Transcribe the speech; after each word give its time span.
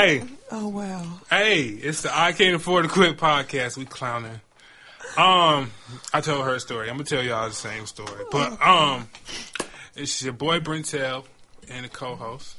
Hey. 0.00 0.24
Oh, 0.50 0.68
wow. 0.68 1.04
Hey, 1.28 1.64
it's 1.64 2.00
the 2.00 2.18
I 2.18 2.32
Can't 2.32 2.56
Afford 2.56 2.84
to 2.84 2.90
Quit 2.90 3.18
podcast. 3.18 3.76
We 3.76 3.84
clowning. 3.84 4.40
Um, 5.18 5.72
I 6.14 6.22
told 6.22 6.46
her 6.46 6.58
story. 6.58 6.88
I'm 6.88 6.96
gonna 6.96 7.04
tell 7.04 7.22
y'all 7.22 7.46
the 7.46 7.54
same 7.54 7.84
story. 7.84 8.24
But 8.32 8.66
um, 8.66 9.10
it's 9.94 10.22
your 10.22 10.32
boy 10.32 10.60
Brentel 10.60 11.26
and 11.68 11.84
the 11.84 11.90
co-host 11.90 12.56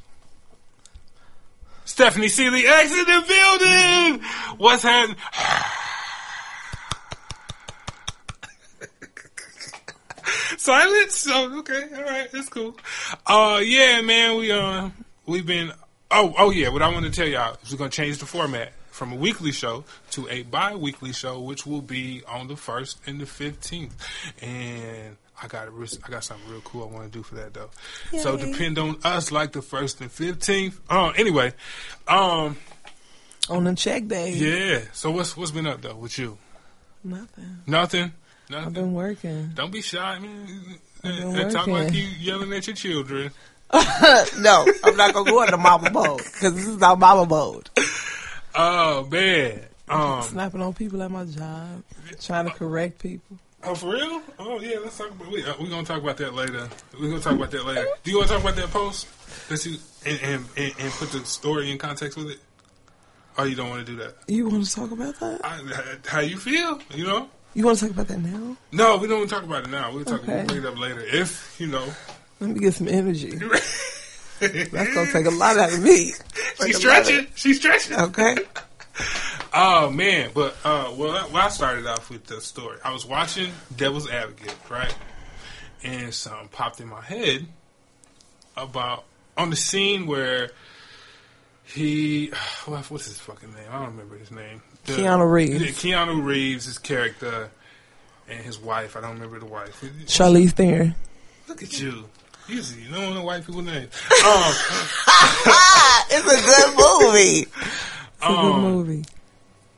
Stephanie 1.84 2.28
Seeley 2.28 2.68
X 2.68 2.92
in 2.92 3.06
the 3.06 3.26
building. 3.28 4.22
What's 4.60 4.84
happening? 4.84 5.18
Silence. 10.58 11.16
So 11.16 11.58
okay, 11.58 11.88
all 11.96 12.04
right, 12.04 12.32
that's 12.32 12.50
cool. 12.50 12.78
Uh, 13.26 13.62
yeah, 13.64 14.02
man, 14.02 14.38
we 14.38 14.52
uh, 14.52 14.92
we've 15.26 15.48
been. 15.48 15.72
Oh, 16.12 16.34
oh 16.38 16.50
yeah. 16.52 16.70
What 16.70 16.82
I 16.82 16.90
want 16.90 17.06
to 17.06 17.12
tell 17.12 17.28
y'all 17.28 17.58
is 17.64 17.72
we're 17.72 17.78
gonna 17.78 17.90
change 17.90 18.18
the 18.20 18.26
format 18.26 18.74
from 18.90 19.12
a 19.14 19.16
weekly 19.16 19.52
show 19.52 19.86
to 20.12 20.28
a 20.30 20.44
bi-weekly 20.44 21.14
show, 21.14 21.40
which 21.40 21.66
will 21.66 21.82
be 21.82 22.22
on 22.28 22.48
the 22.48 22.56
first 22.58 23.00
and 23.08 23.20
the 23.22 23.26
fifteenth. 23.26 23.96
And 24.42 25.16
I 25.42 25.48
got 25.48 25.68
a, 25.70 25.72
I 26.06 26.10
got 26.10 26.24
something 26.24 26.50
real 26.52 26.62
cool 26.62 26.84
I 26.84 26.88
want 26.88 27.12
to 27.12 27.18
do 27.18 27.24
for 27.24 27.36
that 27.36 27.54
though. 27.54 27.70
So 28.20 28.38
depend 28.38 28.78
on 28.78 28.98
us 29.04 29.32
like 29.32 29.54
the 29.54 29.62
first 29.62 30.02
and 30.02 30.12
fifteenth. 30.12 30.80
Uh, 30.90 31.10
anyway, 31.16 31.54
um, 32.08 32.58
On 33.50 33.64
the 33.64 33.74
check 33.76 34.08
day. 34.08 34.34
yeah. 34.34 34.82
So 34.94 35.12
what's 35.12 35.36
what's 35.38 35.52
been 35.52 35.66
up 35.68 35.82
though 35.82 35.96
with 35.96 36.18
you? 36.20 36.38
Nothing. 37.04 37.58
Nothing. 37.66 38.12
I've 38.46 38.50
Nothing. 38.58 38.74
been 38.74 38.94
working. 38.94 39.52
Don't 39.56 39.72
be 39.72 39.82
shy, 39.82 40.20
man. 40.20 40.46
I've 41.04 41.16
been 41.16 41.36
And 41.40 41.52
talk 41.52 41.68
working. 41.68 41.86
like 41.86 41.94
you 41.94 42.04
yelling 42.20 42.52
at 42.54 42.68
your 42.68 42.76
children. 42.76 43.32
no, 44.40 44.66
I'm 44.84 44.98
not 44.98 45.14
going 45.14 45.26
to 45.26 45.32
go 45.32 45.44
into 45.44 45.58
mama 45.58 45.90
mode 45.92 46.18
because 46.18 46.56
this 46.56 46.68
is 46.68 46.78
not 46.78 47.00
mama 47.00 47.26
mode. 47.26 47.70
Oh 48.56 49.08
man. 49.10 49.62
Um. 49.88 50.22
Snapping 50.24 50.62
on 50.62 50.74
people 50.74 51.02
at 51.04 51.12
my 51.12 51.26
job, 51.26 51.84
trying 52.22 52.46
to 52.46 52.52
correct 52.52 53.00
people. 53.00 53.38
Oh, 53.64 53.76
for 53.76 53.92
real? 53.94 54.22
Oh 54.40 54.60
yeah. 54.60 54.78
Let's 54.84 54.98
talk 54.98 55.12
about. 55.12 55.32
We 55.32 55.44
uh, 55.46 55.54
we 55.60 55.70
gonna 55.70 55.86
talk 55.86 56.02
about 56.02 56.18
that 56.18 56.34
later. 56.34 56.68
We 57.00 57.08
are 57.08 57.10
gonna 57.12 57.22
talk 57.22 57.34
about 57.36 57.52
that 57.52 57.66
later. 57.66 57.86
Do 58.04 58.12
you 58.12 58.18
want 58.18 58.30
to 58.30 58.34
talk 58.36 58.44
about 58.44 58.56
that 58.56 58.70
post? 58.72 59.08
That 59.50 59.66
you 59.66 59.78
and, 60.06 60.20
and 60.22 60.46
and 60.58 60.74
and 60.80 60.92
put 60.94 61.12
the 61.12 61.24
story 61.26 61.72
in 61.72 61.78
context 61.78 62.18
with 62.18 62.30
it. 62.32 62.40
Or 63.38 63.48
you 63.48 63.56
don't 63.56 63.70
want 63.70 63.86
to 63.86 63.92
do 63.92 63.98
that? 64.00 64.16
You 64.28 64.50
want 64.50 64.66
to 64.66 64.76
talk 64.76 64.92
about 64.92 65.18
that? 65.22 65.40
I, 65.46 65.60
how 66.10 66.20
you 66.20 66.36
feel? 66.38 66.80
You 66.94 67.06
know? 67.06 67.30
You 67.54 67.66
want 67.66 67.78
to 67.80 67.86
talk 67.86 67.94
about 67.94 68.08
that 68.10 68.20
now? 68.20 68.58
No, 68.74 68.98
we 68.98 69.08
don't 69.08 69.20
want 69.20 69.30
to 69.30 69.36
talk 69.36 69.44
about 69.46 69.64
it 69.66 69.70
now. 69.70 69.94
We'll 69.94 70.04
talk. 70.04 70.26
We'll 70.28 70.36
Okay. 70.38 70.46
bring 70.48 70.60
it 70.64 70.66
up 70.66 70.78
later. 70.78 71.00
If 71.02 71.56
you 71.60 71.68
know. 71.68 71.86
Let 72.42 72.50
me 72.50 72.60
get 72.60 72.74
some 72.74 72.88
energy. 72.90 73.30
That's 74.40 74.70
gonna 74.94 75.12
take 75.12 75.28
a 75.28 75.30
lot 75.30 75.58
out 75.58 75.72
of 75.72 75.82
me. 75.84 76.12
She's 76.64 76.78
stretching. 76.78 77.28
She's 77.36 77.58
stretching. 77.58 77.98
Okay. 77.98 78.36
Oh 79.54 79.90
man, 79.90 80.30
but 80.34 80.56
uh, 80.64 80.94
well, 80.96 81.12
I- 81.12 81.26
well, 81.28 81.44
I 81.46 81.50
started 81.50 81.86
off 81.86 82.10
with 82.10 82.26
the 82.26 82.40
story. 82.40 82.78
I 82.86 82.94
was 82.94 83.06
watching 83.06 83.52
Devil's 83.76 84.10
Advocate, 84.10 84.56
right, 84.70 84.96
and 85.84 86.14
something 86.14 86.48
popped 86.50 86.80
in 86.80 86.88
my 86.88 87.02
head 87.02 87.46
about 88.56 89.04
on 89.38 89.50
the 89.50 89.58
scene 89.58 90.08
where 90.08 90.52
he, 91.66 92.28
what- 92.66 92.90
what's 92.90 93.06
his 93.08 93.20
fucking 93.20 93.54
name? 93.54 93.66
I 93.70 93.80
don't 93.80 93.88
remember 93.92 94.18
his 94.18 94.32
name. 94.32 94.62
The- 94.86 94.94
Keanu 94.94 95.30
Reeves. 95.30 95.64
Keanu 95.82 96.24
Reeves, 96.24 96.66
his 96.66 96.78
character, 96.78 97.50
and 98.30 98.40
his 98.46 98.58
wife. 98.58 98.96
I 98.96 99.02
don't 99.02 99.16
remember 99.16 99.40
the 99.40 99.46
wife. 99.48 99.84
Charlize 100.06 100.52
Theron. 100.54 100.96
Look 101.50 101.62
at 101.62 101.78
you. 101.80 102.06
Usually, 102.52 102.82
you 102.84 102.90
don't 102.92 103.14
know 103.16 103.24
white 103.24 103.46
people 103.46 103.62
names. 103.62 103.90
Um, 104.24 104.54
it's 106.10 106.28
a 106.28 106.46
good 106.46 106.76
movie. 106.76 107.48
It's 107.48 108.22
a 108.22 108.28
good 108.28 108.36
Um, 108.38 108.62
movie. 108.62 109.06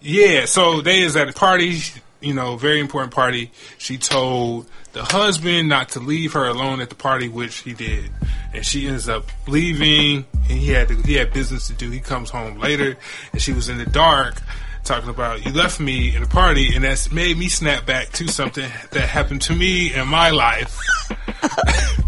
Yeah, 0.02 0.46
so 0.46 0.82
they 0.82 1.02
is 1.02 1.16
at 1.16 1.30
a 1.30 1.34
party, 1.34 1.80
you 2.20 2.34
know, 2.34 2.58
very 2.58 2.80
important 2.80 3.14
party. 3.14 3.52
She 3.78 3.98
told 3.98 4.68
the 4.94 5.04
husband 5.04 5.70
not 5.70 5.90
to 5.90 6.00
leave 6.00 6.34
her 6.34 6.46
alone 6.46 6.82
at 6.82 6.90
the 6.90 6.96
party, 6.96 7.30
which 7.30 7.60
he 7.60 7.74
did, 7.74 8.12
and 8.54 8.66
she 8.66 8.88
ends 8.88 9.08
up 9.08 9.28
leaving. 9.48 10.26
And 10.50 10.60
he 10.60 10.70
had 10.70 10.88
to, 10.90 10.96
he 10.96 11.14
had 11.14 11.32
business 11.32 11.68
to 11.68 11.74
do. 11.74 11.90
He 11.92 12.00
comes 12.00 12.30
home 12.32 12.60
later, 12.60 12.98
and 13.32 13.42
she 13.42 13.54
was 13.54 13.70
in 13.70 13.78
the 13.78 13.86
dark 13.86 14.42
talking 14.84 15.10
about 15.10 15.46
you 15.46 15.54
left 15.54 15.80
me 15.80 16.14
in 16.14 16.22
the 16.24 16.28
party, 16.28 16.76
and 16.76 16.84
that's 16.84 17.12
made 17.12 17.38
me 17.38 17.48
snap 17.48 17.86
back 17.86 18.10
to 18.14 18.28
something 18.28 18.70
that 18.92 19.08
happened 19.08 19.42
to 19.44 19.54
me 19.56 19.94
in 19.94 20.08
my 20.08 20.32
life. 20.32 20.78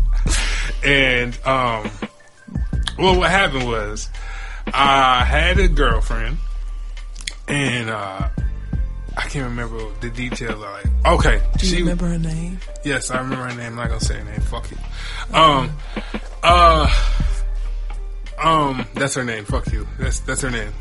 and 0.85 1.33
um, 1.45 1.89
well, 2.97 3.17
what 3.17 3.29
happened 3.29 3.67
was 3.67 4.09
I 4.73 5.23
had 5.23 5.59
a 5.59 5.67
girlfriend 5.67 6.37
and 7.47 7.89
uh, 7.89 8.27
I 9.17 9.21
can't 9.21 9.45
remember 9.49 9.79
the 10.01 10.09
details. 10.09 10.59
Like, 10.59 10.85
okay, 11.05 11.41
Do 11.57 11.65
you 11.67 11.75
she, 11.75 11.81
remember 11.81 12.07
her 12.07 12.17
name? 12.19 12.59
yes, 12.83 13.11
I 13.11 13.17
remember 13.19 13.45
her 13.47 13.55
name. 13.55 13.67
I'm 13.71 13.75
not 13.75 13.87
gonna 13.89 13.99
say 13.99 14.17
her 14.19 14.23
name. 14.25 14.41
Fuck 14.41 14.69
you. 14.71 14.77
Um, 15.33 15.71
uh, 16.43 16.87
um, 18.41 18.85
that's 18.93 19.15
her 19.15 19.23
name. 19.23 19.45
Fuck 19.45 19.71
you. 19.71 19.87
That's 19.99 20.19
that's 20.19 20.41
her 20.41 20.51
name. 20.51 20.71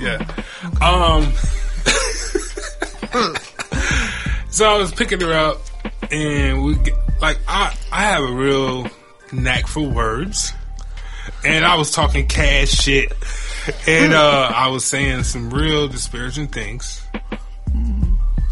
Yeah. 0.00 0.18
Um. 0.80 1.32
so 4.50 4.66
I 4.66 4.78
was 4.78 4.92
picking 4.92 5.20
her 5.20 5.32
up, 5.32 5.60
and 6.10 6.64
we 6.64 6.74
like 7.20 7.38
I 7.48 7.76
I 7.92 8.02
have 8.04 8.22
a 8.24 8.32
real 8.32 8.88
knack 9.42 9.66
for 9.66 9.88
words, 9.88 10.52
and 11.44 11.64
I 11.64 11.76
was 11.76 11.90
talking 11.90 12.26
cash 12.26 12.70
shit, 12.70 13.12
and 13.86 14.12
uh, 14.14 14.50
I 14.54 14.68
was 14.68 14.84
saying 14.84 15.24
some 15.24 15.50
real 15.50 15.88
disparaging 15.88 16.48
things. 16.48 17.02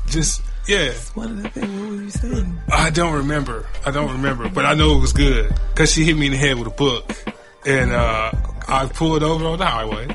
Just 0.09 0.43
yeah. 0.69 0.93
One 1.15 1.31
of 1.31 1.43
the 1.43 1.49
things. 1.49 1.81
What 1.81 1.91
were 1.91 2.03
you 2.03 2.11
saying? 2.11 2.61
I 2.71 2.91
don't 2.91 3.15
remember. 3.15 3.67
I 3.85 3.91
don't 3.91 4.13
remember, 4.13 4.49
but 4.49 4.65
I 4.65 4.75
know 4.75 4.97
it 4.97 5.01
was 5.01 5.13
good 5.13 5.55
because 5.71 5.93
she 5.93 6.05
hit 6.05 6.17
me 6.17 6.27
in 6.27 6.33
the 6.33 6.39
head 6.39 6.59
with 6.59 6.69
a 6.69 6.71
book, 6.71 7.13
and 7.67 7.93
uh, 7.93 8.33
I 8.69 8.87
pulled 8.87 9.23
over 9.23 9.45
on 9.47 9.59
the 9.59 9.67
highway, 9.67 10.15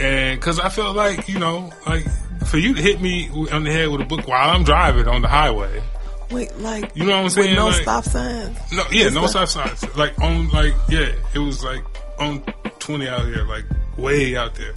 and 0.00 0.40
because 0.40 0.58
I 0.58 0.68
felt 0.70 0.96
like 0.96 1.28
you 1.28 1.38
know, 1.38 1.70
like 1.86 2.06
for 2.46 2.58
you 2.58 2.74
to 2.74 2.82
hit 2.82 3.00
me 3.00 3.28
on 3.52 3.64
the 3.64 3.72
head 3.72 3.88
with 3.88 4.00
a 4.00 4.04
book 4.04 4.26
while 4.26 4.50
I'm 4.50 4.64
driving 4.64 5.06
on 5.06 5.22
the 5.22 5.28
highway, 5.28 5.82
Wait, 6.30 6.56
like 6.58 6.90
you 6.96 7.04
know 7.04 7.10
what 7.12 7.18
I'm 7.18 7.24
with 7.24 7.32
saying? 7.34 7.54
no 7.54 7.66
Like, 7.66 7.82
stop 7.82 8.04
signs. 8.04 8.58
No, 8.72 8.82
yeah, 8.90 9.08
no 9.10 9.26
stop 9.26 9.48
signs. 9.48 9.96
Like 9.96 10.18
on, 10.20 10.48
like 10.50 10.74
yeah, 10.88 11.12
it 11.34 11.38
was 11.38 11.62
like 11.64 11.84
on 12.18 12.40
twenty 12.80 13.08
out 13.08 13.24
here, 13.26 13.44
like 13.46 13.64
way 13.96 14.36
out 14.36 14.54
there. 14.56 14.74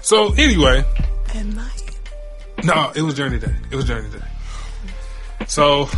So 0.00 0.32
anyway, 0.34 0.84
At 1.34 1.46
night. 1.46 1.98
no, 2.64 2.90
it 2.94 3.02
was 3.02 3.14
journey 3.14 3.38
day. 3.38 3.54
It 3.70 3.76
was 3.76 3.84
journey 3.86 4.08
day. 4.10 5.46
So 5.46 5.86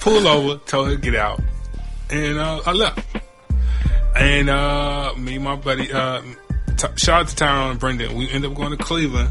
pull 0.00 0.26
over, 0.26 0.58
told 0.66 0.88
her 0.88 0.96
to 0.96 1.00
get 1.00 1.14
out, 1.14 1.40
and 2.10 2.38
uh, 2.38 2.60
I 2.66 2.72
left. 2.72 3.00
And 4.16 4.48
uh, 4.48 5.12
me, 5.16 5.34
and 5.36 5.44
my 5.44 5.56
buddy, 5.56 5.92
uh, 5.92 6.22
t- 6.76 6.86
shout 6.96 7.22
out 7.22 7.28
to 7.28 7.36
Tyrone 7.36 7.70
and 7.72 7.80
Brendan. 7.80 8.14
We 8.16 8.30
ended 8.30 8.50
up 8.50 8.56
going 8.56 8.70
to 8.70 8.76
Cleveland, 8.82 9.30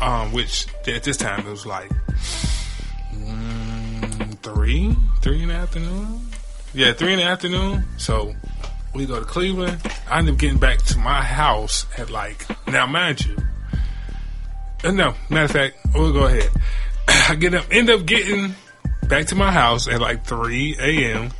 um, 0.00 0.32
which 0.32 0.66
at 0.86 1.02
this 1.02 1.16
time 1.16 1.40
it 1.46 1.50
was 1.50 1.66
like 1.66 1.90
mm, 3.14 4.38
three, 4.38 4.96
three 5.22 5.42
in 5.42 5.48
the 5.48 5.54
afternoon. 5.54 6.20
Yeah, 6.72 6.92
three 6.92 7.12
in 7.12 7.18
the 7.18 7.24
afternoon. 7.24 7.84
So 7.96 8.34
we 8.94 9.06
go 9.06 9.18
to 9.18 9.24
Cleveland. 9.24 9.80
I 10.08 10.18
end 10.18 10.28
up 10.28 10.38
getting 10.38 10.58
back 10.58 10.78
to 10.84 10.98
my 10.98 11.22
house 11.22 11.86
at 11.98 12.10
like 12.10 12.46
now, 12.66 12.86
mind 12.86 13.24
you. 13.24 13.36
Uh, 14.82 14.92
no, 14.92 15.14
matter 15.28 15.44
of 15.44 15.50
fact, 15.50 15.76
we'll 15.94 16.12
go 16.12 16.24
ahead. 16.24 16.48
I 17.08 17.34
get 17.34 17.54
up, 17.54 17.66
end 17.70 17.90
up 17.90 18.06
getting 18.06 18.54
back 19.08 19.26
to 19.26 19.34
my 19.34 19.52
house 19.52 19.88
at 19.88 20.00
like 20.00 20.24
3 20.24 20.76
a.m. 20.80 21.30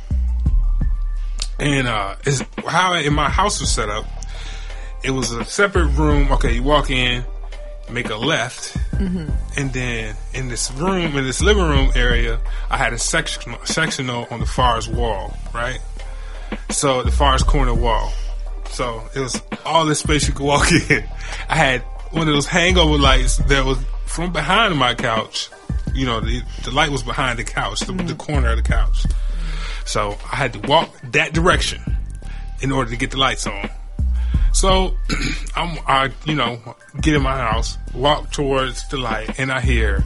And 1.59 1.87
uh, 1.87 2.15
is 2.25 2.43
how 2.67 2.93
in 2.93 3.13
my 3.13 3.29
house 3.29 3.59
was 3.61 3.71
set 3.71 3.89
up. 3.89 4.05
It 5.03 5.11
was 5.11 5.31
a 5.31 5.43
separate 5.45 5.87
room. 5.87 6.31
Okay, 6.33 6.55
you 6.55 6.63
walk 6.63 6.91
in, 6.91 7.23
make 7.91 8.09
a 8.09 8.15
left, 8.15 8.77
and 9.57 9.73
then 9.73 10.15
in 10.33 10.47
this 10.49 10.71
room, 10.71 11.17
in 11.17 11.25
this 11.25 11.41
living 11.41 11.63
room 11.63 11.91
area, 11.95 12.39
I 12.69 12.77
had 12.77 12.93
a 12.93 12.97
section 12.97 13.55
sectional 13.65 14.27
on 14.31 14.39
the 14.39 14.45
farthest 14.45 14.91
wall, 14.91 15.37
right? 15.53 15.79
So 16.69 17.03
the 17.03 17.11
farthest 17.11 17.47
corner 17.47 17.73
wall. 17.73 18.13
So 18.69 19.03
it 19.15 19.19
was 19.19 19.41
all 19.65 19.85
this 19.85 19.99
space 19.99 20.27
you 20.27 20.33
could 20.33 20.45
walk 20.45 20.71
in. 20.89 21.03
I 21.49 21.55
had 21.55 21.81
one 22.11 22.27
of 22.27 22.33
those 22.33 22.47
hangover 22.47 22.97
lights 22.97 23.37
that 23.37 23.65
was 23.65 23.77
from 24.05 24.31
behind 24.33 24.77
my 24.77 24.93
couch 24.93 25.49
you 25.93 26.05
know, 26.05 26.19
the, 26.19 26.41
the 26.63 26.71
light 26.71 26.89
was 26.89 27.03
behind 27.03 27.39
the 27.39 27.43
couch, 27.43 27.81
the, 27.81 27.87
the 27.87 28.03
mm-hmm. 28.03 28.17
corner 28.17 28.49
of 28.51 28.57
the 28.57 28.63
couch. 28.63 29.05
So 29.85 30.17
I 30.31 30.35
had 30.35 30.53
to 30.53 30.59
walk 30.67 30.89
that 31.11 31.33
direction 31.33 31.97
in 32.61 32.71
order 32.71 32.89
to 32.91 32.97
get 32.97 33.11
the 33.11 33.17
lights 33.17 33.47
on. 33.47 33.69
So 34.53 34.97
I'm, 35.55 35.79
I, 35.87 36.11
you 36.25 36.35
know, 36.35 36.59
get 37.01 37.15
in 37.15 37.21
my 37.21 37.37
house, 37.37 37.77
walk 37.93 38.31
towards 38.31 38.87
the 38.89 38.97
light, 38.97 39.39
and 39.39 39.51
I 39.51 39.61
hear, 39.61 40.03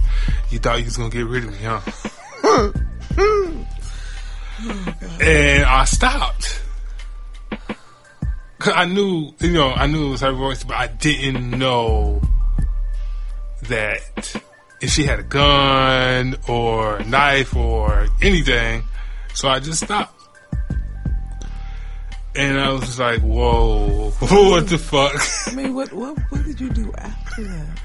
"You 0.49 0.59
thought 0.59 0.79
you 0.79 0.85
was 0.85 0.97
gonna 0.97 1.09
get 1.09 1.25
rid 1.25 1.45
of 1.45 1.51
me, 1.51 1.57
huh?" 1.61 2.71
and 5.21 5.65
I 5.65 5.85
stopped. 5.85 6.61
Cause 8.59 8.73
I 8.75 8.85
knew, 8.85 9.33
you 9.39 9.51
know, 9.51 9.71
I 9.71 9.85
knew 9.85 10.07
it 10.07 10.11
was 10.11 10.21
her 10.21 10.31
voice, 10.31 10.63
but 10.63 10.75
I 10.75 10.87
didn't 10.87 11.51
know 11.51 12.21
that 13.63 14.41
if 14.81 14.89
she 14.89 15.03
had 15.03 15.19
a 15.19 15.23
gun 15.23 16.35
or 16.47 16.97
a 16.97 17.05
knife 17.05 17.55
or 17.55 18.07
anything. 18.21 18.83
So 19.33 19.49
I 19.49 19.59
just 19.59 19.83
stopped. 19.83 20.14
And 22.35 22.59
I 22.59 22.71
was 22.71 22.81
just 22.81 22.99
like, 22.99 23.21
whoa, 23.21 24.09
what 24.19 24.67
the 24.67 24.77
fuck? 24.77 25.13
I 25.47 25.55
mean, 25.55 25.73
what 25.73 25.93
what 25.93 26.17
what 26.29 26.43
did 26.43 26.59
you 26.59 26.69
do 26.69 26.91
after 26.97 27.43
that? 27.43 27.79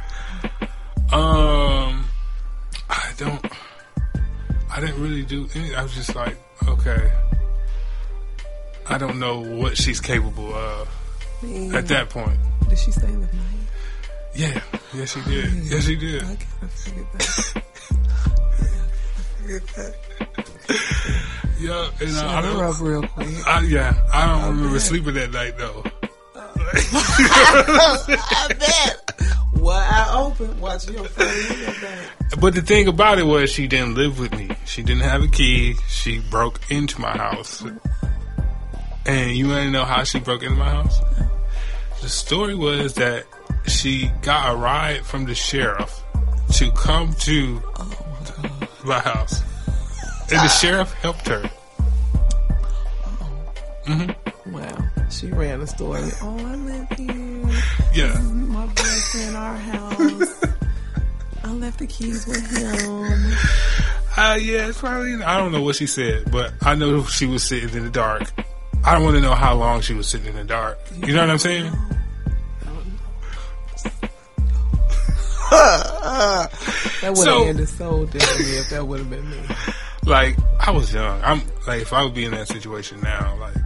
Um, 1.12 2.05
I 2.88 3.12
don't, 3.17 3.44
I 4.73 4.81
didn't 4.81 5.00
really 5.00 5.23
do 5.25 5.49
any, 5.55 5.75
I 5.75 5.82
was 5.82 5.94
just 5.94 6.14
like, 6.14 6.37
okay. 6.67 7.12
I 8.88 8.99
don't 8.99 9.20
know 9.20 9.38
what 9.41 9.76
she's 9.76 10.00
capable 10.00 10.53
of 10.53 10.88
I 11.43 11.46
mean, 11.46 11.75
at 11.75 11.87
that 11.88 12.11
point. 12.11 12.38
did 12.69 12.79
she 12.79 12.91
stay 12.91 13.11
with 13.17 13.32
me? 13.32 13.41
Yeah, 14.35 14.61
yes 14.94 15.14
she 15.14 15.20
did. 15.31 15.53
Yes 15.64 15.85
she 15.85 15.96
did. 15.96 16.23
I 16.25 16.26
gotta 16.35 16.69
figure 16.69 17.06
that. 17.12 17.62
Figure 19.50 19.67
that. 19.76 19.97
Yeah, 21.58 21.91
and 22.00 22.17
uh, 22.17 22.26
I 22.26 22.41
don't, 22.41 22.62
up 22.62 22.81
real 22.81 23.02
quick. 23.02 23.29
I, 23.47 23.61
yeah, 23.62 23.94
I 24.12 24.26
don't 24.26 24.49
remember 24.50 24.75
bet. 24.75 24.82
sleeping 24.82 25.14
that 25.14 25.32
night 25.32 25.58
though. 25.58 25.82
I 28.23 28.49
bet. 28.58 28.97
Wide 29.55 30.08
open, 30.12 30.61
watching 30.61 30.94
your 30.94 31.05
phone 31.05 31.58
your 31.58 31.81
back. 31.81 32.41
But 32.41 32.55
the 32.55 32.62
thing 32.62 32.87
about 32.87 33.19
it 33.19 33.25
was 33.25 33.50
she 33.50 33.67
didn't 33.67 33.97
live 33.97 34.20
with 34.20 34.32
me. 34.32 34.50
She 34.67 34.82
didn't 34.82 35.02
have 35.02 35.23
a 35.23 35.29
key. 35.29 35.75
She 35.88 36.20
broke 36.20 36.61
into 36.70 37.00
my 37.00 37.17
house. 37.17 37.62
And 39.05 39.37
you 39.37 39.49
want 39.49 39.64
to 39.64 39.70
know 39.70 39.85
how 39.85 40.05
she 40.05 40.20
broke 40.20 40.43
into 40.43 40.56
my 40.56 40.70
house? 40.70 40.99
The 42.00 42.08
story 42.08 42.55
was 42.55 42.94
that 42.94 43.25
she 43.67 44.11
got 44.23 44.55
a 44.55 44.56
ride 44.56 45.05
from 45.05 45.25
the 45.26 45.35
sheriff 45.35 46.03
to 46.53 46.70
come 46.73 47.12
to 47.14 47.61
my 48.38 48.59
house. 48.88 49.43
And 50.31 50.41
the 50.41 50.49
sheriff 50.49 50.93
helped 50.94 51.27
her. 51.29 51.50
Wow. 54.47 54.79
She 55.11 55.29
ran 55.29 55.61
the 55.61 55.67
story. 55.67 56.03
Oh, 56.23 56.37
I 56.38 56.55
live 56.55 56.88
here. 56.93 57.62
Yeah. 57.93 58.19
My 58.21 58.67
boyfriend, 58.67 59.37
our 59.37 59.56
house. 59.56 60.44
I 61.44 61.53
left 61.53 61.79
the 61.79 61.87
keys 61.87 62.27
with 62.27 62.47
him. 62.56 63.32
Uh, 64.17 64.35
yeah, 64.35 64.69
it's 64.69 64.79
probably. 64.79 65.15
I 65.23 65.38
don't 65.38 65.53
know 65.53 65.62
what 65.62 65.77
she 65.77 65.87
said, 65.87 66.31
but 66.31 66.53
I 66.62 66.75
know 66.75 67.05
she 67.05 67.27
was 67.27 67.43
sitting 67.43 67.71
in 67.71 67.85
the 67.85 67.91
dark. 67.91 68.31
I 68.85 68.94
don't 68.94 69.05
want 69.05 69.17
to 69.17 69.21
know 69.23 69.35
how 69.35 69.55
long 69.55 69.81
she 69.81 69.94
was 69.94 70.09
sitting 70.09 70.29
in 70.29 70.37
the 70.37 70.44
dark. 70.44 70.79
You 70.97 71.15
know 71.15 71.21
what 71.21 71.31
I'm 71.31 71.38
saying? 71.38 71.73
That 77.00 77.12
would 77.17 77.26
have 77.26 77.37
So- 77.37 77.44
ended 77.47 77.69
so 77.69 78.06
differently 78.06 78.56
if 78.56 78.70
that 78.70 78.87
would 78.87 78.99
have 79.00 79.11
been 79.11 79.29
me. 79.31 79.38
Like 80.05 80.37
I 80.61 80.70
was 80.70 80.93
young. 80.93 81.20
I'm 81.23 81.43
like 81.67 81.82
if 81.82 81.93
I 81.93 82.02
would 82.05 82.14
be 82.14 82.25
in 82.25 82.31
that 82.32 82.49
situation 82.49 83.00
now, 83.00 83.37
like 83.41 83.56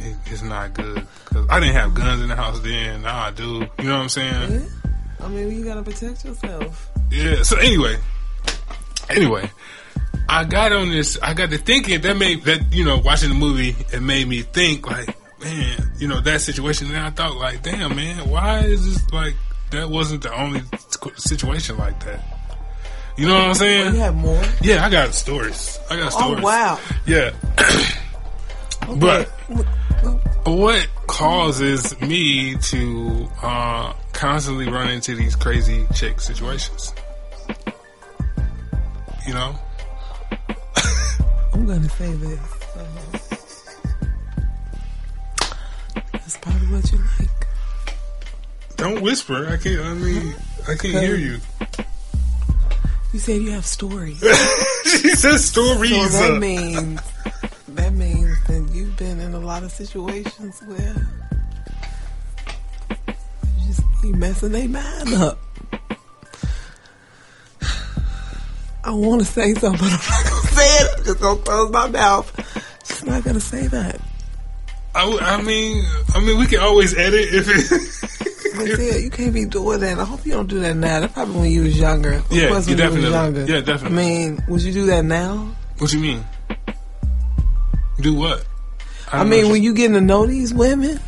it, 0.00 0.16
it's 0.26 0.42
not 0.42 0.74
good 0.74 1.06
because 1.28 1.46
I 1.48 1.60
didn't 1.60 1.74
have 1.76 1.94
guns 1.94 2.22
in 2.22 2.28
the 2.28 2.36
house 2.36 2.60
then. 2.60 3.02
Now 3.02 3.18
I 3.26 3.30
do. 3.30 3.66
You 3.78 3.84
know 3.84 3.94
what 3.96 4.02
I'm 4.02 4.08
saying? 4.08 4.52
Yeah. 4.52 4.60
I 5.24 5.28
mean, 5.28 5.50
you 5.56 5.64
gotta 5.64 5.82
protect 5.82 6.24
yourself. 6.24 6.90
Yeah. 7.10 7.42
So 7.42 7.56
anyway, 7.58 7.96
anyway, 9.08 9.50
I 10.28 10.44
got 10.44 10.72
on 10.72 10.90
this. 10.90 11.18
I 11.22 11.32
got 11.34 11.50
to 11.50 11.58
thinking 11.58 12.00
that 12.00 12.16
made 12.16 12.42
that 12.44 12.72
you 12.72 12.84
know 12.84 12.98
watching 12.98 13.30
the 13.30 13.34
movie 13.34 13.74
it 13.92 14.00
made 14.02 14.26
me 14.28 14.42
think 14.42 14.86
like 14.90 15.16
man, 15.42 15.92
you 15.98 16.08
know 16.08 16.20
that 16.20 16.40
situation. 16.40 16.88
And 16.88 16.96
I 16.98 17.10
thought 17.10 17.36
like, 17.36 17.62
damn 17.62 17.94
man, 17.96 18.28
why 18.28 18.60
is 18.60 18.84
this 18.84 19.12
like 19.12 19.34
that 19.74 19.90
wasn't 19.90 20.22
the 20.22 20.32
only 20.34 20.62
situation 21.16 21.76
like 21.78 22.02
that? 22.04 22.20
You 23.16 23.28
know 23.28 23.34
what 23.34 23.44
I'm 23.48 23.54
saying? 23.54 23.78
You 23.86 23.90
saying? 23.92 24.02
have 24.02 24.14
more. 24.16 24.42
Yeah, 24.60 24.84
I 24.84 24.90
got 24.90 25.14
stories. 25.14 25.78
I 25.90 25.96
got 25.96 26.12
Oh 26.14 26.18
stories. 26.18 26.42
wow. 26.44 26.80
Yeah. 27.06 27.30
Okay. 28.86 28.98
But 29.00 29.28
what 30.44 30.86
causes 31.06 31.98
me 32.02 32.54
to 32.56 33.26
uh, 33.42 33.94
constantly 34.12 34.68
run 34.68 34.90
into 34.90 35.14
these 35.14 35.34
crazy 35.34 35.86
chick 35.94 36.20
situations? 36.20 36.92
You 39.26 39.32
know? 39.32 39.54
I'm 41.54 41.66
gonna 41.66 41.88
say 41.88 42.12
this. 42.12 42.38
Uh, 42.76 42.84
that's 46.12 46.36
probably 46.38 46.66
what 46.68 46.92
you 46.92 46.98
like. 47.18 47.30
Don't 48.76 49.00
whisper. 49.00 49.48
I 49.48 49.56
can't. 49.56 49.80
I 49.80 49.94
mean, 49.94 50.34
I 50.68 50.74
can't 50.74 50.94
hear 50.94 51.16
you. 51.16 51.38
You 53.12 53.18
said 53.20 53.42
you 53.42 53.52
have 53.52 53.64
stories. 53.64 54.18
she 54.84 55.10
says 55.10 55.44
stories. 55.44 56.12
So 56.12 56.32
that 56.32 56.40
means 56.40 57.00
that 57.68 57.92
means 57.92 58.36
that 58.48 58.68
you've 58.72 58.96
been 58.96 59.20
in 59.20 59.34
a 59.34 59.40
lot 59.40 59.62
of 59.62 59.70
situations 59.70 60.60
where 60.66 60.94
you 63.06 63.66
just 63.66 63.82
be 64.02 64.12
messing 64.12 64.52
their 64.52 64.68
mind 64.68 65.14
up. 65.14 65.38
I 68.82 68.90
want 68.90 69.22
to 69.22 69.26
say 69.26 69.54
something, 69.54 69.80
but 69.80 69.92
I'm 69.92 69.92
not 69.92 70.30
gonna 70.30 70.46
say 70.48 70.66
it. 70.66 70.98
I'm 70.98 71.04
just 71.04 71.20
gonna 71.20 71.40
close 71.40 71.70
my 71.70 71.88
mouth. 71.88 72.84
Just 72.86 73.06
not 73.06 73.24
gonna 73.24 73.40
say 73.40 73.66
that. 73.68 74.00
I, 74.94 75.18
I 75.20 75.42
mean, 75.42 75.84
I 76.14 76.20
mean, 76.20 76.38
we 76.38 76.46
can 76.46 76.60
always 76.60 76.96
edit 76.96 77.28
if 77.32 77.48
It. 78.54 78.78
yeah, 78.80 78.96
you 78.98 79.10
can't 79.10 79.32
be 79.34 79.44
doing 79.46 79.80
that. 79.80 79.98
I 79.98 80.04
hope 80.04 80.24
you 80.24 80.32
don't 80.32 80.46
do 80.48 80.60
that 80.60 80.74
now. 80.76 81.00
That's 81.00 81.12
probably 81.12 81.40
when 81.40 81.50
you 81.50 81.62
was 81.62 81.78
younger. 81.78 82.14
Of 82.14 82.32
Yeah, 82.32 82.58
you 82.60 82.76
definitely- 82.76 83.00
was 83.02 83.10
younger. 83.10 83.44
yeah, 83.46 83.60
definitely. 83.60 83.98
I 83.98 84.06
mean, 84.08 84.44
would 84.48 84.62
you 84.62 84.72
do 84.72 84.86
that 84.86 85.04
now? 85.04 85.48
what 85.78 85.92
you 85.92 85.98
mean? 86.00 86.24
Do 88.00 88.14
what? 88.14 88.44
I, 89.12 89.18
don't 89.18 89.28
mean, 89.28 89.50
when 89.50 89.62
you 89.62 89.74
getting 89.74 89.94
to 89.94 90.00
know 90.00 90.26
these 90.26 90.52
women, 90.54 90.98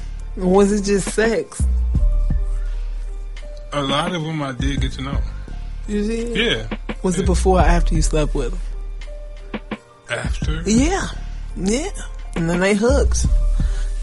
or 0.41 0.47
was 0.49 0.73
it 0.73 0.83
just 0.83 1.13
sex? 1.15 1.63
a 3.73 3.83
lot 3.83 4.15
of 4.15 4.23
them 4.23 4.43
I 4.43 4.53
did 4.53 4.81
get 4.81 4.93
to 4.93 5.03
know. 5.03 5.19
You 5.87 6.07
did? 6.07 6.37
Yeah. 6.37 6.79
Was 7.03 7.19
it 7.19 7.27
before 7.27 7.59
or 7.59 7.63
after 7.63 7.95
you 7.95 8.03
slept 8.03 8.35
with 8.35 8.51
them? 8.53 9.61
After. 10.11 10.63
Yeah, 10.65 11.07
yeah. 11.57 11.89
And 12.37 12.49
then 12.49 12.61
they 12.61 12.75
hooked. 12.75 13.27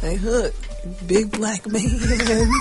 They 0.01 0.15
hooked. 0.15 1.07
Big 1.07 1.31
black 1.31 1.65
man. 1.67 1.81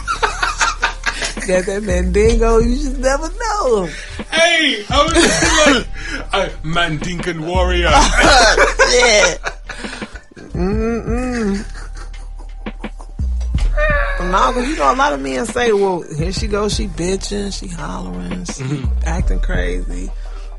Got 1.46 1.66
that 1.66 1.82
mandingo. 1.82 2.58
You 2.58 2.76
just 2.76 2.98
never 2.98 3.28
know. 3.28 3.86
Hey, 4.30 4.82
how 4.84 5.04
is 5.06 5.12
it? 5.16 5.86
uh, 6.32 6.48
Mandinkan 6.62 7.44
warrior. 7.46 7.82
yeah. 7.90 9.34
Mm-mm. 10.54 11.64
No, 14.30 14.52
because 14.52 14.68
you 14.68 14.76
know 14.76 14.92
a 14.92 14.94
lot 14.94 15.12
of 15.12 15.20
men 15.20 15.44
say, 15.46 15.72
well, 15.72 16.02
here 16.16 16.32
she 16.32 16.46
goes, 16.46 16.74
she 16.76 16.86
bitching, 16.86 17.52
she 17.58 17.66
hollering, 17.68 18.44
she 18.44 18.84
acting 19.04 19.40
crazy. 19.40 20.10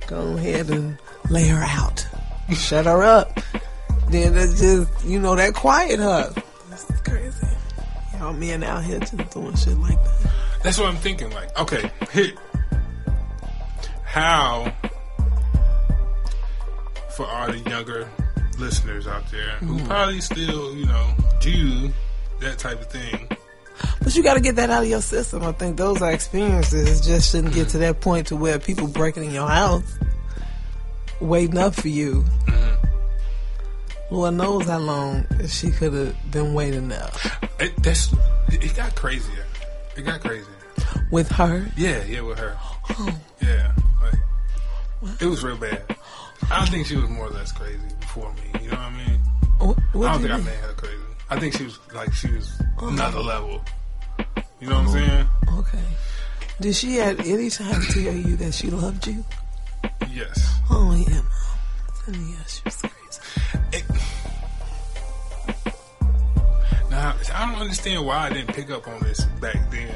Go 0.07 0.35
ahead 0.35 0.69
and 0.69 0.97
lay 1.29 1.47
her 1.47 1.63
out. 1.63 2.05
Shut 2.53 2.85
her 2.85 3.01
up. 3.03 3.39
Then 4.09 4.37
it's 4.37 4.59
just, 4.59 5.05
you 5.05 5.17
know, 5.19 5.35
that 5.35 5.53
quiet 5.53 5.99
her. 5.99 6.33
This 6.69 6.89
is 6.89 6.99
crazy. 7.01 7.47
Y'all 8.19 8.33
men 8.33 8.63
out 8.63 8.83
here 8.83 8.99
just 8.99 9.15
doing 9.31 9.55
shit 9.55 9.77
like 9.79 9.97
that. 10.03 10.31
That's 10.63 10.79
what 10.79 10.88
I'm 10.88 10.96
thinking. 10.96 11.29
Like, 11.32 11.60
okay, 11.60 11.91
here, 12.12 12.34
how 14.05 14.74
for 17.15 17.27
all 17.27 17.51
the 17.51 17.60
younger 17.70 18.10
listeners 18.58 19.08
out 19.08 19.29
there 19.29 19.51
who 19.58 19.77
hmm. 19.77 19.86
probably 19.86 20.22
still, 20.22 20.75
you 20.75 20.86
know, 20.86 21.13
do 21.41 21.91
that 22.39 22.58
type 22.58 22.79
of 22.79 22.88
thing. 22.88 23.27
But 24.01 24.15
you 24.15 24.24
got 24.24 24.36
to 24.36 24.39
get 24.39 24.55
that 24.55 24.70
out 24.70 24.84
of 24.84 24.89
your 24.89 25.01
system. 25.01 25.43
I 25.43 25.51
think 25.51 25.77
those 25.77 26.01
are 26.01 26.12
experiences. 26.12 27.01
It 27.01 27.03
just 27.03 27.32
shouldn't 27.32 27.53
get 27.53 27.70
to 27.70 27.77
that 27.79 28.01
point 28.01 28.27
to 28.27 28.36
where 28.36 28.60
people 28.60 28.88
breaking 28.88 29.25
in 29.25 29.32
your 29.32 29.48
house, 29.48 29.98
waiting 31.20 31.58
up 31.58 31.75
for 31.75 31.88
you. 31.88 32.24
Mm-hmm. 32.48 34.15
Lord 34.15 34.36
knows 34.36 34.67
how 34.67 34.79
long 34.79 35.25
she 35.48 35.72
could 35.72 35.93
have 35.93 36.32
been 36.32 36.53
waiting 36.53 36.88
there. 36.89 37.10
It, 37.60 37.82
that's 37.82 38.13
it 38.50 38.75
got 38.75 38.96
crazier. 38.96 39.46
It 39.95 40.01
got 40.03 40.21
crazy. 40.21 40.47
With 41.12 41.29
her, 41.31 41.67
Yeah, 41.77 42.03
yeah, 42.05 42.21
with 42.21 42.39
her. 42.39 42.57
Oh. 42.89 43.19
Yeah, 43.41 43.71
like 44.01 45.21
It 45.21 45.25
was 45.27 45.43
real 45.43 45.57
bad. 45.57 45.83
I 46.50 46.59
don't 46.59 46.69
think 46.69 46.88
she 46.88 46.95
was 46.95 47.09
more 47.09 47.27
or 47.27 47.29
less 47.29 47.51
crazy 47.51 47.79
before 48.00 48.33
me. 48.33 48.62
You 48.62 48.71
know 48.71 48.77
what 48.77 48.85
I 48.85 48.97
mean? 49.07 49.19
What, 49.59 49.77
what 49.93 50.07
I 50.07 50.12
don't 50.13 50.21
do 50.21 50.27
think 50.27 50.39
I 50.39 50.45
made 50.45 50.59
her 50.59 50.73
crazy. 50.73 51.03
I 51.29 51.39
think 51.39 51.53
she 51.55 51.63
was 51.65 51.79
like 51.93 52.13
she 52.13 52.31
was 52.31 52.62
oh. 52.79 52.88
another 52.89 53.19
level. 53.19 53.62
You 54.59 54.69
know 54.69 54.81
what 54.81 54.81
I'm 54.81 54.88
oh. 54.88 54.91
saying? 54.91 55.27
Okay. 55.59 55.83
Did 56.62 56.75
she 56.75 57.00
at 57.00 57.19
any 57.25 57.50
time 57.50 57.81
tell 57.81 58.01
you 58.13 58.35
that 58.38 58.53
she 58.53 58.69
loved 58.69 59.07
you? 59.07 59.23
Yes. 60.09 60.59
Oh 60.69 60.93
yeah, 61.07 61.21
mom. 61.21 62.29
Yeah, 62.29 62.43
she 62.45 62.62
was 62.65 62.75
crazy. 62.75 63.63
It, 63.71 63.83
I 66.93 67.45
don't 67.45 67.62
understand 67.62 68.05
why 68.05 68.27
I 68.27 68.29
didn't 68.29 68.53
pick 68.53 68.69
up 68.69 68.88
on 68.88 69.01
this 69.01 69.25
back 69.41 69.69
then. 69.71 69.93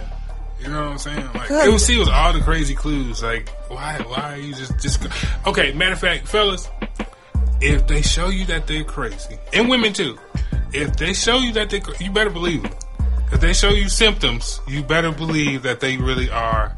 You 0.60 0.70
know 0.70 0.84
what 0.84 0.92
I'm 0.92 0.98
saying? 0.98 1.26
Like 1.34 1.52
it 1.52 1.72
was, 1.72 1.86
see, 1.86 1.96
it 1.96 2.00
was 2.00 2.10
all 2.10 2.34
the 2.34 2.42
crazy 2.42 2.74
clues. 2.74 3.22
Like 3.22 3.50
why, 3.68 4.02
why 4.08 4.34
are 4.34 4.38
you 4.38 4.54
just 4.54 4.80
just 4.80 5.06
okay? 5.46 5.72
Matter 5.74 5.94
of 5.94 6.00
fact, 6.00 6.28
fellas, 6.28 6.70
if 7.62 7.86
they 7.88 8.02
show 8.02 8.30
you 8.30 8.46
that 8.46 8.66
they're 8.68 8.84
crazy, 8.84 9.38
and 9.54 9.70
women 9.70 9.94
too, 9.94 10.18
if 10.74 10.98
they 10.98 11.14
show 11.14 11.38
you 11.38 11.54
that 11.54 11.70
they, 11.70 11.82
you 12.00 12.12
better 12.12 12.30
believe 12.30 12.64
them. 12.64 12.74
If 13.32 13.42
they 13.42 13.54
show 13.54 13.70
you 13.70 13.90
symptoms, 13.90 14.62
you 14.68 14.84
better 14.84 15.12
believe 15.12 15.64
that 15.64 15.80
they 15.80 15.98
really 15.98 16.30
are 16.30 16.76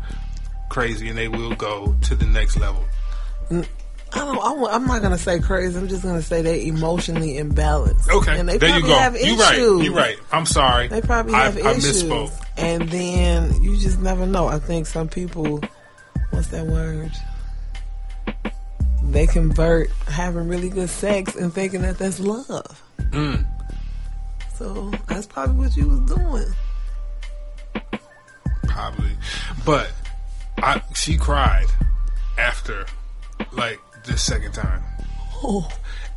crazy, 0.69 1.07
and 1.07 1.17
they 1.17 1.27
will 1.27 1.55
go 1.55 1.95
to 2.01 2.15
the 2.15 2.25
next 2.25 2.57
level. 2.57 2.83
I 4.13 4.19
don't. 4.19 4.37
I, 4.39 4.71
I'm 4.75 4.87
not 4.87 5.01
gonna 5.01 5.17
say 5.17 5.39
crazy. 5.39 5.77
I'm 5.77 5.87
just 5.87 6.03
gonna 6.03 6.21
say 6.21 6.41
they're 6.41 6.55
emotionally 6.57 7.33
imbalanced. 7.35 8.09
Okay, 8.09 8.39
and 8.39 8.49
they 8.49 8.57
there 8.57 8.69
you 8.69 8.73
probably 8.81 8.89
go. 8.89 8.97
have 8.97 9.15
You 9.15 9.21
issues. 9.21 9.39
right. 9.39 9.57
You 9.85 9.95
right. 9.95 10.17
I'm 10.31 10.45
sorry. 10.45 10.87
They 10.87 11.01
probably 11.01 11.33
have 11.33 11.57
I 11.57 11.71
issues. 11.73 12.03
misspoke. 12.03 12.31
And 12.57 12.89
then 12.89 13.61
you 13.61 13.77
just 13.77 13.99
never 13.99 14.25
know. 14.25 14.47
I 14.47 14.59
think 14.59 14.85
some 14.87 15.07
people, 15.07 15.61
what's 16.31 16.47
that 16.47 16.65
word? 16.65 17.11
They 19.03 19.27
convert 19.27 19.89
having 20.07 20.47
really 20.47 20.69
good 20.69 20.89
sex 20.89 21.35
and 21.35 21.53
thinking 21.53 21.81
that 21.83 21.97
that's 21.97 22.19
love. 22.19 22.83
Mm. 23.11 23.45
So 24.55 24.91
that's 25.07 25.25
probably 25.25 25.55
what 25.55 25.77
you 25.77 25.87
was 25.87 25.99
doing. 26.01 26.53
Probably, 28.67 29.11
but 29.65 29.91
I 30.57 30.81
she 30.95 31.17
cried 31.17 31.65
after 32.37 32.85
like 33.51 33.79
the 34.09 34.17
second 34.17 34.53
time. 34.53 34.83
Oh, 35.43 35.67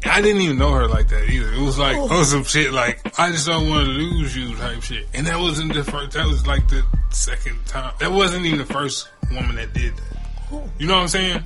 I 0.04 0.20
didn't 0.20 0.40
even 0.42 0.58
know 0.58 0.72
her 0.72 0.88
like 0.88 1.08
that 1.08 1.28
either. 1.30 1.52
It 1.52 1.60
was 1.60 1.78
like 1.78 1.96
oh 1.96 2.22
some 2.24 2.44
shit 2.44 2.72
like 2.72 3.18
I 3.18 3.30
just 3.30 3.46
don't 3.46 3.68
want 3.68 3.86
to 3.86 3.92
lose 3.92 4.36
you 4.36 4.54
type 4.56 4.82
shit. 4.82 5.06
And 5.14 5.26
that 5.26 5.38
wasn't 5.38 5.74
the 5.74 5.84
first. 5.84 6.12
That 6.12 6.26
was 6.26 6.46
like 6.46 6.68
the 6.68 6.84
second 7.10 7.64
time. 7.66 7.94
That 8.00 8.10
wasn't 8.10 8.44
even 8.46 8.58
the 8.58 8.66
first 8.66 9.08
woman 9.30 9.56
that 9.56 9.72
did 9.72 9.96
that. 9.96 10.18
Oh. 10.52 10.68
You 10.78 10.86
know 10.86 10.94
what 10.94 11.02
I'm 11.02 11.08
saying? 11.08 11.42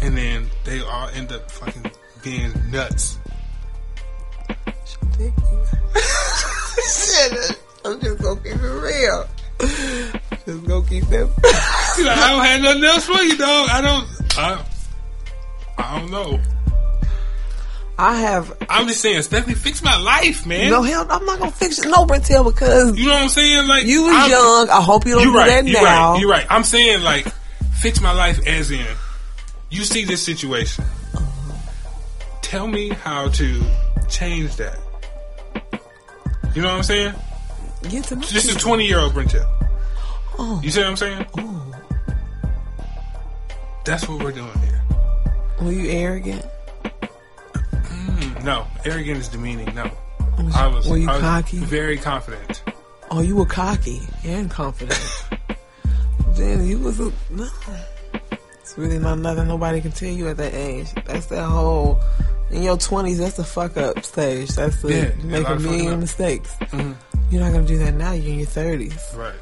And 0.00 0.16
then 0.16 0.50
they 0.64 0.80
all 0.80 1.08
end 1.10 1.30
up 1.32 1.50
fucking 1.50 1.90
being 2.22 2.52
nuts. 2.70 3.18
Shit, 6.82 7.60
I'm 7.84 8.00
just 8.00 8.22
gonna 8.22 8.40
keep 8.40 8.54
it 8.54 8.62
real. 8.62 9.28
Just 9.60 10.66
gonna 10.66 10.86
keep 10.88 11.04
like, 11.10 12.18
I 12.18 12.30
don't 12.30 12.44
have 12.44 12.62
nothing 12.62 12.84
else 12.84 13.04
for 13.04 13.22
you, 13.22 13.36
dog. 13.36 13.68
I 13.70 13.80
don't. 13.80 14.06
I, 14.38 14.64
I 15.78 15.98
don't 15.98 16.10
know. 16.10 16.40
I 17.98 18.16
have 18.20 18.56
I'm 18.68 18.88
just 18.88 19.00
saying, 19.00 19.22
Stephanie, 19.22 19.54
fix 19.54 19.82
my 19.82 19.96
life, 19.98 20.46
man. 20.46 20.70
no 20.70 20.82
hell. 20.82 21.06
I'm 21.10 21.24
not 21.24 21.38
gonna 21.38 21.50
fix 21.52 21.78
it. 21.78 21.88
No, 21.88 22.04
Brentel, 22.06 22.44
because 22.44 22.96
You 22.98 23.06
know 23.06 23.14
what 23.14 23.22
I'm 23.22 23.28
saying? 23.28 23.68
Like 23.68 23.84
you 23.86 24.02
was 24.04 24.14
I'm- 24.14 24.30
young. 24.30 24.70
I 24.70 24.80
hope 24.80 25.06
you 25.06 25.14
don't 25.14 25.22
do 25.24 25.36
right. 25.36 25.46
that 25.48 25.66
You 25.66 25.74
now. 25.74 26.12
right. 26.12 26.20
you're 26.20 26.30
right. 26.30 26.46
I'm 26.50 26.64
saying 26.64 27.02
like 27.02 27.26
fix 27.74 28.00
my 28.00 28.12
life 28.12 28.44
as 28.46 28.70
in 28.70 28.86
you 29.70 29.84
see 29.84 30.04
this 30.04 30.22
situation. 30.24 30.84
Tell 32.40 32.66
me 32.66 32.90
how 32.90 33.28
to 33.28 33.62
change 34.08 34.56
that. 34.56 34.78
You 36.54 36.62
know 36.62 36.68
what 36.68 36.76
I'm 36.78 36.82
saying? 36.82 37.14
Get 37.88 38.04
to 38.04 38.16
This 38.16 38.46
is 38.48 38.56
20 38.56 38.86
year 38.86 38.98
old 39.00 39.14
Brentel. 39.14 39.46
Oh. 40.38 40.60
You 40.62 40.70
see 40.70 40.80
what 40.80 40.88
I'm 40.90 40.96
saying? 40.96 41.26
Ooh. 41.40 41.74
That's 43.84 44.08
what 44.08 44.22
we're 44.22 44.32
doing 44.32 44.58
here. 44.60 44.82
Were 45.64 45.72
you 45.72 45.90
arrogant? 45.90 46.44
Mm, 47.62 48.44
no, 48.44 48.66
arrogant 48.84 49.18
is 49.18 49.28
demeaning. 49.28 49.72
No, 49.74 49.90
Was, 50.38 50.54
I 50.56 50.66
was. 50.66 50.88
were 50.88 50.96
you 50.96 51.08
I 51.08 51.12
was 51.14 51.20
cocky? 51.20 51.58
Very 51.58 51.96
confident. 51.98 52.62
Oh, 53.10 53.20
you 53.20 53.36
were 53.36 53.46
cocky 53.46 54.00
and 54.24 54.50
confident. 54.50 55.00
then 56.30 56.66
you 56.66 56.78
was 56.78 56.98
a 56.98 57.12
no. 57.30 57.48
It's 58.60 58.76
really 58.78 58.98
not 58.98 59.18
nothing 59.18 59.46
nobody 59.48 59.80
can 59.80 59.92
tell 59.92 60.08
you 60.08 60.28
at 60.28 60.36
that 60.38 60.54
age. 60.54 60.88
That's 61.06 61.26
that 61.26 61.44
whole 61.44 62.00
in 62.50 62.62
your 62.62 62.76
twenties. 62.78 63.18
That's 63.18 63.36
the 63.36 63.44
fuck 63.44 63.76
up 63.76 64.02
stage. 64.04 64.48
That's 64.50 64.80
the 64.82 64.88
Yeah, 64.92 65.14
you 65.18 65.24
make 65.28 65.48
a 65.48 65.56
million 65.58 66.00
mistakes. 66.00 66.54
Mhm. 66.60 66.94
You're 67.30 67.42
not 67.42 67.52
gonna 67.52 67.66
do 67.66 67.78
that 67.78 67.94
now. 67.94 68.12
You're 68.12 68.32
in 68.32 68.38
your 68.40 68.46
thirties. 68.48 68.98
Right. 69.14 69.34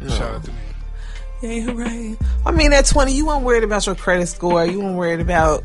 No. 0.00 0.08
Shout 0.10 0.34
out 0.36 0.44
to 0.44 0.50
me. 0.50 0.56
Hooray! 1.44 2.16
I 2.46 2.50
mean, 2.50 2.72
at 2.72 2.86
twenty, 2.86 3.12
you 3.12 3.26
weren't 3.26 3.44
worried 3.44 3.64
about 3.64 3.86
your 3.86 3.94
credit 3.94 4.26
score. 4.26 4.64
You 4.64 4.80
weren't 4.80 4.96
worried 4.96 5.20
about 5.20 5.64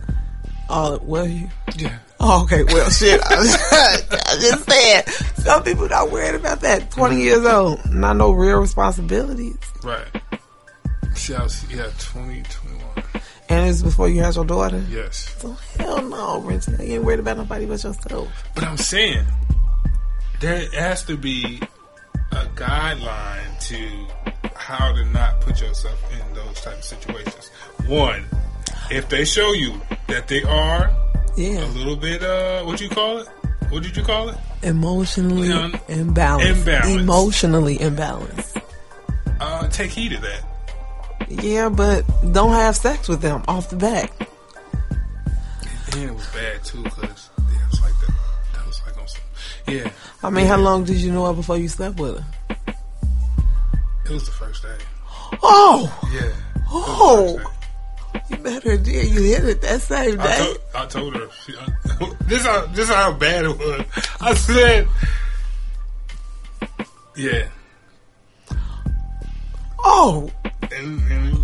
all. 0.69 0.99
Were 0.99 1.25
you? 1.25 1.49
Yeah. 1.77 1.99
Oh, 2.19 2.43
okay. 2.43 2.63
Well, 2.63 2.89
shit. 2.89 3.21
I 3.25 3.37
I 4.11 4.37
just 4.39 4.69
saying. 4.69 5.03
Some 5.35 5.63
people 5.63 5.87
not 5.87 6.11
worried 6.11 6.35
about 6.35 6.61
that. 6.61 6.91
20 6.91 7.15
mm-hmm. 7.15 7.23
years 7.23 7.45
old. 7.45 7.79
Not 7.91 8.17
no 8.17 8.31
real 8.31 8.59
responsibilities. 8.59 9.57
Right. 9.83 10.05
See, 11.15 11.33
I 11.33 11.43
was 11.43 11.65
yeah, 11.71 11.89
20, 11.97 12.43
21. 12.43 12.89
And 13.49 13.69
it's 13.69 13.81
before 13.81 14.09
you 14.09 14.21
had 14.21 14.35
your 14.35 14.45
daughter. 14.45 14.83
Yes. 14.89 15.35
So 15.39 15.57
hell 15.77 16.01
no, 16.01 16.41
Renton. 16.41 16.79
You 16.79 16.95
ain't 16.95 17.03
worried 17.03 17.19
about 17.19 17.37
nobody 17.37 17.65
but 17.65 17.83
yourself. 17.83 18.51
But 18.53 18.63
I'm 18.63 18.77
saying 18.77 19.25
there 20.39 20.69
has 20.73 21.03
to 21.05 21.17
be 21.17 21.61
a 22.31 22.45
guideline 22.55 23.59
to 23.67 24.49
how 24.55 24.91
to 24.91 25.05
not 25.05 25.41
put 25.41 25.59
yourself 25.61 25.99
in 26.13 26.33
those 26.33 26.61
type 26.61 26.77
of 26.77 26.83
situations. 26.83 27.49
One, 27.87 28.25
if 28.91 29.09
they 29.09 29.25
show 29.25 29.51
you 29.53 29.81
that 30.07 30.27
they 30.27 30.43
are 30.43 30.91
Yeah. 31.35 31.65
a 31.65 31.67
little 31.77 31.95
bit 31.95 32.21
uh 32.23 32.63
what 32.63 32.79
you 32.81 32.89
call 32.89 33.19
it? 33.19 33.27
What 33.69 33.83
did 33.83 33.95
you 33.95 34.03
call 34.03 34.29
it? 34.29 34.37
Emotionally 34.63 35.49
Yeah. 35.49 35.69
imbalanced. 35.87 36.63
Imbalanced. 36.63 36.99
Emotionally 36.99 37.77
imbalanced. 37.77 38.61
Uh 39.39 39.67
take 39.69 39.91
heed 39.91 40.13
of 40.13 40.21
that. 40.21 40.43
Yeah, 41.29 41.69
but 41.69 42.03
don't 42.33 42.53
have 42.53 42.75
sex 42.75 43.07
with 43.07 43.21
them 43.21 43.43
off 43.47 43.69
the 43.69 43.75
bat. 43.75 44.11
And 45.93 46.03
it 46.03 46.13
was 46.13 46.25
bad 46.27 46.63
too 46.63 46.83
because 46.83 47.28
yeah. 49.69 49.91
I 50.23 50.29
mean, 50.29 50.45
how 50.47 50.57
long 50.57 50.83
did 50.83 50.97
you 50.97 51.11
know 51.11 51.25
her 51.27 51.33
before 51.33 51.57
you 51.57 51.67
slept 51.67 51.99
with 51.99 52.17
her? 52.19 52.25
It 54.05 54.11
was 54.11 54.25
the 54.25 54.31
first 54.31 54.63
day. 54.63 54.75
Oh, 55.43 56.09
Yeah. 56.11 56.21
It 56.21 56.33
was 56.71 57.37
the 57.37 57.45
Oh. 57.45 57.51
You 58.29 58.37
met 58.39 58.63
her 58.63 58.77
did. 58.77 59.07
You 59.07 59.21
hit 59.21 59.43
it 59.45 59.61
that 59.61 59.81
same 59.81 60.19
I 60.19 60.25
day. 60.25 60.55
I 60.75 60.85
told 60.87 61.15
her. 61.15 61.27
This 62.27 62.43
how 62.45 62.65
this 62.67 62.87
how 62.89 63.11
bad 63.13 63.45
it 63.45 63.57
was. 63.57 63.85
I 64.21 64.33
said, 64.35 64.87
"Yeah." 67.15 67.47
Oh, 69.79 70.29
And, 70.71 71.01
and 71.11 71.37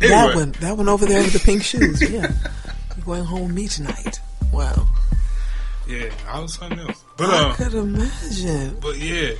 that 0.00 0.34
one. 0.34 0.52
That 0.60 0.76
one 0.76 0.88
over 0.88 1.04
there 1.06 1.22
with 1.22 1.32
the 1.34 1.40
pink 1.40 1.62
shoes. 1.62 2.00
Yeah. 2.00 2.32
You're 2.96 3.04
going 3.04 3.24
home 3.24 3.42
with 3.46 3.54
me 3.54 3.68
tonight. 3.68 4.20
Wow. 4.52 4.86
Yeah, 5.88 6.10
I 6.28 6.38
was 6.40 6.52
something 6.52 6.78
else. 6.80 7.02
But 7.16 7.30
I 7.30 7.48
um, 7.48 7.54
could 7.54 7.72
imagine. 7.72 8.76
but 8.78 8.98
yeah. 8.98 9.32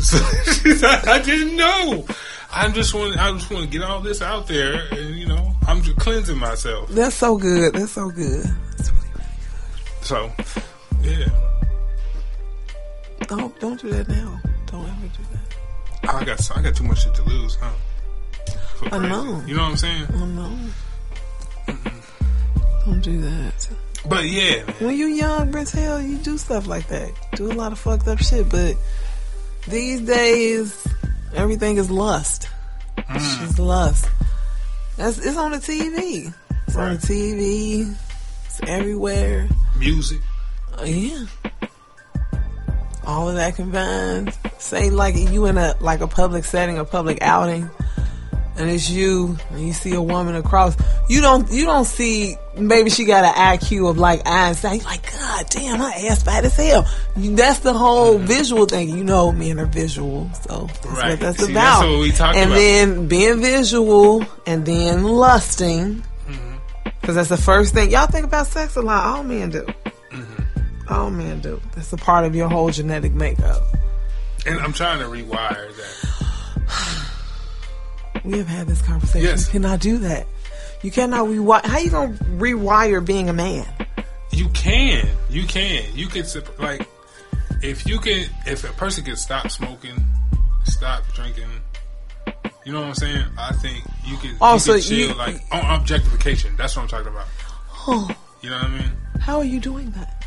So 0.00 0.16
I 1.06 1.20
didn't 1.22 1.56
know. 1.56 2.06
I 2.50 2.70
just 2.70 2.94
want 2.94 3.18
I 3.18 3.30
just 3.32 3.50
want 3.50 3.64
to 3.64 3.70
get 3.70 3.82
all 3.82 4.00
this 4.00 4.22
out 4.22 4.46
there, 4.46 4.86
and 4.90 5.16
you 5.16 5.26
know, 5.26 5.52
I'm 5.68 5.82
just 5.82 5.98
cleansing 5.98 6.38
myself. 6.38 6.88
That's 6.88 7.14
so 7.14 7.36
good. 7.36 7.74
That's 7.74 7.92
so 7.92 8.08
good. 8.08 8.44
That's 8.76 8.90
really, 8.90 9.08
really 9.12 9.26
So, 10.00 10.32
yeah. 11.02 11.28
Don't 13.28 13.60
don't 13.60 13.78
do 13.78 13.90
that 13.90 14.08
now. 14.08 14.40
Don't 14.66 14.88
ever 14.88 15.08
do 15.08 15.22
that. 15.32 16.14
I 16.14 16.24
got 16.24 16.56
I 16.56 16.62
got 16.62 16.74
too 16.74 16.84
much 16.84 17.04
shit 17.04 17.14
to 17.16 17.22
lose, 17.22 17.56
huh? 17.56 17.70
I 18.92 18.98
know. 18.98 19.42
You 19.46 19.56
know 19.56 19.62
what 19.62 19.70
I'm 19.72 19.76
saying? 19.76 20.06
Oh 20.14 20.24
no. 20.24 20.58
Don't 22.86 23.00
do 23.02 23.20
that. 23.20 23.68
But 24.06 24.24
yeah. 24.26 24.62
When 24.80 24.96
you 24.96 25.06
young, 25.06 25.50
Brent, 25.50 25.70
hell, 25.70 26.00
you 26.00 26.18
do 26.18 26.36
stuff 26.36 26.66
like 26.66 26.88
that. 26.88 27.10
Do 27.36 27.50
a 27.50 27.54
lot 27.54 27.72
of 27.72 27.78
fucked 27.78 28.06
up 28.06 28.18
shit, 28.18 28.48
but 28.48 28.76
these 29.68 30.02
days, 30.02 30.86
everything 31.34 31.78
is 31.78 31.90
lust. 31.90 32.48
Mm. 32.98 33.48
It's 33.48 33.58
lust. 33.58 34.08
That's 34.96 35.18
it's 35.18 35.36
on 35.36 35.52
the 35.52 35.58
TV. 35.58 36.32
It's 36.66 36.76
on 36.76 36.94
the 36.94 36.98
TV. 36.98 37.96
It's 38.46 38.60
everywhere. 38.68 39.48
music. 39.78 40.20
Uh, 40.78 40.84
yeah. 40.84 41.24
All 43.06 43.28
of 43.28 43.34
that 43.36 43.56
combined. 43.56 44.36
Say 44.58 44.90
like 44.90 45.16
you 45.16 45.46
in 45.46 45.58
a 45.58 45.74
like 45.80 46.00
a 46.00 46.08
public 46.08 46.44
setting, 46.44 46.78
a 46.78 46.84
public 46.84 47.18
outing, 47.20 47.70
and 48.56 48.70
it's 48.70 48.88
you, 48.88 49.36
and 49.50 49.66
you 49.66 49.72
see 49.72 49.94
a 49.94 50.02
woman 50.02 50.34
across, 50.36 50.76
you 51.08 51.20
don't 51.20 51.50
you 51.50 51.64
don't 51.64 51.84
see 51.84 52.36
maybe 52.56 52.88
she 52.90 53.04
got 53.04 53.24
an 53.24 53.34
IQ 53.58 53.90
of 53.90 53.98
like 53.98 54.26
Einstein. 54.26 54.76
You're 54.76 54.84
like, 54.84 55.12
God 55.12 55.46
damn, 55.50 55.78
her 55.80 55.90
ass 56.08 56.22
fat 56.22 56.44
as 56.44 56.56
hell. 56.56 56.86
That's 57.16 57.58
the 57.60 57.72
whole 57.74 58.18
visual 58.18 58.66
thing. 58.66 58.90
You 58.90 59.02
know, 59.04 59.32
men 59.32 59.58
are 59.58 59.66
visual, 59.66 60.30
so 60.48 60.66
that's 60.68 60.86
Right. 60.86 61.10
what 61.10 61.20
that's 61.20 61.44
See, 61.44 61.52
about. 61.52 61.80
that's 61.80 61.90
what 61.90 61.98
we 62.00 62.12
talked 62.12 62.36
and 62.36 62.50
about. 62.50 62.56
then 62.58 63.08
being 63.08 63.40
visual, 63.40 64.24
and 64.46 64.64
then 64.64 65.02
lusting, 65.04 66.04
Mm-hmm. 66.28 66.88
because 67.00 67.16
that's 67.16 67.28
the 67.28 67.36
first 67.36 67.74
thing 67.74 67.90
y'all 67.90 68.06
think 68.06 68.24
about 68.24 68.46
sex 68.46 68.76
a 68.76 68.82
lot. 68.82 69.04
All 69.04 69.24
men 69.24 69.50
do. 69.50 69.66
Mm-hmm. 70.12 70.92
All 70.94 71.10
men 71.10 71.40
do. 71.40 71.60
That's 71.74 71.92
a 71.92 71.96
part 71.96 72.24
of 72.24 72.34
your 72.34 72.48
whole 72.48 72.70
genetic 72.70 73.12
makeup. 73.14 73.62
And 74.46 74.60
I'm 74.60 74.72
trying 74.72 74.98
to 75.00 75.06
rewire 75.06 75.74
that. 75.76 76.60
We 78.24 78.38
have 78.38 78.46
had 78.48 78.66
this 78.66 78.80
conversation. 78.82 79.28
Yes. 79.28 79.46
You 79.46 79.52
cannot 79.52 79.80
do 79.80 79.98
that. 79.98 80.26
You 80.82 80.90
cannot 80.90 81.26
rewire. 81.26 81.64
How 81.64 81.78
you 81.78 81.90
gonna 81.90 82.14
rewire 82.36 83.04
being 83.04 83.28
a 83.28 83.32
man? 83.32 83.66
You 84.30 84.48
can, 84.50 85.06
you 85.30 85.44
can, 85.44 85.84
you 85.94 86.08
can 86.08 86.24
like 86.58 86.88
if 87.62 87.86
you 87.86 87.98
can, 87.98 88.26
if 88.46 88.64
a 88.68 88.72
person 88.74 89.04
can 89.04 89.16
stop 89.16 89.50
smoking, 89.50 89.94
stop 90.64 91.04
drinking. 91.14 91.48
You 92.64 92.72
know 92.72 92.80
what 92.80 92.88
I'm 92.88 92.94
saying? 92.94 93.24
I 93.38 93.52
think 93.52 93.84
you 94.06 94.16
can. 94.16 94.36
Also, 94.40 94.74
you 94.74 94.80
can 94.80 94.88
chill 94.88 95.08
you- 95.10 95.14
like 95.14 95.40
on 95.52 95.80
objectification. 95.80 96.54
That's 96.56 96.74
what 96.76 96.82
I'm 96.82 96.88
talking 96.88 97.08
about. 97.08 97.26
Oh, 97.86 98.08
You 98.40 98.50
know 98.50 98.56
what 98.56 98.64
I 98.66 98.78
mean? 98.78 98.90
how 99.20 99.38
are 99.38 99.44
you 99.44 99.60
doing 99.60 99.90
that? 99.92 100.26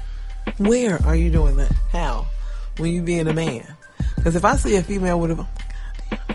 Where 0.57 0.99
are 1.05 1.15
you 1.15 1.29
doing 1.31 1.57
that? 1.57 1.71
How? 1.91 2.27
When 2.77 2.91
you 2.91 3.01
being 3.01 3.27
a 3.27 3.33
man? 3.33 3.65
Because 4.15 4.35
if 4.35 4.45
I 4.45 4.55
see 4.55 4.75
a 4.75 4.83
female 4.83 5.19
with 5.19 5.31
a, 5.31 5.47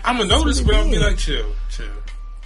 I'm 0.05 0.17
gonna 0.17 0.29
notice, 0.29 0.61
but 0.61 0.75
I'm 0.75 0.85
gonna 0.85 0.97
be 0.97 0.99
like, 0.99 1.17
chill, 1.17 1.45
chill, 1.69 1.85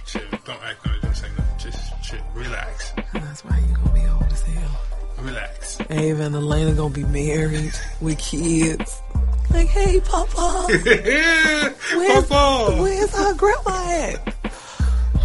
chill. 0.06 0.22
Don't 0.44 0.62
act 0.62 0.86
on 0.86 0.94
it. 0.94 1.02
Don't 1.02 1.14
say 1.14 1.28
nothing. 1.36 1.58
Just 1.70 2.02
chill. 2.02 2.20
Relax. 2.34 2.92
that's 3.12 3.44
why 3.44 3.58
you 3.58 3.74
gonna 3.76 3.92
be 3.92 4.06
old 4.08 4.22
as 4.32 4.42
hell. 4.42 4.80
Relax. 5.20 5.78
Ava 5.90 6.22
and 6.22 6.34
Elena 6.34 6.72
gonna 6.72 6.94
be 6.94 7.04
married 7.04 7.72
with 8.00 8.18
kids. 8.18 9.02
Like, 9.50 9.68
hey, 9.68 9.98
Papa, 10.00 10.66
where's, 10.68 12.26
Papa. 12.26 12.76
where's 12.82 13.14
our 13.14 13.34
grandma 13.34 13.90
at? 13.90 14.34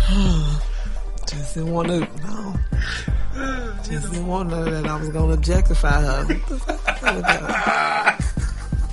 Just 1.27 1.53
didn't 1.55 1.71
want 1.73 1.87
to. 1.89 1.99
No. 1.99 2.55
Just 3.83 4.11
didn't 4.11 4.27
want 4.27 4.49
to 4.49 4.55
know 4.55 4.63
that 4.65 4.85
I 4.85 4.95
was 4.99 5.09
gonna 5.09 5.33
objectify 5.33 6.01
her. 6.01 6.25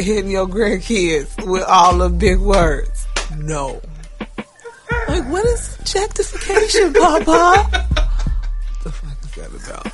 Hitting 0.01 0.31
your 0.31 0.47
grandkids 0.47 1.47
with 1.47 1.63
all 1.65 1.99
the 1.99 2.09
big 2.09 2.39
words. 2.39 3.07
No. 3.37 3.81
Like, 5.09 5.29
what 5.29 5.45
is 5.47 5.77
objectification, 5.81 6.93
Papa? 6.95 7.65
What 7.71 8.83
the 8.83 8.93
fuck 8.93 9.19
is 9.23 9.67
that 9.67 9.79
about? 9.79 9.93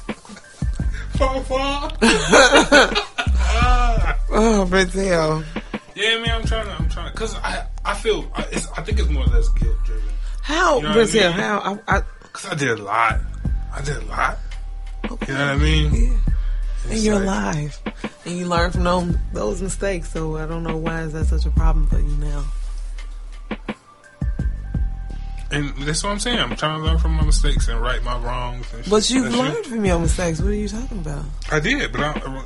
Papa. 1.99 3.03
Oh, 4.39 4.67
Brazil. 4.67 5.45
Yeah, 5.95 6.19
man. 6.19 6.31
I'm 6.41 6.45
trying 6.45 6.67
to. 6.67 6.73
I'm 6.73 6.89
trying 6.91 7.11
to. 7.11 7.17
Cause 7.17 7.35
I, 7.37 7.65
I 7.85 7.95
feel. 7.95 8.31
I, 8.35 8.43
it's, 8.53 8.69
I 8.77 8.83
think 8.83 8.99
it's 8.99 9.09
more 9.09 9.23
or 9.23 9.27
less 9.29 9.49
guilt 9.51 9.77
driven. 9.85 10.03
How, 10.43 10.77
You 10.77 10.83
know 10.83 10.89
what 10.89 10.93
I 10.93 10.95
Brazil? 11.01 11.31
mean? 11.31 11.41
How? 11.41 11.79
I, 11.89 11.97
I, 11.97 12.03
Cause 12.33 12.47
I 12.53 12.55
did 12.55 12.69
a 12.79 12.83
lot. 12.83 13.19
I 13.73 13.81
did 13.83 13.97
a 13.97 14.05
lot. 14.07 14.39
okay. 15.11 15.33
You 15.33 15.39
know 15.39 15.47
what 15.47 15.55
I 15.55 15.57
mean? 15.57 15.95
Yeah. 15.95 16.19
And 16.91 17.01
you're 17.01 17.23
alive, 17.23 17.79
and 18.25 18.39
you 18.39 18.47
learn 18.47 18.71
from 18.71 18.85
those, 18.85 19.17
those 19.33 19.63
mistakes. 19.63 20.11
So 20.11 20.37
I 20.37 20.47
don't 20.47 20.63
know 20.63 20.77
why 20.77 21.03
is 21.03 21.13
that 21.13 21.27
such 21.27 21.47
a 21.47 21.51
problem 21.51 21.87
for 21.87 21.99
you 21.99 22.17
now. 22.17 22.45
And 25.51 25.73
that's 25.79 26.03
what 26.03 26.11
I'm 26.11 26.19
saying. 26.19 26.39
I'm 26.39 26.57
trying 26.57 26.81
to 26.81 26.85
learn 26.85 26.99
from 26.99 27.13
my 27.13 27.25
mistakes 27.25 27.69
and 27.69 27.81
right 27.81 28.03
my 28.03 28.19
wrongs. 28.19 28.67
And 28.75 28.89
But 28.91 29.09
you've 29.09 29.25
That's 29.25 29.37
learned 29.37 29.67
from 29.67 29.85
your 29.85 29.99
mistakes. 30.01 30.41
What 30.41 30.51
are 30.51 30.55
you 30.55 30.69
talking 30.69 30.99
about? 30.99 31.25
I 31.51 31.61
did, 31.61 31.93
but 31.93 32.01
I, 32.01 32.43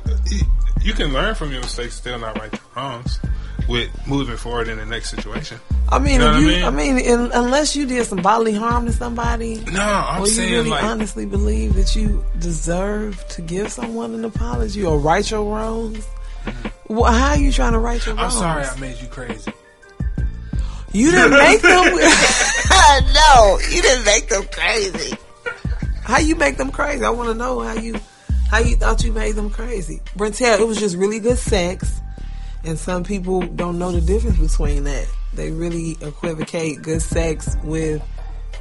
you 0.83 0.93
can 0.93 1.11
learn 1.11 1.35
from 1.35 1.51
your 1.51 1.61
mistakes, 1.61 1.95
still 1.95 2.19
not 2.19 2.37
right 2.37 2.51
the 2.51 2.59
wrongs, 2.75 3.19
with 3.67 3.89
moving 4.07 4.37
forward 4.37 4.67
in 4.67 4.77
the 4.77 4.85
next 4.85 5.09
situation. 5.09 5.59
I 5.89 5.99
mean, 5.99 6.13
You 6.13 6.19
know 6.19 6.37
if 6.37 6.43
what 6.43 6.43
I 6.43 6.45
mean? 6.45 6.63
I 6.63 6.69
mean, 6.69 6.97
in, 6.97 7.31
unless 7.33 7.75
you 7.75 7.85
did 7.85 8.05
some 8.05 8.21
bodily 8.21 8.53
harm 8.53 8.85
to 8.85 8.93
somebody, 8.93 9.61
No, 9.71 9.81
I'm 9.81 10.21
or 10.21 10.25
you 10.25 10.31
saying 10.31 10.51
really 10.51 10.69
like 10.69 10.83
honestly 10.83 11.25
believe 11.25 11.75
that 11.75 11.95
you 11.95 12.23
deserve 12.39 13.27
to 13.29 13.41
give 13.41 13.71
someone 13.71 14.13
an 14.13 14.25
apology 14.25 14.83
or 14.83 14.97
right 14.99 15.29
your 15.29 15.43
wrongs, 15.43 16.07
well, 16.87 17.11
how 17.11 17.31
are 17.31 17.37
you 17.37 17.51
trying 17.51 17.73
to 17.73 17.79
right 17.79 18.03
your 18.05 18.15
Mm-hmm. 18.15 18.23
I'm 18.23 18.31
sorry 18.31 18.63
I 18.65 18.79
made 18.79 19.01
you 19.01 19.07
crazy. 19.07 19.51
You 20.93 21.11
didn't 21.11 21.31
make 21.31 21.61
them. 21.61 21.85
no, 23.13 23.59
you 23.69 23.81
didn't 23.81 24.05
make 24.05 24.27
them 24.27 24.43
crazy. 24.51 25.15
How 26.03 26.19
you 26.19 26.35
make 26.35 26.57
them 26.57 26.71
crazy? 26.71 27.05
I 27.05 27.09
want 27.09 27.29
to 27.29 27.35
know 27.35 27.61
how 27.61 27.73
you 27.73 27.95
how 28.49 28.59
you 28.59 28.75
thought 28.75 29.03
you 29.03 29.13
made 29.13 29.35
them 29.35 29.49
crazy. 29.49 30.01
Brentel, 30.17 30.59
it 30.59 30.67
was 30.67 30.77
just 30.77 30.97
really 30.97 31.19
good 31.19 31.37
sex, 31.37 32.01
and 32.63 32.77
some 32.77 33.03
people 33.03 33.41
don't 33.41 33.79
know 33.79 33.91
the 33.91 34.01
difference 34.01 34.37
between 34.37 34.83
that. 34.83 35.07
They 35.33 35.51
really 35.51 35.97
equivocate 36.01 36.81
good 36.81 37.01
sex 37.01 37.55
with 37.63 38.01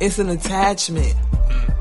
it's 0.00 0.18
an 0.18 0.30
attachment 0.30 1.14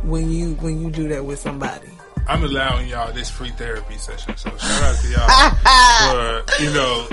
when 0.04 0.30
you 0.30 0.56
when 0.56 0.82
you 0.82 0.92
do 0.92 1.08
that 1.10 1.26
with 1.26 1.40
somebody. 1.40 1.88
I'm 2.28 2.44
allowing 2.44 2.88
y'all 2.88 3.12
this 3.12 3.30
free 3.30 3.50
therapy 3.50 3.98
session, 3.98 4.38
so 4.38 4.50
shout 4.58 4.84
out 4.84 4.96
to 5.00 5.08
y'all 5.10 6.46
for 6.46 6.64
you 6.64 6.74
know. 6.74 7.08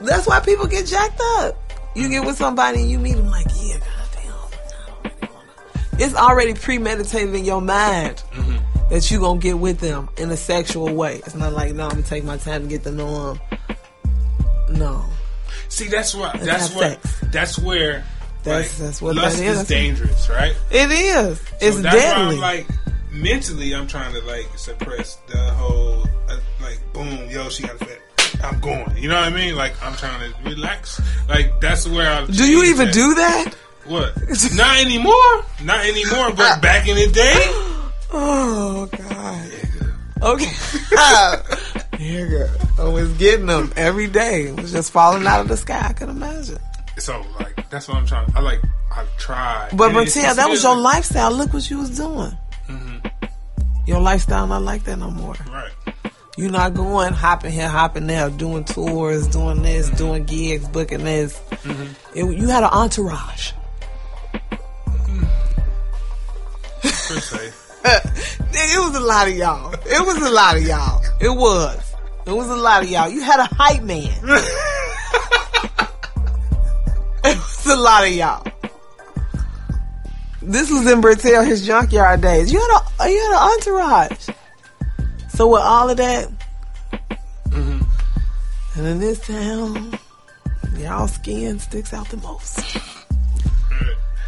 That's 0.00 0.26
why 0.26 0.40
people 0.40 0.66
get 0.66 0.86
jacked 0.86 1.20
up. 1.36 1.56
You 1.94 2.08
get 2.08 2.24
with 2.24 2.36
somebody 2.36 2.80
and 2.80 2.90
you 2.90 2.98
meet 2.98 3.16
them 3.16 3.28
like, 3.28 3.46
yeah, 3.60 3.78
goddamn, 3.78 4.32
I 4.32 4.86
don't 4.86 5.04
really 5.04 5.34
wanna. 5.34 5.98
It's 5.98 6.14
already 6.14 6.54
premeditated 6.54 7.34
in 7.34 7.44
your 7.44 7.60
mind 7.60 8.22
mm-hmm. 8.32 8.88
that 8.90 9.10
you 9.10 9.20
gonna 9.20 9.40
get 9.40 9.58
with 9.58 9.80
them 9.80 10.08
in 10.16 10.30
a 10.30 10.36
sexual 10.36 10.92
way. 10.94 11.16
It's 11.16 11.34
not 11.34 11.52
like, 11.52 11.74
no, 11.74 11.84
I'm 11.84 11.90
gonna 11.90 12.02
take 12.02 12.24
my 12.24 12.36
time 12.36 12.62
to 12.62 12.68
get 12.68 12.84
to 12.84 12.92
know 12.92 13.34
them. 13.34 13.58
No, 14.70 15.04
See, 15.68 15.88
that's 15.88 16.14
what 16.14 16.38
that's 16.40 16.72
sex. 16.72 17.20
that's 17.32 17.58
where 17.58 18.04
That's- 18.44 18.78
like, 18.78 18.86
that's 18.86 19.02
what 19.02 19.16
lust 19.16 19.38
that 19.38 19.44
is. 19.44 19.60
is 19.60 19.68
dangerous, 19.68 20.28
right? 20.30 20.54
it 20.70 20.90
is. 20.90 21.42
It's 21.60 21.76
so 21.76 21.82
deadly. 21.82 22.36
like 22.36 22.66
mentally, 23.10 23.74
I'm 23.74 23.86
trying 23.86 24.12
to 24.14 24.20
like 24.22 24.46
suppress 24.56 25.16
the 25.28 25.38
whole 25.54 26.06
uh, 26.28 26.36
like 26.62 26.80
boom, 26.92 27.28
yo, 27.30 27.48
she 27.48 27.62
got 27.64 27.80
a 27.80 27.84
fat. 27.84 27.98
I'm 28.44 28.60
going. 28.60 28.96
You 28.96 29.08
know 29.08 29.16
what 29.16 29.24
I 29.24 29.30
mean? 29.34 29.56
Like 29.56 29.72
I'm 29.82 29.94
trying 29.96 30.32
to 30.32 30.38
relax. 30.44 31.00
Like 31.28 31.60
that's 31.60 31.86
where 31.88 32.10
I. 32.10 32.24
do 32.26 32.48
you 32.50 32.64
even 32.64 32.90
do 32.90 33.14
that? 33.14 33.54
what? 33.86 34.14
Not 34.54 34.78
anymore. 34.78 35.44
Not 35.64 35.84
anymore. 35.86 36.32
But 36.32 36.60
back 36.62 36.86
in 36.88 36.96
the 36.96 37.10
day, 37.12 37.34
Oh 38.12 38.88
God. 38.92 39.50
Okay. 40.20 40.52
yeah, 41.98 42.26
girl. 42.26 42.50
I 42.78 42.88
was 42.88 43.12
getting 43.14 43.46
them 43.46 43.72
every 43.76 44.06
day. 44.06 44.44
It 44.48 44.60
was 44.60 44.72
just 44.72 44.92
falling 44.92 45.26
out 45.26 45.40
of 45.40 45.48
the 45.48 45.56
sky. 45.56 45.86
I 45.88 45.92
can 45.92 46.08
imagine. 46.08 46.58
so 46.98 47.24
like 47.40 47.68
that's 47.70 47.88
what 47.88 47.96
I'm 47.98 48.06
trying. 48.06 48.30
I 48.34 48.40
like 48.40 48.60
I 48.92 49.04
tried. 49.18 49.70
But 49.74 49.94
it's- 49.94 50.36
that 50.36 50.48
was 50.48 50.62
your 50.62 50.76
lifestyle. 50.76 51.32
Look 51.32 51.52
what 51.52 51.68
you 51.68 51.78
was 51.78 51.96
doing. 51.96 52.36
Mm-hmm. 52.68 53.06
Your 53.86 54.00
lifestyle 54.00 54.46
not 54.46 54.62
like 54.62 54.84
that 54.84 54.98
no 54.98 55.10
more. 55.10 55.34
Right. 55.50 55.72
You're 56.36 56.50
not 56.52 56.74
going 56.74 57.12
hopping 57.14 57.50
here, 57.50 57.68
hopping 57.68 58.06
there, 58.06 58.30
doing 58.30 58.62
tours, 58.62 59.26
doing 59.26 59.62
this, 59.62 59.88
mm-hmm. 59.88 59.96
doing 59.96 60.24
gigs, 60.24 60.68
booking 60.68 61.02
this. 61.02 61.36
Mm-hmm. 61.50 62.18
It, 62.18 62.38
you 62.38 62.46
had 62.46 62.62
an 62.62 62.70
entourage. 62.70 63.52
Per 66.82 67.20
se. 67.20 67.52
It 68.60 68.78
was 68.80 68.96
a 68.96 69.00
lot 69.00 69.28
of 69.28 69.34
y'all. 69.34 69.72
It 69.72 70.06
was 70.06 70.16
a 70.16 70.30
lot 70.30 70.56
of 70.56 70.62
y'all. 70.62 71.02
It 71.20 71.28
was. 71.28 71.94
It 72.26 72.32
was 72.32 72.48
a 72.50 72.56
lot 72.56 72.82
of 72.82 72.90
y'all. 72.90 73.08
You 73.08 73.20
had 73.22 73.40
a 73.40 73.48
hype 73.54 73.82
man. 73.82 74.04
it 77.24 77.36
was 77.36 77.66
a 77.66 77.76
lot 77.76 78.04
of 78.04 78.12
y'all. 78.12 78.44
This 80.42 80.70
was 80.70 80.90
in 80.90 81.00
Brentel, 81.00 81.44
his 81.44 81.66
junkyard 81.66 82.20
days. 82.20 82.52
You 82.52 82.60
had 82.60 82.80
a 83.00 83.10
you 83.10 83.18
had 83.18 83.32
an 83.32 83.38
entourage. 83.52 84.28
So 85.30 85.48
with 85.48 85.62
all 85.62 85.88
of 85.90 85.96
that, 85.98 86.28
mm-hmm. 87.50 87.80
and 88.78 88.86
in 88.86 88.98
this 88.98 89.20
town, 89.26 89.98
y'all 90.78 91.06
skin 91.06 91.58
sticks 91.58 91.92
out 91.92 92.08
the 92.08 92.16
most. 92.18 92.60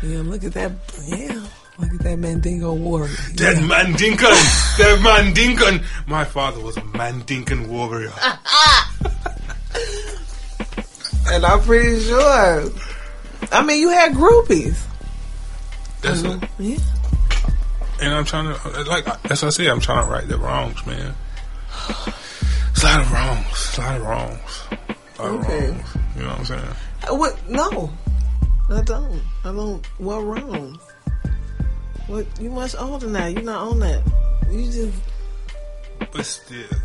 Yeah, 0.02 0.22
look 0.22 0.44
at 0.44 0.54
that. 0.54 0.72
Yeah, 1.04 1.44
look 1.80 1.92
at 1.94 2.00
that 2.00 2.18
Mandingo 2.18 2.74
warrior. 2.74 3.08
That 3.36 3.56
Yeah. 3.56 3.62
Mandinkan, 3.62 4.76
that 4.78 4.98
Mandinkan. 5.00 5.84
My 6.06 6.24
father 6.24 6.60
was 6.60 6.76
a 6.76 6.82
Mandinkan 6.82 7.66
warrior. 7.68 8.12
And 11.32 11.44
I'm 11.46 11.60
pretty 11.60 12.00
sure. 12.00 12.70
I 13.52 13.62
mean, 13.62 13.80
you 13.80 13.90
had 13.90 14.12
groupies. 14.14 14.84
That's 16.00 16.22
what, 16.22 16.42
Yeah. 16.58 16.78
and 18.00 18.14
I'm 18.14 18.24
trying 18.24 18.52
to 18.52 18.82
like 18.84 19.04
that's 19.04 19.42
what 19.42 19.44
I 19.44 19.50
say. 19.50 19.68
I'm 19.68 19.78
trying 19.80 20.04
to 20.04 20.10
right 20.10 20.26
the 20.26 20.38
wrongs, 20.38 20.84
man. 20.86 21.14
It's 22.70 22.82
a 22.82 22.86
lot 22.86 23.00
of 23.00 23.12
wrongs. 23.12 23.78
A 23.78 23.80
lot 23.80 23.96
of 23.96 24.02
wrongs. 24.02 24.60
A 25.18 25.22
lot 25.22 25.30
Okay. 25.44 25.68
of 25.68 25.74
wrongs. 25.76 25.96
You 26.16 26.22
know 26.22 26.28
what 26.30 26.38
I'm 26.38 26.44
saying? 26.46 26.64
Uh, 27.10 27.14
What? 27.14 27.48
No. 27.48 27.92
I 28.70 28.80
don't. 28.82 29.22
I 29.44 29.52
don't. 29.52 29.86
What 29.98 30.18
wrong? 30.24 30.80
What? 32.10 32.26
You 32.40 32.50
much 32.50 32.74
older 32.76 33.06
now. 33.08 33.26
You're 33.26 33.42
not 33.42 33.68
on 33.68 33.78
that. 33.80 34.02
You 34.50 34.64
just. 34.70 34.98
But 36.12 36.26
still. 36.26 36.66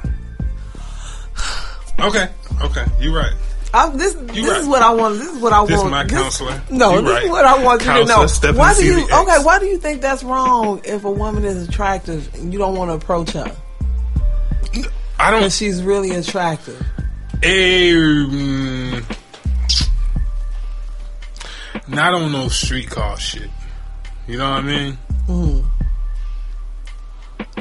Okay. 1.97 2.27
Okay. 2.61 2.85
You're 2.99 3.15
right. 3.15 3.31
I, 3.73 3.89
this 3.89 4.13
this 4.15 4.49
right. 4.49 4.59
is 4.59 4.67
what 4.67 4.81
I 4.81 4.93
want. 4.93 5.17
This 5.17 5.29
is 5.33 5.41
what 5.41 5.53
I 5.53 5.65
This 5.65 5.77
want. 5.79 5.91
my 5.91 6.03
this- 6.03 6.11
counselor. 6.11 6.61
No, 6.69 6.95
You 6.95 7.01
this 7.03 7.11
right. 7.11 7.23
is 7.23 7.29
what 7.29 7.45
I 7.45 7.63
want 7.63 7.85
you 7.85 7.93
to 7.93 8.05
know. 8.05 8.27
Stephanie 8.27 8.59
Why 8.59 8.73
do 8.73 8.85
you? 8.85 8.93
CVX. 9.07 9.21
Okay, 9.23 9.43
why 9.45 9.59
do 9.59 9.65
you 9.65 9.77
think 9.77 10.01
that's 10.01 10.21
wrong 10.21 10.81
if 10.83 11.05
a 11.05 11.11
woman 11.11 11.45
is 11.45 11.67
attractive 11.69 12.33
and 12.35 12.51
you 12.51 12.59
don't 12.59 12.75
want 12.75 12.91
to 12.91 12.95
approach 12.95 13.31
her 13.31 13.55
I 15.17 15.31
don't. 15.31 15.49
she's 15.51 15.81
really 15.81 16.11
attractive? 16.11 16.81
Um, 17.45 19.05
not 21.87 22.13
on 22.13 22.31
no 22.33 22.49
street 22.49 22.89
car 22.89 23.17
shit. 23.17 23.49
You 24.27 24.37
know 24.37 24.49
what 24.51 24.59
I 24.59 24.61
mean? 24.63 24.97
Mm. 25.27 25.63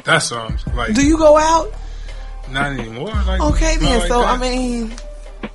What 0.04 0.32
I'm 0.32 0.76
like. 0.76 0.94
Do 0.94 1.06
you 1.06 1.16
go 1.18 1.36
out? 1.38 1.72
not 2.50 2.72
anymore. 2.72 3.08
Like 3.26 3.40
Okay, 3.40 3.76
then. 3.78 4.00
like 4.00 4.08
so 4.08 4.20
that. 4.20 4.28
I 4.28 4.36
mean, 4.36 4.92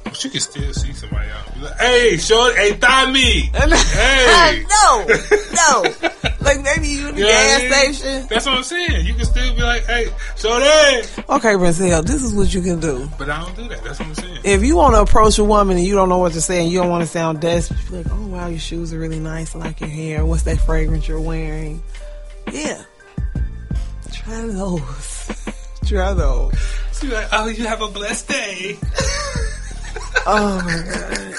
But 0.04 0.24
you 0.24 0.32
can 0.32 0.40
still 0.40 0.74
see 0.74 0.92
somebody 0.94 1.30
out. 1.30 1.58
Like, 1.62 1.78
hey, 1.78 2.18
short, 2.18 2.56
hey, 2.56 2.76
Tommy. 2.78 3.52
Hey. 3.54 4.66
no, 4.70 5.06
no. 5.54 5.94
Like 6.42 6.62
maybe 6.64 6.88
you 6.88 7.10
in 7.10 7.16
the 7.16 7.22
You 7.22 7.26
what 7.28 7.36
I 7.36 7.60
gas 7.60 7.62
mean? 7.62 7.94
station. 7.94 8.28
That's 8.30 8.46
what 8.46 8.56
I'm 8.58 8.64
saying. 8.64 9.06
You 9.06 9.14
can 9.14 9.26
still 9.26 9.54
be 9.56 9.62
like, 9.62 9.86
hey, 9.86 10.08
shorty. 10.38 11.08
Okay, 11.30 11.56
Brazil, 11.56 12.02
this 12.02 12.24
is 12.24 12.34
what 12.34 12.52
you 12.54 12.62
can 12.62 12.80
do. 12.80 13.08
But 13.20 13.30
I 13.30 13.42
don't 13.42 13.56
do 13.56 13.68
that. 13.68 13.84
That's 13.84 14.00
what 14.00 14.08
I'm 14.08 14.16
saying. 14.16 14.40
If 14.46 14.64
you 14.64 14.78
want 14.78 14.96
to 14.96 15.02
approach 15.02 15.38
a 15.38 15.44
woman 15.44 15.78
and 15.78 15.86
you 15.86 15.94
don't 15.96 16.10
know 16.10 16.18
what 16.18 16.32
to 16.34 16.42
say 16.42 16.64
and 16.64 16.72
you 16.72 16.80
don't 16.80 16.90
want 16.90 17.02
to 17.04 17.08
sound 17.08 17.42
desperate, 17.42 17.80
you're 17.92 18.02
like, 18.04 18.12
oh 18.12 18.28
wow, 18.28 18.48
your 18.48 18.58
shoes 18.58 18.94
are 18.94 19.00
really 19.00 19.20
nice. 19.20 19.54
I 19.54 19.60
like 19.60 19.80
your 19.82 19.90
hair. 19.90 20.26
What's 20.26 20.44
that 20.44 20.60
fragrance 20.62 21.08
you're 21.08 21.22
wearing? 21.22 21.84
Yeah. 22.52 22.84
Try 24.12 24.42
those. 24.48 25.32
Try 25.86 26.14
those. 26.14 26.54
So 26.92 27.08
you're 27.08 27.16
like, 27.16 27.28
oh, 27.32 27.48
you 27.48 27.66
have 27.68 27.82
a 27.82 27.88
blessed 27.88 28.28
day. 28.28 28.78
Oh 30.32 30.62
my 30.64 30.84
god. 30.94 31.36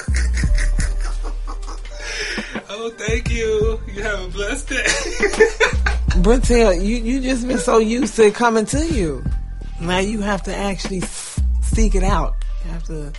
Oh, 2.71 2.91
thank 2.97 3.31
you. 3.31 3.81
You 3.95 4.03
have 4.03 4.21
a 4.25 4.29
blessed 4.29 4.69
day. 4.69 4.85
Brentel, 6.23 6.73
you, 6.83 6.97
you 6.97 7.21
just 7.21 7.47
been 7.47 7.59
so 7.59 7.79
used 7.79 8.17
to 8.17 8.27
it 8.27 8.35
coming 8.35 8.65
to 8.67 8.85
you. 8.87 9.23
Now 9.81 9.99
you 9.99 10.21
have 10.21 10.43
to 10.45 10.55
actually 10.55 11.03
s- 11.03 11.41
seek 11.63 11.95
it 11.95 12.03
out. 12.03 12.35
You 12.65 12.71
have 12.73 12.85
to 12.85 13.13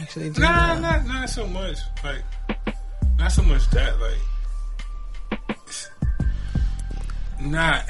actually 0.00 0.30
do 0.30 0.40
Nah, 0.40 0.74
that. 0.74 0.80
not 0.80 1.06
not 1.06 1.30
so 1.30 1.46
much. 1.46 1.76
Like, 2.02 2.22
not 3.18 3.30
so 3.30 3.42
much 3.42 3.68
that. 3.70 3.94
Like, 4.00 4.18
not 7.40 7.88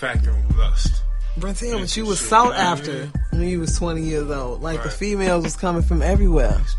factoring 0.00 0.56
lust. 0.56 1.02
Brentel, 1.36 1.80
but 1.80 1.96
you 1.96 2.04
was 2.06 2.20
sought 2.20 2.44
you 2.44 2.50
know 2.50 2.56
what 2.56 2.58
I 2.58 2.62
after 2.72 2.92
mean? 2.92 3.12
when 3.30 3.48
you 3.48 3.60
was 3.60 3.78
20 3.78 4.02
years 4.02 4.30
old. 4.30 4.62
Like 4.62 4.82
the 4.82 4.90
females 4.90 5.44
was 5.44 5.56
coming 5.56 5.82
from 5.82 6.02
everywhere. 6.02 6.60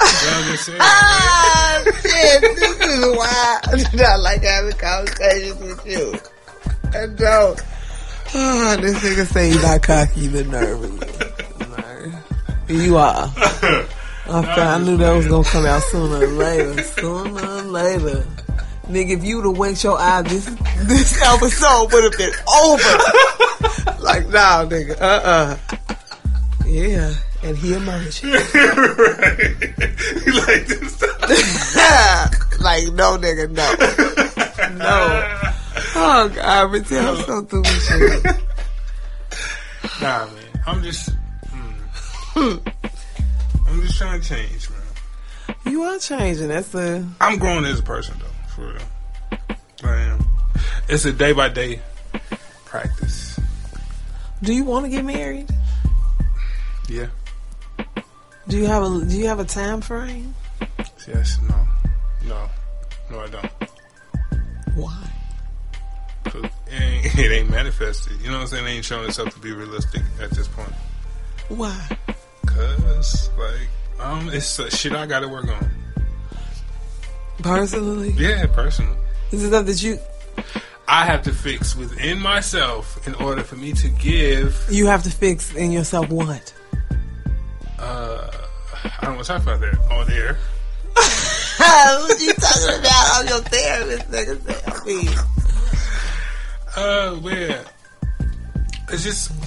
You? 0.00 0.76
Ah, 0.80 1.82
shit, 1.84 2.40
this 2.40 2.80
is 2.80 3.16
why 3.16 3.60
I 3.64 3.76
do 3.90 3.96
not 3.98 4.20
like 4.20 4.42
having 4.42 4.72
conversations 4.72 5.60
with 5.60 5.86
you. 5.86 6.14
I 6.98 7.06
don't. 7.06 7.60
Ah, 8.34 8.76
this 8.80 8.98
nigga 8.98 9.26
say 9.26 9.50
you 9.50 9.60
not 9.62 9.82
cocky, 9.82 10.28
but 10.28 10.46
nervous. 10.46 11.20
You 12.68 12.96
are. 12.96 13.24
I, 13.24 13.84
thought, 14.26 14.58
I 14.58 14.78
knew 14.78 14.96
that 14.96 15.12
was 15.12 15.26
gonna 15.26 15.44
come 15.44 15.66
out 15.66 15.82
sooner 15.84 16.24
or 16.24 16.26
later. 16.28 16.82
Sooner 16.82 17.46
or 17.46 17.62
later. 17.62 18.26
Nigga, 18.88 19.10
if 19.18 19.24
you 19.24 19.36
would 19.36 19.46
have 19.46 19.58
winked 19.58 19.84
your 19.84 19.98
eye, 19.98 20.22
this 20.22 20.44
this 20.84 21.22
episode 21.22 21.92
would 21.92 22.04
have 22.04 22.18
been 22.18 22.32
over. 22.62 22.82
like, 24.02 24.28
nah, 24.28 24.64
nigga, 24.66 25.00
uh-uh. 25.00 25.56
Yeah, 26.66 27.14
and 27.42 27.56
he 27.56 27.74
emerged. 27.74 28.24
right. 28.24 28.40
like 30.46 30.66
this. 30.66 31.02
like, 32.60 32.84
no, 32.94 33.16
nigga, 33.18 33.50
no. 33.50 33.74
No. 34.76 35.50
Oh, 35.96 36.28
God, 36.28 36.72
but 36.72 36.86
tell 36.86 37.16
I'm 37.16 37.24
so 37.24 37.44
stupid 37.44 37.66
shit. 37.66 38.24
Nah, 40.00 40.26
man. 40.26 40.50
I'm 40.66 40.82
just. 40.82 41.10
mm. 42.34 42.72
I'm 43.68 43.82
just 43.82 43.98
trying 43.98 44.20
to 44.20 44.28
change, 44.28 44.68
man. 44.70 45.56
You 45.66 45.82
are 45.82 45.98
changing. 45.98 46.48
That's 46.48 46.68
the. 46.68 47.06
I'm 47.20 47.38
growing 47.38 47.64
as 47.64 47.80
a 47.80 47.82
person, 47.82 48.16
though, 48.18 48.26
for 48.54 48.62
real. 48.72 49.40
I 49.84 49.96
am. 50.02 50.24
It's 50.88 51.04
a 51.04 51.12
day 51.12 51.32
by 51.32 51.48
day 51.48 51.80
practice. 52.64 53.38
Do 54.42 54.54
you 54.54 54.64
want 54.64 54.84
to 54.86 54.90
get 54.90 55.04
married? 55.04 55.48
Yeah. 56.88 57.06
Do 58.48 58.56
you 58.56 58.66
have 58.66 58.82
a 58.82 59.04
Do 59.04 59.16
you 59.16 59.26
have 59.28 59.38
a 59.40 59.44
time 59.44 59.80
frame? 59.80 60.34
Yes. 61.06 61.38
No. 61.48 61.56
No. 62.26 62.48
No, 63.10 63.20
I 63.20 63.26
don't. 63.28 63.50
Why? 64.74 65.10
'Cause 66.24 66.44
It 66.68 66.80
ain't, 66.80 67.06
it 67.18 67.32
ain't 67.32 67.50
manifested. 67.50 68.20
You 68.20 68.28
know 68.28 68.34
what 68.36 68.40
I'm 68.42 68.46
saying? 68.48 68.66
It 68.66 68.70
ain't 68.70 68.84
showing 68.84 69.08
itself 69.08 69.32
to 69.34 69.40
be 69.40 69.52
realistic 69.52 70.02
at 70.20 70.30
this 70.30 70.48
point. 70.48 70.72
Why? 71.48 71.76
Cause 72.46 73.30
like, 73.38 73.68
um, 74.00 74.28
it's 74.30 74.58
uh, 74.60 74.68
shit 74.70 74.92
I 74.92 75.06
got 75.06 75.20
to 75.20 75.28
work 75.28 75.48
on. 75.48 75.70
Personally, 77.42 78.10
Yeah, 78.12 78.46
personal. 78.46 78.94
is 79.32 79.42
it 79.44 79.48
stuff 79.48 79.66
that 79.66 79.82
you 79.82 79.98
I 80.88 81.04
have 81.06 81.22
to 81.22 81.32
fix 81.32 81.74
within 81.76 82.18
myself 82.20 83.06
in 83.06 83.14
order 83.14 83.42
for 83.44 83.56
me 83.56 83.72
to 83.74 83.88
give. 83.88 84.66
you 84.70 84.86
have 84.86 85.02
to 85.04 85.10
fix 85.10 85.54
in 85.54 85.70
yourself? 85.72 86.08
What? 86.10 86.52
Uh, 87.78 88.30
I 89.00 89.04
don't 89.06 89.14
want 89.16 89.26
to 89.26 89.32
talk 89.32 89.42
about 89.42 89.60
that 89.60 89.78
on 89.90 90.10
air. 90.10 90.36
what 90.96 92.10
are 92.10 92.18
you 92.22 92.32
talking 92.34 92.80
about? 92.80 93.08
I'm 93.12 93.28
your 93.28 93.38
therapist, 93.40 94.10
nigga. 94.10 94.36
I 94.82 94.84
mean, 94.84 95.08
Uh, 96.76 97.14
where? 97.20 97.64
It's 98.90 99.02
just. 99.04 99.30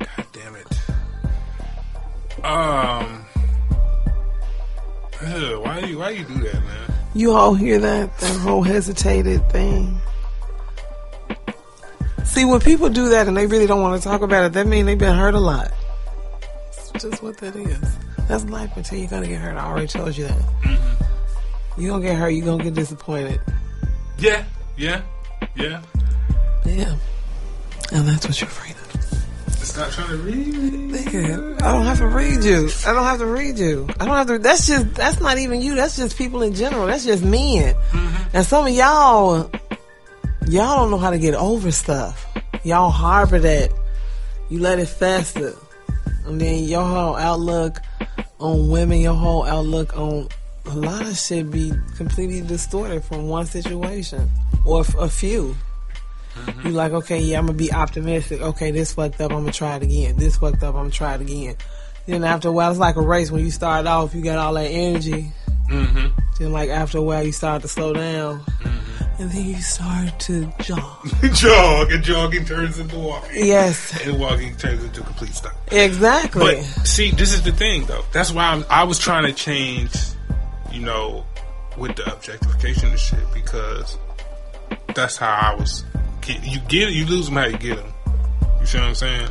God 0.00 0.26
damn 0.32 0.56
it. 0.56 0.80
Um. 2.44 3.24
Why 5.24 5.78
you 5.80 5.98
why 5.98 6.10
you 6.10 6.24
do 6.24 6.34
that, 6.34 6.54
man? 6.54 6.94
you 7.14 7.32
all 7.32 7.54
hear 7.54 7.78
that 7.78 8.16
that 8.18 8.40
whole 8.40 8.62
hesitated 8.62 9.48
thing. 9.50 9.98
See, 12.24 12.44
when 12.44 12.60
people 12.60 12.88
do 12.88 13.10
that 13.10 13.28
and 13.28 13.36
they 13.36 13.46
really 13.46 13.66
don't 13.66 13.80
want 13.80 14.00
to 14.00 14.08
talk 14.08 14.22
about 14.22 14.44
it, 14.44 14.52
that 14.54 14.66
means 14.66 14.86
they've 14.86 14.98
been 14.98 15.16
hurt 15.16 15.34
a 15.34 15.40
lot. 15.40 15.72
It's 16.70 16.90
just 17.02 17.22
what 17.22 17.38
that 17.38 17.54
is. 17.54 17.96
That's 18.28 18.44
life 18.46 18.76
until 18.76 18.98
you're 18.98 19.08
gonna 19.08 19.28
get 19.28 19.40
hurt. 19.40 19.56
I 19.56 19.66
already 19.66 19.86
told 19.86 20.16
you 20.16 20.24
that. 20.24 20.38
Mm-hmm. 20.62 21.80
You 21.80 21.88
gonna 21.90 22.02
get 22.02 22.16
hurt. 22.16 22.30
You're 22.30 22.46
gonna 22.46 22.64
get 22.64 22.74
disappointed. 22.74 23.40
Yeah, 24.18 24.44
yeah, 24.76 25.02
yeah. 25.54 25.82
Yeah, 26.64 26.96
and 27.92 28.08
that's 28.08 28.26
what 28.26 28.40
you're 28.40 28.48
afraid 28.48 28.72
of. 28.72 29.03
Stop 29.64 29.90
trying 29.92 30.08
to 30.08 30.16
read 30.18 30.46
me. 30.46 30.98
Nigga, 30.98 31.62
I 31.62 31.72
don't 31.72 31.86
have 31.86 31.98
to 31.98 32.06
read 32.06 32.44
you. 32.44 32.68
I 32.86 32.92
don't 32.92 33.04
have 33.04 33.18
to 33.18 33.26
read 33.26 33.58
you. 33.58 33.88
I 33.98 34.04
don't 34.04 34.16
have 34.16 34.26
to. 34.28 34.38
That's 34.38 34.66
just. 34.66 34.94
That's 34.94 35.20
not 35.20 35.38
even 35.38 35.62
you. 35.62 35.74
That's 35.74 35.96
just 35.96 36.16
people 36.18 36.42
in 36.42 36.54
general. 36.54 36.86
That's 36.86 37.04
just 37.04 37.24
men. 37.24 37.74
Mm-hmm. 37.74 38.36
And 38.36 38.46
some 38.46 38.66
of 38.66 38.72
y'all, 38.72 39.50
y'all 40.46 40.76
don't 40.76 40.90
know 40.90 40.98
how 40.98 41.10
to 41.10 41.18
get 41.18 41.34
over 41.34 41.70
stuff. 41.70 42.26
Y'all 42.62 42.90
harbor 42.90 43.38
that. 43.38 43.72
You 44.50 44.60
let 44.60 44.78
it 44.78 44.86
fester, 44.86 45.54
and 46.26 46.38
then 46.40 46.64
your 46.64 46.84
whole 46.84 47.16
outlook 47.16 47.80
on 48.38 48.68
women, 48.68 49.00
your 49.00 49.14
whole 49.14 49.44
outlook 49.44 49.96
on 49.96 50.28
a 50.66 50.74
lot 50.74 51.02
of 51.02 51.16
shit 51.16 51.50
be 51.50 51.72
completely 51.96 52.40
distorted 52.42 53.02
from 53.04 53.28
one 53.28 53.46
situation 53.46 54.30
or 54.64 54.80
f- 54.80 54.94
a 54.96 55.08
few. 55.08 55.56
You 56.64 56.70
like, 56.70 56.92
okay, 56.92 57.20
yeah, 57.20 57.38
I'm 57.38 57.46
gonna 57.46 57.58
be 57.58 57.72
optimistic. 57.72 58.40
Okay, 58.40 58.70
this 58.70 58.94
fucked 58.94 59.20
up. 59.20 59.30
I'm 59.30 59.40
gonna 59.40 59.52
try 59.52 59.76
it 59.76 59.82
again. 59.82 60.16
This 60.16 60.36
fucked 60.36 60.62
up. 60.62 60.74
I'm 60.74 60.82
gonna 60.82 60.90
try 60.90 61.14
it 61.14 61.20
again. 61.20 61.56
Then 62.06 62.24
after 62.24 62.48
a 62.48 62.52
while, 62.52 62.70
it's 62.70 62.80
like 62.80 62.96
a 62.96 63.02
race. 63.02 63.30
When 63.30 63.44
you 63.44 63.50
start 63.50 63.86
off, 63.86 64.14
you 64.14 64.22
got 64.22 64.38
all 64.38 64.54
that 64.54 64.66
energy. 64.66 65.32
Mm-hmm. 65.70 66.08
Then, 66.38 66.52
like 66.52 66.68
after 66.68 66.98
a 66.98 67.02
while, 67.02 67.24
you 67.24 67.32
start 67.32 67.62
to 67.62 67.68
slow 67.68 67.92
down, 67.92 68.42
and 69.18 69.30
then 69.30 69.46
you 69.46 69.56
start 69.56 70.18
to 70.20 70.52
jog. 70.60 71.08
Jog 71.34 71.92
and 71.92 72.04
jogging 72.04 72.44
turns 72.44 72.78
into 72.78 72.98
walking, 72.98 73.46
yes, 73.46 74.04
and 74.04 74.18
walking 74.18 74.54
turns 74.56 74.84
into 74.84 75.02
complete 75.02 75.34
stop. 75.34 75.54
exactly. 75.72 76.56
But 76.56 76.62
see, 76.86 77.10
this 77.12 77.32
is 77.32 77.42
the 77.42 77.52
thing, 77.52 77.86
though. 77.86 78.04
That's 78.12 78.32
why 78.32 78.48
I'm, 78.48 78.64
I 78.68 78.84
was 78.84 78.98
trying 78.98 79.24
to 79.24 79.32
change, 79.32 79.94
you 80.72 80.80
know, 80.80 81.24
with 81.78 81.96
the 81.96 82.12
objectification 82.12 82.92
of 82.92 83.00
shit 83.00 83.24
because 83.32 83.96
that's 84.94 85.16
how 85.16 85.52
I 85.52 85.54
was. 85.54 85.84
You 86.28 86.60
get 86.68 86.88
it, 86.88 86.94
you 86.94 87.06
lose 87.06 87.26
them 87.26 87.36
how 87.36 87.46
you 87.46 87.58
get 87.58 87.76
them. 87.76 87.92
You 88.60 88.66
see 88.66 88.78
what 88.78 88.88
I'm 88.88 88.94
saying? 88.94 89.28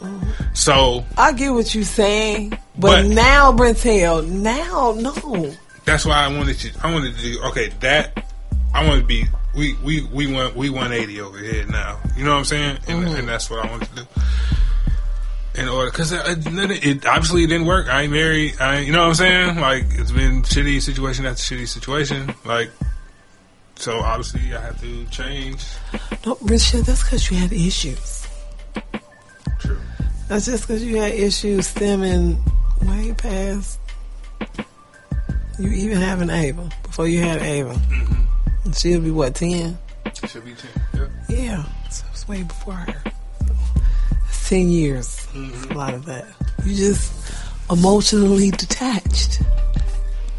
Mm-hmm. 0.00 0.54
So 0.54 1.04
I 1.16 1.32
get 1.32 1.52
what 1.52 1.74
you're 1.74 1.84
saying, 1.84 2.50
but, 2.78 3.02
But- 3.02 3.06
now, 3.06 3.52
Brentel, 3.52 4.22
now, 4.22 4.94
no. 4.98 5.52
that's 5.84 6.04
why 6.04 6.24
I 6.24 6.28
wanted 6.36 6.58
to. 6.58 6.70
I 6.82 6.92
wanted 6.92 7.16
to 7.16 7.22
do 7.22 7.42
okay. 7.44 7.68
That 7.80 8.26
I 8.74 8.86
want 8.86 9.00
to 9.00 9.06
be. 9.06 9.24
We 9.56 9.74
we 9.82 10.06
we 10.06 10.32
went 10.32 10.54
we 10.54 10.70
180 10.70 11.20
over 11.20 11.38
here 11.38 11.66
now. 11.66 11.98
You 12.16 12.24
know 12.24 12.32
what 12.32 12.38
I'm 12.38 12.44
saying? 12.44 12.78
And, 12.86 13.04
mm-hmm. 13.04 13.16
and 13.16 13.28
that's 13.28 13.50
what 13.50 13.64
I 13.64 13.70
wanted 13.70 13.88
to 13.88 13.94
do. 13.96 14.02
In 15.56 15.68
order, 15.68 15.90
because 15.90 16.12
it, 16.12 16.20
uh, 16.20 16.36
it, 16.36 16.86
it 16.86 17.06
obviously 17.06 17.42
it 17.42 17.48
didn't 17.48 17.66
work. 17.66 17.88
I 17.88 18.02
ain't 18.02 18.12
married. 18.12 18.60
I 18.60 18.78
you 18.80 18.92
know 18.92 19.00
what 19.00 19.08
I'm 19.08 19.14
saying? 19.14 19.58
Like 19.58 19.86
it's 19.90 20.12
been 20.12 20.42
shitty 20.42 20.80
situation 20.80 21.26
after 21.26 21.42
shitty 21.42 21.66
situation. 21.66 22.32
Like 22.44 22.70
so, 23.80 23.98
obviously 24.00 24.54
I 24.54 24.60
have 24.60 24.80
to 24.80 25.04
change. 25.06 25.64
No, 26.24 26.36
Richard, 26.42 26.84
that's 26.84 27.02
because 27.02 27.30
you 27.30 27.36
had 27.36 27.52
issues. 27.52 28.28
True. 29.58 29.78
That's 30.28 30.46
just 30.46 30.66
because 30.66 30.84
you 30.84 30.96
had 30.96 31.12
issues 31.12 31.66
stemming 31.66 32.38
way 32.82 33.12
past 33.14 33.80
you 35.60 35.68
even 35.70 35.98
having 35.98 36.30
Ava. 36.30 36.70
Before 36.82 37.06
you 37.06 37.20
had 37.20 37.42
Ava. 37.42 37.74
Mm-hmm. 37.74 38.64
And 38.64 38.74
she'll 38.74 39.00
be 39.00 39.10
what, 39.10 39.34
10? 39.34 39.78
Should 40.26 40.44
be 40.44 40.54
ten. 40.54 40.70
Yep. 40.94 41.10
Yeah. 41.28 41.64
So 41.90 42.04
it's 42.10 42.28
way 42.28 42.42
before 42.42 42.74
her. 42.74 43.02
That's 44.10 44.48
10 44.48 44.70
years. 44.70 45.26
That's 45.34 45.64
a 45.66 45.74
lot 45.74 45.94
of 45.94 46.06
that. 46.06 46.26
You 46.64 46.74
just 46.74 47.12
emotionally 47.70 48.50
detached 48.50 49.42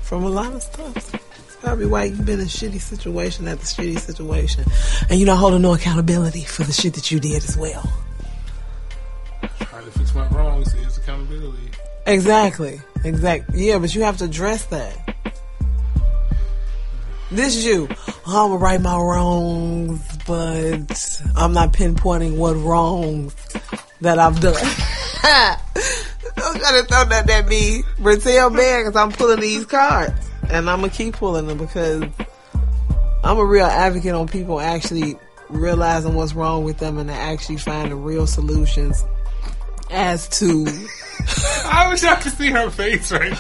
from 0.01 0.23
a 0.23 0.29
lot 0.29 0.53
of 0.53 0.63
stuff. 0.63 1.30
Probably 1.61 1.85
why 1.85 2.05
you've 2.05 2.25
been 2.25 2.39
in 2.39 2.45
a 2.45 2.49
shitty 2.49 2.81
situation 2.81 3.47
after 3.47 3.63
shitty 3.63 3.99
situation. 3.99 4.65
And 5.09 5.19
you're 5.19 5.27
not 5.27 5.37
holding 5.37 5.61
no 5.61 5.73
accountability 5.73 6.43
for 6.43 6.63
the 6.63 6.73
shit 6.73 6.95
that 6.95 7.11
you 7.11 7.19
did 7.19 7.43
as 7.43 7.55
well. 7.55 7.83
Trying 9.59 9.85
to 9.85 9.91
fix 9.91 10.15
my 10.15 10.27
wrongs 10.29 10.73
is 10.73 10.97
accountability. 10.97 11.69
Exactly. 12.07 12.81
Exactly. 13.03 13.67
Yeah, 13.67 13.77
but 13.77 13.93
you 13.93 14.01
have 14.01 14.17
to 14.17 14.25
address 14.25 14.65
that. 14.65 15.15
This 17.29 17.55
is 17.55 17.65
you. 17.65 17.87
Oh, 18.27 18.45
I'm 18.45 18.49
gonna 18.49 18.57
right 18.57 18.81
my 18.81 18.97
wrongs, 18.97 20.01
but 20.27 21.21
I'm 21.35 21.53
not 21.53 21.73
pinpointing 21.73 22.37
what 22.37 22.55
wrongs 22.55 23.35
that 24.01 24.19
I've 24.19 24.39
done. 24.41 24.53
Don't 26.35 26.59
try 26.59 26.81
to 26.81 26.85
throw 26.87 27.05
that 27.05 27.29
at 27.29 27.47
me, 27.47 27.83
Brazil 27.99 28.49
man, 28.49 28.81
because 28.81 28.95
I'm 28.95 29.11
pulling 29.11 29.39
these 29.39 29.65
cards, 29.65 30.30
and 30.51 30.69
I'm 30.69 30.81
gonna 30.81 30.91
keep 30.91 31.15
pulling 31.15 31.47
them 31.47 31.57
because 31.57 32.03
I'm 33.23 33.37
a 33.37 33.45
real 33.45 33.65
advocate 33.65 34.13
on 34.13 34.27
people 34.27 34.59
actually 34.59 35.17
realizing 35.49 36.13
what's 36.13 36.33
wrong 36.33 36.63
with 36.63 36.77
them 36.77 36.97
and 36.97 37.09
to 37.09 37.15
actually 37.15 37.57
finding 37.57 38.03
real 38.03 38.27
solutions 38.27 39.03
as 39.89 40.27
to 40.39 40.65
I 41.65 41.87
wish 41.89 42.03
I 42.03 42.15
could 42.15 42.33
see 42.33 42.49
her 42.49 42.69
face 42.69 43.11
right 43.11 43.31
now. 43.31 43.37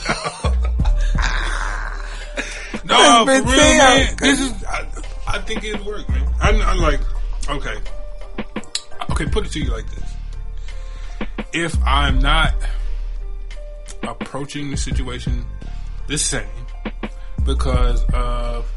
no, 2.85 3.25
for 3.25 3.31
real, 3.31 3.57
man. 3.57 4.15
This 4.17 4.39
is. 4.39 4.63
I, 4.63 4.87
I 5.27 5.39
think 5.39 5.63
it'd 5.63 5.85
work, 5.85 6.07
man. 6.09 6.27
I'm, 6.41 6.61
I'm 6.61 6.79
like, 6.79 6.99
okay, 7.49 7.75
okay. 9.11 9.25
Put 9.27 9.45
it 9.45 9.51
to 9.53 9.59
you 9.59 9.71
like 9.71 9.85
this: 9.89 10.13
If 11.53 11.75
I'm 11.85 12.19
not 12.19 12.53
approaching 14.03 14.71
the 14.71 14.77
situation 14.77 15.45
the 16.07 16.17
same 16.17 16.47
because 17.45 18.03
of 18.13 18.71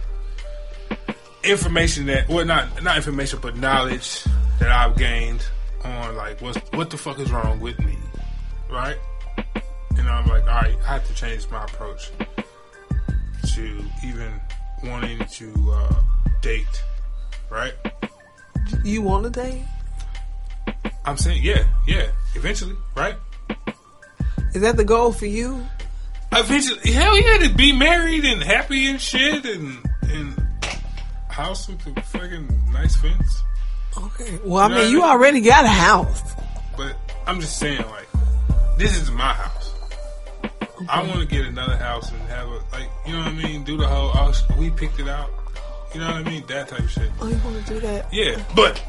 information 1.42 2.06
that, 2.06 2.28
well, 2.28 2.44
not 2.44 2.82
not 2.82 2.96
information, 2.96 3.38
but 3.42 3.56
knowledge 3.56 4.24
that 4.58 4.70
I've 4.70 4.96
gained 4.96 5.46
on 5.84 6.16
like 6.16 6.40
what 6.40 6.56
what 6.74 6.90
the 6.90 6.96
fuck 6.96 7.18
is 7.18 7.30
wrong 7.30 7.60
with 7.60 7.78
me, 7.80 7.96
right? 8.70 8.96
And 9.96 10.08
I'm 10.08 10.26
like, 10.26 10.42
all 10.42 10.62
right, 10.62 10.76
I 10.86 10.94
have 10.94 11.06
to 11.06 11.14
change 11.14 11.48
my 11.50 11.64
approach 11.64 12.10
to 13.54 13.84
even 14.04 14.32
wanting 14.82 15.18
to 15.18 15.72
uh, 15.72 16.02
date, 16.40 16.82
right? 17.50 17.74
you 18.84 19.02
want 19.02 19.24
to 19.24 19.30
date. 19.30 19.62
I'm 21.04 21.16
saying, 21.16 21.42
yeah, 21.42 21.64
yeah, 21.86 22.08
eventually, 22.34 22.76
right? 22.96 23.16
Is 24.54 24.62
that 24.62 24.76
the 24.76 24.84
goal 24.84 25.12
for 25.12 25.26
you? 25.26 25.66
Eventually, 26.36 26.92
hell 26.92 27.16
yeah, 27.18 27.46
to 27.48 27.54
be 27.54 27.72
married 27.72 28.24
and 28.24 28.42
happy 28.42 28.86
and 28.86 29.00
shit 29.00 29.44
and 29.44 29.78
and 30.02 30.46
house 31.28 31.68
with 31.68 31.86
a 31.86 32.00
fucking 32.02 32.72
nice 32.72 32.96
fence. 32.96 33.42
Okay. 33.96 34.38
Well, 34.44 34.64
I 34.64 34.68
You 34.68 34.74
know 34.74 34.82
mean, 34.82 34.90
you 34.92 34.98
I 35.02 35.02
mean? 35.02 35.10
already 35.10 35.40
got 35.40 35.64
a 35.64 35.68
house. 35.68 36.34
But 36.76 36.96
I'm 37.26 37.40
just 37.40 37.58
saying, 37.58 37.80
like, 37.90 38.08
this 38.76 39.00
is 39.00 39.10
my 39.10 39.32
house. 39.32 39.72
I 40.88 41.02
want 41.06 41.20
to 41.20 41.26
get 41.26 41.44
another 41.46 41.76
house 41.76 42.10
and 42.10 42.20
have 42.22 42.48
a 42.48 42.60
like, 42.72 42.88
you 43.06 43.12
know 43.12 43.20
what 43.20 43.28
I 43.28 43.32
mean? 43.32 43.62
Do 43.64 43.76
the 43.76 43.86
whole, 43.86 44.10
oh, 44.14 44.32
we 44.58 44.70
picked 44.70 44.98
it 44.98 45.08
out. 45.08 45.30
You 45.94 46.00
know 46.00 46.06
what 46.08 46.16
I 46.16 46.22
mean? 46.24 46.44
That 46.48 46.68
type 46.68 46.80
of 46.80 46.90
shit. 46.90 47.10
Oh, 47.20 47.28
you 47.28 47.36
want 47.44 47.64
to 47.66 47.74
do 47.74 47.80
that? 47.80 48.12
Yeah, 48.12 48.42
but 48.56 48.82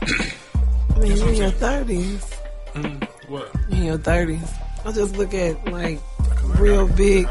I 0.95 0.99
mean, 0.99 1.15
you're 1.15 1.29
in 1.29 1.35
your 1.35 1.51
thirties. 1.51 2.35
mm, 2.73 3.07
what? 3.29 3.51
In 3.69 3.83
your 3.83 3.97
thirties. 3.99 4.51
I 4.83 4.91
just 4.91 5.15
look 5.15 5.33
at 5.35 5.63
like 5.71 5.99
I 6.14 6.14
real 6.59 6.87
how 6.87 6.87
to 6.87 6.87
build 6.87 6.91
a 6.91 6.93
big. 6.95 7.27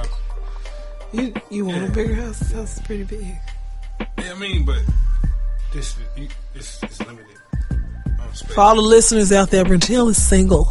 You 1.13 1.35
you 1.51 1.65
want 1.67 1.83
Yeah. 1.83 1.89
a 1.89 1.91
bigger 1.91 2.15
house? 2.17 2.39
This 2.41 2.53
house 2.53 2.77
is 2.77 2.83
pretty 2.83 3.05
big. 3.05 3.37
Yeah, 4.19 4.33
I 4.33 4.35
mean, 4.35 4.65
but 4.65 4.83
this 5.73 5.97
you, 6.17 6.29
it's, 6.55 6.83
it's 6.83 6.99
limited. 7.01 7.27
For 8.53 8.61
all 8.61 8.75
the 8.75 8.81
listeners 8.83 9.31
out 9.31 9.51
there, 9.51 9.65
Brentel 9.65 10.09
is 10.09 10.21
single. 10.23 10.65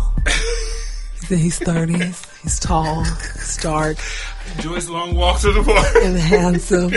He's 1.21 1.31
in 1.31 1.37
his 1.39 1.59
thirties. 1.59 2.25
He's 2.41 2.59
tall. 2.59 3.03
He's 3.05 3.57
dark 3.61 3.97
Joyce 4.59 4.89
long 4.89 5.15
walk 5.15 5.39
to 5.41 5.53
the 5.53 5.63
park. 5.63 5.95
and 6.03 6.17
handsome. 6.17 6.91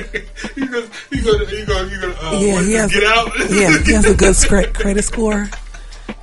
you 0.57 0.67
gonna, 0.67 0.87
you 1.13 1.23
gonna, 1.23 1.89
you 1.89 2.01
gonna, 2.01 2.17
uh, 2.21 2.39
Yeah, 2.41 2.63
he 2.65 2.73
has. 2.73 2.91
get 2.93 3.05
out. 3.05 3.31
yeah, 3.51 3.79
he 3.85 3.93
has 3.93 4.05
a 4.07 4.15
good 4.17 4.75
credit 4.75 5.05
score. 5.05 5.49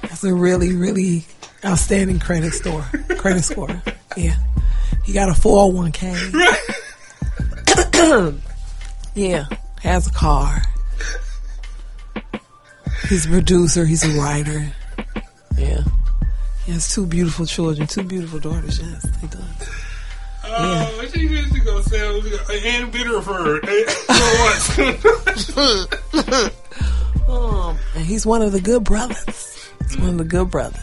That's 0.02 0.24
a 0.26 0.34
really, 0.34 0.76
really 0.76 1.24
outstanding 1.64 2.20
credit 2.20 2.52
score. 2.54 2.82
Credit 3.18 3.44
score. 3.44 3.82
Yeah, 4.18 4.36
he 5.04 5.14
got 5.14 5.30
a 5.30 5.34
four 5.34 5.62
hundred 5.62 5.76
one 5.76 5.92
k. 5.92 6.14
Yeah, 9.16 9.46
has 9.82 10.08
a 10.08 10.12
car. 10.12 10.62
He's 13.10 13.26
a 13.26 13.30
producer. 13.30 13.86
He's 13.86 14.04
a 14.04 14.20
writer. 14.20 14.72
Yeah, 15.58 15.82
he 16.66 16.72
has 16.72 16.92
two 16.94 17.06
beautiful 17.06 17.46
children, 17.46 17.86
two 17.88 18.04
beautiful 18.04 18.40
daughters. 18.40 18.80
Yes, 18.80 19.06
he 19.22 19.28
does. 19.28 19.70
Oh, 20.46 21.10
she 21.12 21.28
just 21.30 21.66
gonna 21.66 21.82
sell 21.84 22.22
and 22.52 22.92
Bitterford 22.92 23.66
for 23.66 24.78
once. 25.24 25.58
Um, 27.28 27.78
and 27.96 28.06
he's 28.06 28.26
one 28.26 28.42
of 28.42 28.52
the 28.52 28.60
good 28.62 28.84
brothers. 28.84 29.70
He's 29.84 29.98
one 29.98 30.10
of 30.10 30.18
the 30.18 30.26
good 30.26 30.52
brothers. 30.52 30.82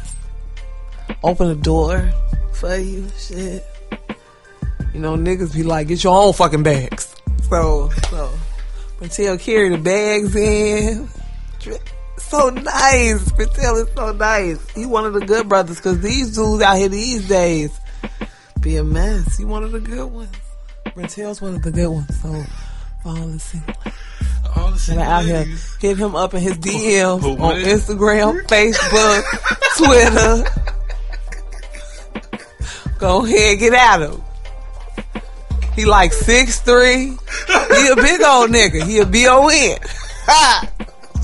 Open 1.22 1.48
the 1.48 1.54
door 1.56 2.10
for 2.54 2.74
you, 2.76 3.06
shit. 3.18 3.64
You 4.92 5.00
know, 5.00 5.16
niggas 5.16 5.54
be 5.54 5.62
like, 5.62 5.88
get 5.88 6.02
your 6.02 6.20
own 6.20 6.32
fucking 6.32 6.62
bags. 6.62 7.14
So, 7.48 7.90
so, 8.10 8.32
Patel 8.98 9.38
carry 9.38 9.68
the 9.70 9.78
bags 9.78 10.34
in. 10.36 11.08
So 12.18 12.50
nice. 12.50 13.32
Patel 13.32 13.76
is 13.78 13.88
so 13.94 14.12
nice. 14.12 14.70
He 14.70 14.86
one 14.86 15.04
of 15.06 15.14
the 15.14 15.20
good 15.20 15.48
brothers 15.48 15.76
because 15.76 16.00
these 16.00 16.34
dudes 16.34 16.62
out 16.62 16.76
here 16.76 16.88
these 16.88 17.26
days 17.26 17.76
be 18.60 18.76
a 18.76 18.84
mess. 18.84 19.36
He 19.36 19.44
one 19.44 19.64
of 19.64 19.72
the 19.72 19.80
good 19.80 20.06
ones. 20.06 20.34
Brentel's 20.86 21.40
one 21.40 21.54
of 21.54 21.62
the 21.62 21.70
good 21.70 21.88
ones. 21.88 22.20
So, 22.20 22.44
all 23.04 23.14
the 23.14 23.38
single 23.38 23.74
All 24.56 24.70
the 24.70 24.78
single 24.78 25.04
out 25.04 25.24
here, 25.24 25.46
hit 25.80 25.96
him 25.96 26.14
up 26.14 26.34
in 26.34 26.40
his 26.40 26.58
DMs 26.58 27.20
Who, 27.22 27.32
on? 27.42 27.56
Instagram, 27.56 28.42
Facebook, 28.46 29.24
Twitter. 29.76 30.44
Go 32.98 33.24
ahead, 33.24 33.58
get 33.58 33.72
at 33.72 34.02
him. 34.02 34.22
He 35.80 35.86
like 35.86 36.12
six 36.12 36.60
three. 36.60 37.06
He 37.06 37.88
a 37.88 37.96
big 37.96 38.20
old 38.20 38.50
nigga. 38.50 38.86
He 38.86 38.98
a 38.98 39.06
B 39.06 39.26
O 39.26 39.48
N. 39.48 39.78
Ha! 40.26 40.70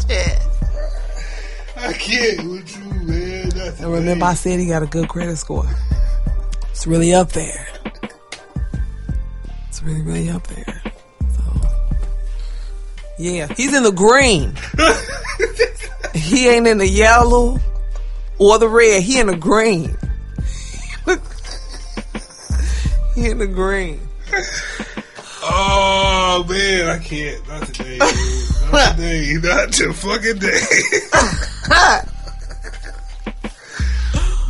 Shit. 0.09 0.39
I 1.77 1.93
can't 1.93 2.49
with 2.49 2.75
you, 2.75 2.85
man. 3.07 3.51
That's 3.51 3.81
And 3.81 3.93
remember, 3.93 4.25
I 4.25 4.33
said 4.33 4.59
he 4.59 4.67
got 4.67 4.83
a 4.83 4.87
good 4.87 5.11
credit 5.11 5.37
score. 5.37 5.69
It's 6.71 6.87
really 6.87 7.13
up 7.13 7.33
there. 7.33 7.69
It's 9.69 9.83
really, 9.83 10.01
really 10.01 10.31
up 10.31 10.47
there. 10.47 10.83
So, 11.21 11.43
yeah, 13.19 13.53
he's 13.55 13.75
in 13.75 13.83
the 13.83 13.93
green. 13.93 14.55
he 16.15 16.49
ain't 16.49 16.67
in 16.67 16.79
the 16.79 16.89
yellow 16.89 17.59
or 18.39 18.59
the 18.59 18.71
red. 18.71 19.03
He 19.03 19.21
in 19.21 19.27
the 19.27 19.37
green. 19.37 19.99
he 23.15 23.29
in 23.29 23.37
the 23.37 23.47
green. 23.47 24.01
Oh 25.49 26.45
man, 26.49 26.89
I 26.89 26.99
can't. 26.99 27.47
Not 27.49 27.67
today. 27.69 27.99
dude. 27.99 28.73
Not 28.73 28.97
today. 28.97 29.37
Not 29.43 29.79
your 29.79 29.93
fucking 29.93 30.39
day. 30.39 30.61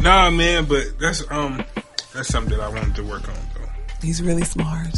Nah, 0.00 0.30
man, 0.30 0.64
but 0.66 0.98
that's 1.00 1.24
um, 1.30 1.64
that's 2.14 2.28
something 2.28 2.56
that 2.56 2.62
I 2.64 2.68
wanted 2.68 2.94
to 2.96 3.02
work 3.04 3.28
on 3.28 3.34
though. 3.54 3.68
He's 4.02 4.22
really 4.22 4.44
smart. 4.44 4.88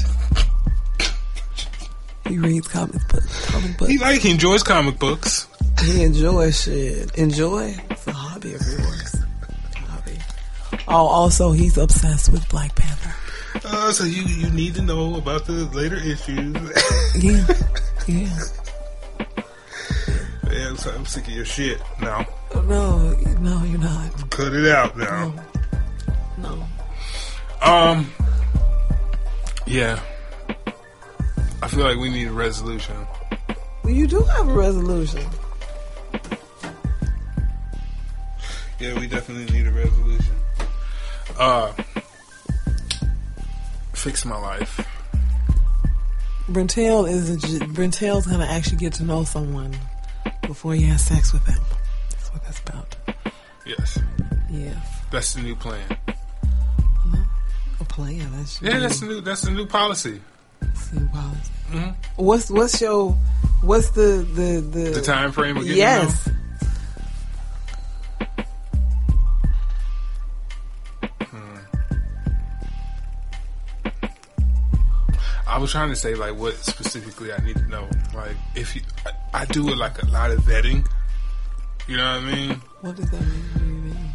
He 2.29 2.37
reads 2.37 2.69
comic 2.69 3.09
books. 3.09 3.47
Comic 3.51 3.79
books. 3.79 3.91
He 3.91 3.99
like 3.99 4.21
he 4.21 4.31
enjoys 4.31 4.63
comic 4.63 4.99
books. 4.99 5.49
He 5.83 6.03
enjoys 6.03 6.63
shit. 6.63 7.15
Enjoy? 7.17 7.75
It's 7.91 8.07
a 8.07 8.13
hobby 8.13 8.55
of 8.55 8.61
yours. 8.61 9.17
Hobby. 9.77 10.19
Oh, 10.89 11.07
also, 11.07 11.53
he's 11.53 11.79
obsessed 11.79 12.31
with 12.31 12.47
Black 12.51 12.75
Panther. 12.75 13.15
Uh, 13.65 13.93
so 13.93 14.05
you 14.05 14.23
you 14.23 14.51
need 14.51 14.75
to 14.75 14.83
know 14.83 15.17
about 15.17 15.47
the 15.47 15.65
later 15.75 15.97
issues. 15.97 16.57
Yeah. 17.19 17.47
Yeah. 18.07 18.39
yeah, 20.53 20.75
so 20.77 20.91
I'm 20.93 21.05
sick 21.05 21.27
of 21.27 21.33
your 21.33 21.45
shit 21.45 21.81
now. 22.01 22.25
No, 22.55 23.11
no, 23.41 23.65
you're 23.65 23.79
not. 23.81 24.31
Cut 24.31 24.55
it 24.55 24.69
out 24.69 24.97
now. 24.97 25.35
No. 26.39 26.65
Um. 27.61 28.11
Yeah. 29.67 30.01
I 31.61 31.69
feel 31.69 31.85
like 31.85 31.99
we 31.99 32.09
need 32.09 32.29
a 32.29 32.33
resolution. 32.33 32.97
Well, 33.83 33.93
you 33.93 34.07
do 34.07 34.23
have 34.23 34.49
a 34.49 34.53
resolution. 34.53 35.25
Yeah, 38.79 38.99
we 38.99 39.09
definitely 39.09 39.53
need 39.53 39.67
a 39.67 39.73
resolution. 39.73 40.35
Uh, 41.39 41.73
fix 43.99 44.25
my 44.25 44.39
life. 44.39 44.81
Brentel 46.49 47.05
isn't. 47.07 47.41
ju- 47.45 47.59
Brentel's 47.73 48.27
gonna 48.27 48.47
actually 48.47 48.79
get 48.79 48.95
to 48.95 49.03
know 49.05 49.25
someone 49.25 49.77
before 50.47 50.75
he 50.75 50.83
has 50.85 51.05
sex 51.05 51.33
with 51.33 51.45
them. 51.45 51.61
That's 52.11 52.33
what 52.33 52.43
that's 52.45 52.61
about. 52.61 52.97
Yes, 53.67 53.99
Yes. 54.51 54.77
that's 55.11 55.35
the 55.35 55.43
new 55.43 55.55
plan. 55.55 55.85
A 57.81 57.85
plan. 57.85 58.31
That's 58.33 58.63
Yeah, 58.63 58.79
that's 58.79 59.01
the 59.01 59.07
new 59.07 59.21
that's 59.21 59.43
the 59.43 59.51
new 59.51 59.67
policy. 59.67 60.21
that's 60.61 60.93
new 60.93 61.07
policy. 61.09 61.53
Mhm. 61.71 61.95
What's 62.17 62.51
what's 62.51 62.81
your 62.81 63.13
what's 63.61 63.91
the 63.91 64.27
the 64.35 64.61
the, 64.61 64.91
The 64.91 65.03
time 65.03 65.33
frame 65.33 65.59
of 65.59 65.67
Yes. 65.67 66.25
them? 66.25 66.38
I 75.59 75.61
was 75.61 75.73
trying 75.73 75.89
to 75.89 75.97
say 75.97 76.15
like 76.15 76.37
what 76.37 76.55
specifically 76.55 77.33
I 77.33 77.39
need 77.39 77.57
to 77.57 77.67
know. 77.67 77.89
Like 78.15 78.37
if 78.55 78.77
you, 78.77 78.83
I, 79.35 79.41
I 79.43 79.45
do 79.47 79.63
like 79.65 80.01
a 80.01 80.07
lot 80.07 80.31
of 80.31 80.39
vetting. 80.43 80.87
You 81.89 81.97
know 81.97 82.05
what 82.15 82.23
I 82.23 82.33
mean? 82.33 82.63
What 82.81 82.95
does 82.95 83.11
that 83.11 83.21
mean? 83.21 83.43
What 83.55 83.59
do 83.59 83.65
you 83.67 83.73
mean? 83.73 84.11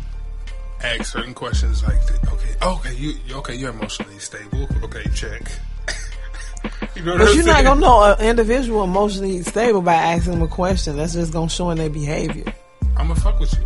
Ask 0.82 1.04
certain 1.12 1.34
questions 1.34 1.84
like, 1.84 1.98
okay, 2.32 2.56
oh, 2.62 2.76
okay, 2.76 2.94
you 2.96 3.16
you- 3.28 3.36
okay, 3.36 3.56
you're 3.56 3.72
emotionally 3.72 4.18
stable. 4.20 4.70
Okay, 4.84 5.04
check. 5.14 5.42
you 6.96 7.04
know 7.04 7.12
what 7.12 7.20
But 7.20 7.28
I'm 7.28 7.36
you're 7.36 7.46
not 7.46 7.64
gonna 7.66 7.82
know 7.82 8.14
an 8.18 8.26
individual 8.26 8.86
emotionally 8.86 9.44
stable 9.44 9.82
by 9.82 9.96
asking 9.96 10.32
them 10.36 10.44
a 10.44 10.48
question. 10.48 10.96
That's 10.96 11.12
just 11.12 11.34
gonna 11.34 11.50
show 11.50 11.72
in 11.72 11.78
their 11.78 11.90
behavior. 11.90 12.54
I'm 12.96 13.10
gonna 13.10 13.20
fuck 13.20 13.38
with 13.42 13.52
you. 13.52 13.66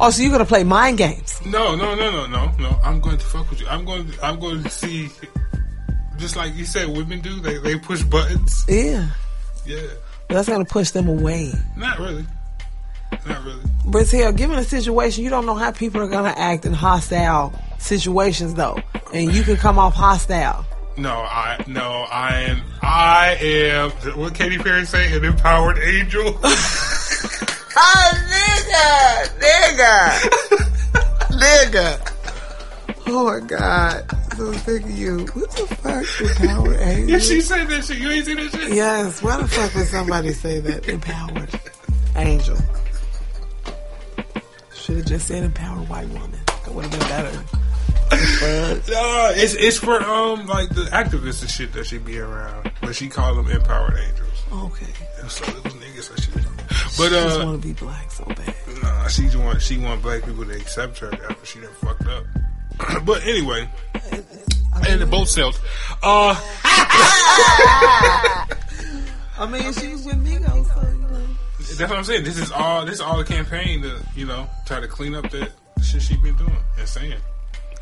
Oh, 0.00 0.10
so 0.10 0.22
you're 0.22 0.32
gonna 0.32 0.44
play 0.44 0.64
mind 0.64 0.98
games? 0.98 1.40
No, 1.46 1.74
no, 1.76 1.94
no, 1.94 2.10
no, 2.10 2.26
no, 2.26 2.50
no. 2.58 2.78
I'm 2.82 3.00
going 3.00 3.18
to 3.18 3.24
fuck 3.24 3.48
with 3.50 3.60
you. 3.60 3.66
I'm 3.68 3.84
going. 3.84 4.10
To, 4.10 4.24
I'm 4.24 4.38
going 4.40 4.62
to 4.62 4.68
see. 4.70 5.08
Just 6.18 6.36
like 6.36 6.54
you 6.54 6.64
said, 6.64 6.88
women 6.88 7.20
do. 7.20 7.40
They 7.40 7.58
they 7.58 7.78
push 7.78 8.02
buttons. 8.02 8.64
Yeah, 8.68 9.08
Yeah. 9.66 9.80
but 10.28 10.34
that's 10.34 10.48
gonna 10.48 10.64
push 10.64 10.90
them 10.90 11.08
away. 11.08 11.52
Not 11.76 11.98
really. 11.98 12.24
Not 13.26 13.44
really. 13.44 13.60
But 13.86 14.10
hell, 14.10 14.32
given 14.32 14.58
a 14.58 14.64
situation, 14.64 15.22
you 15.24 15.30
don't 15.30 15.46
know 15.46 15.54
how 15.54 15.70
people 15.70 16.00
are 16.00 16.08
gonna 16.08 16.34
act 16.36 16.64
in 16.64 16.72
hostile 16.72 17.52
situations, 17.78 18.54
though, 18.54 18.78
and 19.12 19.32
you 19.32 19.42
can 19.42 19.56
come 19.56 19.78
off 19.78 19.94
hostile. 19.94 20.64
No, 20.96 21.10
I 21.10 21.62
no. 21.66 22.06
I 22.10 22.40
am. 22.48 22.62
I 22.82 23.36
am. 23.40 23.90
What 24.18 24.34
Katy 24.34 24.58
Perry 24.58 24.84
say? 24.84 25.12
An 25.16 25.24
empowered 25.24 25.78
angel. 25.78 26.38
Oh, 27.74 28.12
nigga, 28.28 29.38
nigga, 29.40 29.94
nigga. 31.42 32.08
Oh 33.06 33.24
my 33.24 33.46
god, 33.46 34.04
so 34.36 34.52
sick 34.52 34.84
of 34.84 34.90
you. 34.90 35.18
What 35.32 35.50
the 35.52 35.66
fuck, 35.66 36.02
is 36.02 36.40
empowered 36.40 36.80
angel? 36.80 37.08
yeah, 37.10 37.18
she 37.18 37.40
said 37.40 37.68
that 37.68 37.84
shit. 37.84 37.98
You 37.98 38.10
ain't 38.10 38.26
seen 38.26 38.36
that 38.36 38.50
shit. 38.52 38.74
Yes, 38.74 39.22
why 39.22 39.36
the 39.40 39.48
fuck 39.48 39.74
would 39.74 39.86
somebody 39.86 40.32
say 40.32 40.60
that? 40.60 40.88
Empowered 40.88 41.50
angel. 42.16 42.58
Should 44.74 44.96
have 44.96 45.06
just 45.06 45.28
said 45.28 45.44
empowered 45.44 45.88
white 45.88 46.08
woman. 46.08 46.40
That 46.46 46.74
would 46.74 46.84
have 46.86 46.92
been 46.92 47.08
better. 47.08 47.44
No, 48.12 49.32
it's 49.34 49.54
it's 49.54 49.78
for 49.78 50.02
um 50.02 50.46
like 50.46 50.68
the 50.70 50.82
activists 50.92 51.40
and 51.42 51.50
shit 51.50 51.72
that 51.72 51.86
she 51.86 51.98
be 51.98 52.18
around, 52.18 52.70
but 52.82 52.94
she 52.94 53.08
called 53.08 53.38
them 53.38 53.48
empowered 53.48 53.96
angels. 53.98 54.42
Okay. 54.52 54.92
So 55.28 55.44
But 57.02 57.08
She 57.08 57.14
just 57.24 57.40
uh, 57.40 57.44
want 57.46 57.62
to 57.62 57.68
be 57.68 57.74
black 57.74 58.10
so 58.10 58.24
bad. 58.24 58.54
Nah, 58.82 59.08
she 59.08 59.22
just 59.24 59.36
want 59.36 59.60
she 59.62 59.78
want 59.78 60.02
black 60.02 60.24
people 60.24 60.44
to 60.44 60.52
accept 60.52 60.98
her 60.98 61.12
after 61.28 61.46
she 61.46 61.60
done 61.60 61.72
fucked 61.74 62.06
up. 62.06 62.24
but 63.04 63.22
anyway, 63.26 63.68
and 64.88 65.00
the 65.00 65.06
boat 65.06 65.28
sailed. 65.28 65.60
Uh, 66.02 66.34
I 69.38 69.46
mean, 69.50 69.72
she 69.72 69.88
was 69.88 70.04
with 70.06 70.24
Migos, 70.24 70.66
so 70.74 70.88
you 70.90 70.98
know. 70.98 71.26
that's 71.58 71.80
what 71.80 71.92
I'm 71.92 72.04
saying. 72.04 72.24
This 72.24 72.38
is 72.38 72.50
all 72.52 72.84
this 72.84 72.94
is 72.96 73.00
all 73.00 73.18
a 73.20 73.24
campaign 73.24 73.82
to 73.82 74.00
you 74.14 74.26
know 74.26 74.48
try 74.66 74.80
to 74.80 74.88
clean 74.88 75.14
up 75.14 75.28
that 75.30 75.50
shit 75.82 76.02
she 76.02 76.16
been 76.16 76.36
doing 76.36 76.56
and 76.78 76.88
saying. 76.88 77.18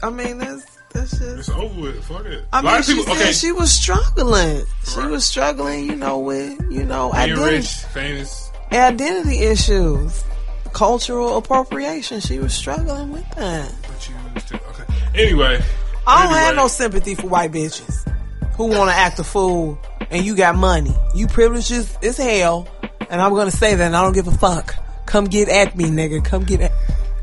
I 0.03 0.11
mean, 0.11 0.39
that's 0.39 0.65
that's 0.93 1.11
just. 1.19 1.23
It's 1.23 1.49
over 1.51 1.81
with. 1.81 2.05
Fuck 2.05 2.25
it. 2.27 2.45
I 2.53 2.61
a 2.61 2.63
lot 2.63 2.71
mean, 2.73 2.79
of 2.81 2.85
she 2.87 2.95
people. 2.95 3.15
said 3.15 3.23
Okay, 3.23 3.33
she 3.33 3.53
was 3.53 3.71
struggling. 3.73 4.63
She 4.85 4.99
Right. 4.99 5.11
was 5.11 5.25
struggling, 5.25 5.87
you 5.87 5.97
know, 5.97 6.19
with 6.21 6.59
you 6.71 6.85
know 6.85 7.11
being 7.13 7.23
identity, 7.35 7.57
rich, 7.57 7.69
famous. 7.93 8.50
Identity 8.79 9.39
issues, 9.39 10.25
cultural 10.73 11.39
appropriation. 11.39 12.21
She 12.21 12.39
was 12.39 12.55
struggling 12.55 13.13
with 13.13 13.29
that. 13.37 13.73
But 13.83 14.09
you 14.09 14.15
used 14.35 14.49
to. 14.49 14.55
Okay. 14.57 14.85
Anyway. 15.15 15.63
I 16.07 16.25
don't 16.25 16.35
have 16.35 16.57
no 16.57 16.69
sympathy 16.69 17.15
for 17.15 17.29
white 17.29 17.53
bitches 17.53 18.11
who 18.55 18.67
want 18.67 18.91
to 18.91 18.97
act 18.97 19.19
a 19.19 19.25
fool 19.25 19.79
and 20.11 20.25
you 20.25 20.37
got 20.37 20.57
money. 20.57 20.95
You 21.15 21.27
privileged 21.27 21.71
as, 21.73 21.97
as 22.03 22.17
hell, 22.17 22.69
and 23.09 23.21
I'm 23.21 23.35
gonna 23.35 23.51
say 23.51 23.75
that. 23.75 23.85
And 23.85 23.97
I 23.97 24.03
don't 24.03 24.13
give 24.13 24.29
a 24.29 24.33
fuck. 24.33 24.75
Come 25.07 25.25
get 25.25 25.49
at 25.49 25.77
me, 25.77 25.85
nigga. 25.85 26.25
Come 26.25 26.45
get 26.45 26.61
at. 26.61 26.73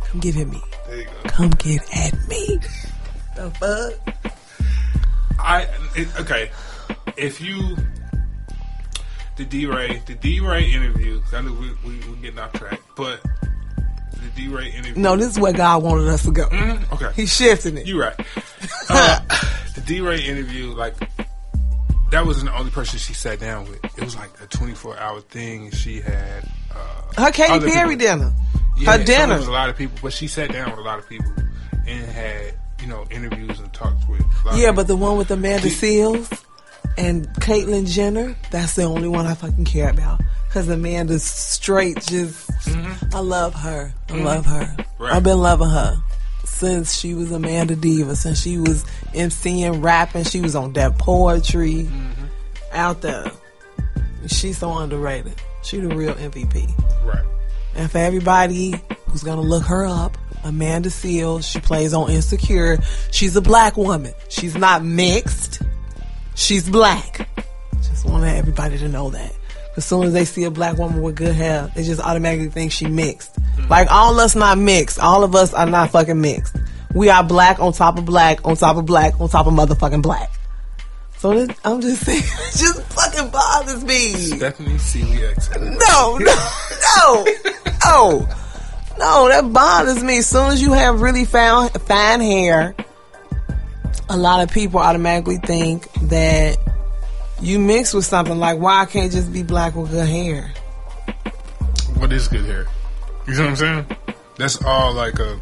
Come 0.06 0.20
get 0.20 0.36
at 0.38 0.48
me. 0.48 0.62
There 0.88 0.98
you 0.98 1.06
go. 1.06 1.30
Come 1.30 1.50
get 1.52 1.82
at 1.96 2.28
me. 2.28 2.60
The 3.36 3.52
fuck? 3.52 4.16
I 5.40 5.68
it, 5.96 6.08
okay. 6.20 6.50
If 7.16 7.42
you 7.42 7.78
the 9.38 9.46
DeRay 9.46 10.02
the 10.06 10.16
DeRay 10.16 10.72
interview, 10.72 11.22
I 11.34 11.42
know 11.42 11.54
we 11.54 11.72
we 11.86 11.98
we 12.10 12.16
getting 12.18 12.40
off 12.40 12.54
track, 12.54 12.82
but 12.96 13.22
the 14.14 14.42
DeRay 14.42 14.70
interview. 14.72 15.02
No, 15.02 15.16
this 15.16 15.30
is 15.30 15.40
where 15.40 15.54
God 15.54 15.84
wanted 15.84 16.08
us 16.08 16.24
to 16.24 16.32
go. 16.32 16.48
Mhm, 16.50 16.92
okay, 16.94 17.12
He's 17.16 17.34
shifting 17.36 17.78
it. 17.78 17.86
you 17.88 18.00
right. 18.02 18.16
Uh, 18.90 19.20
the 19.76 19.82
DeRay 19.82 20.22
interview, 20.22 20.68
like 20.74 20.96
that 22.12 22.26
wasn't 22.26 22.50
the 22.50 22.58
only 22.58 22.72
person 22.72 22.98
she 23.00 23.14
sat 23.14 23.40
down 23.40 23.68
with. 23.70 23.84
It 23.84 24.04
was 24.04 24.16
like 24.16 24.30
a 24.42 24.48
twenty 24.48 24.74
four 24.74 24.98
hour 24.98 25.20
thing. 25.22 25.72
She 25.72 26.00
had 26.00 26.50
uh, 26.74 27.22
Her 27.26 27.32
Katy 27.32 27.66
Perry 27.70 27.96
people. 27.98 28.08
dinner. 28.08 28.34
Yeah, 28.78 28.94
Her 28.94 28.98
so 29.00 29.06
dinner. 29.06 29.28
There 29.28 29.38
was 29.40 29.48
a 29.48 29.52
lot 29.52 29.70
of 29.70 29.76
people, 29.78 29.98
but 30.02 30.14
she 30.14 30.28
sat 30.28 30.52
down 30.54 30.70
with 30.72 30.80
a 30.80 30.84
lot 30.84 31.00
of 31.00 31.08
people 31.10 31.32
and 31.86 32.06
had 32.06 32.54
you 32.82 32.88
know 32.88 33.06
interviews 33.12 33.60
and 33.60 33.72
talks 33.74 34.08
with. 34.08 34.24
Yeah, 34.56 34.72
but 34.72 34.88
the 34.88 34.96
one 34.96 35.18
with 35.18 35.30
Amanda 35.32 35.68
Seales 35.68 36.44
and 36.98 37.28
Caitlyn 37.36 37.88
Jenner, 37.88 38.36
that's 38.52 38.76
the 38.76 38.84
only 38.84 39.08
one 39.08 39.26
I 39.26 39.34
fucking 39.34 39.66
care 39.66 39.90
about. 39.90 40.22
Cause 40.50 40.70
Amanda's 40.70 41.24
straight, 41.24 42.02
just 42.02 42.50
I 43.14 43.20
love 43.20 43.54
her. 43.56 43.94
I 44.10 44.14
love 44.18 44.46
her. 44.46 44.62
Mm-hmm. 44.62 45.04
Right. 45.04 45.14
I've 45.14 45.24
been 45.24 45.38
loving 45.40 45.70
her 45.70 46.02
since 46.46 46.98
she 46.98 47.14
was 47.14 47.32
Amanda 47.32 47.76
Diva, 47.76 48.16
since 48.16 48.42
she 48.42 48.58
was 48.58 48.84
MCing, 49.14 49.84
rapping. 49.84 50.24
She 50.24 50.42
was 50.42 50.56
on 50.56 50.74
that 50.74 50.98
poetry 50.98 51.84
Mm-hmm. 51.84 52.24
out 52.72 53.02
there. 53.02 53.30
She's 54.28 54.58
so 54.58 54.72
underrated. 54.78 55.36
She 55.64 55.80
the 55.80 55.90
real 55.96 56.14
MVP. 56.16 57.06
right. 57.06 57.26
And 57.76 57.92
for 57.92 57.98
everybody 58.00 58.74
who's 59.08 59.24
gonna 59.24 59.42
look 59.42 59.64
her 59.66 59.86
up, 59.86 60.18
Amanda 60.44 60.90
Seales, 60.90 61.44
she 61.52 61.60
plays 61.60 61.94
on 61.94 62.10
Insecure. 62.10 62.80
She's 63.12 63.36
a 63.36 63.42
black 63.42 63.78
woman. 63.78 64.14
She's 64.30 64.56
not 64.56 64.84
mixed. 64.84 65.62
She's 66.38 66.70
black. 66.70 67.28
Just 67.78 68.06
want 68.06 68.24
everybody 68.24 68.78
to 68.78 68.88
know 68.88 69.10
that. 69.10 69.34
As 69.76 69.86
soon 69.86 70.04
as 70.04 70.14
they 70.14 70.24
see 70.24 70.44
a 70.44 70.52
black 70.52 70.78
woman 70.78 71.02
with 71.02 71.16
good 71.16 71.34
hair, 71.34 71.72
they 71.76 71.84
just 71.84 72.00
automatically 72.00 72.50
think 72.50 72.72
she 72.72 72.86
mixed. 72.86 73.34
Mm. 73.58 73.70
Like 73.70 73.92
all 73.92 74.14
of 74.14 74.20
us 74.20 74.36
not 74.36 74.60
mixed. 74.60 75.00
All 75.00 75.24
of 75.24 75.34
us 75.34 75.56
are 75.56 75.66
not 75.66 75.90
fucking 75.90 76.22
mixed. 76.22 76.56
We 76.94 77.10
are 77.10 77.24
black 77.24 77.60
on 77.60 77.74
top 77.74 77.98
of 77.98 78.06
black 78.06 78.46
on 78.46 78.56
top 78.56 78.78
of 78.78 78.86
black 78.86 79.20
on 79.20 79.30
top 79.30 79.48
of 79.48 79.54
motherfucking 79.54 80.04
black. 80.04 80.32
So 81.18 81.34
this, 81.34 81.58
I'm 81.66 81.82
just 81.82 82.02
saying, 82.06 82.22
it 82.22 82.56
just 82.56 82.84
fucking 82.84 83.32
bothers 83.32 83.84
me. 83.84 84.14
Stephanie 84.14 84.76
Celiax. 84.76 85.60
No, 85.60 86.18
no, 86.20 86.36
no, 86.86 87.26
no. 87.84 88.30
No, 89.00 89.30
that 89.30 89.52
bothers 89.52 90.04
me. 90.04 90.20
As 90.20 90.28
soon 90.28 90.52
as 90.52 90.62
you 90.62 90.74
have 90.74 91.02
really 91.02 91.26
found 91.26 91.72
fine 91.82 92.22
hair, 92.22 92.76
a 94.10 94.18
lot 94.18 94.42
of 94.42 94.52
people 94.52 94.80
automatically 94.80 95.38
think 95.38 95.88
that 96.10 96.58
you 97.42 97.60
mix 97.60 97.94
with 97.94 98.06
something 98.06 98.38
like 98.38 98.58
why 98.60 98.82
I 98.82 98.86
can't 98.86 99.12
just 99.12 99.32
be 99.32 99.44
black 99.44 99.76
with 99.76 99.92
good 99.92 100.08
hair. 100.08 100.52
What 101.98 102.12
is 102.14 102.28
good 102.28 102.46
hair? 102.46 102.66
You 103.28 103.34
know 103.36 103.42
what 103.42 103.50
I'm 103.50 103.56
saying? 103.56 103.86
That's 104.38 104.62
all 104.64 104.94
like 104.94 105.20
a 105.20 105.36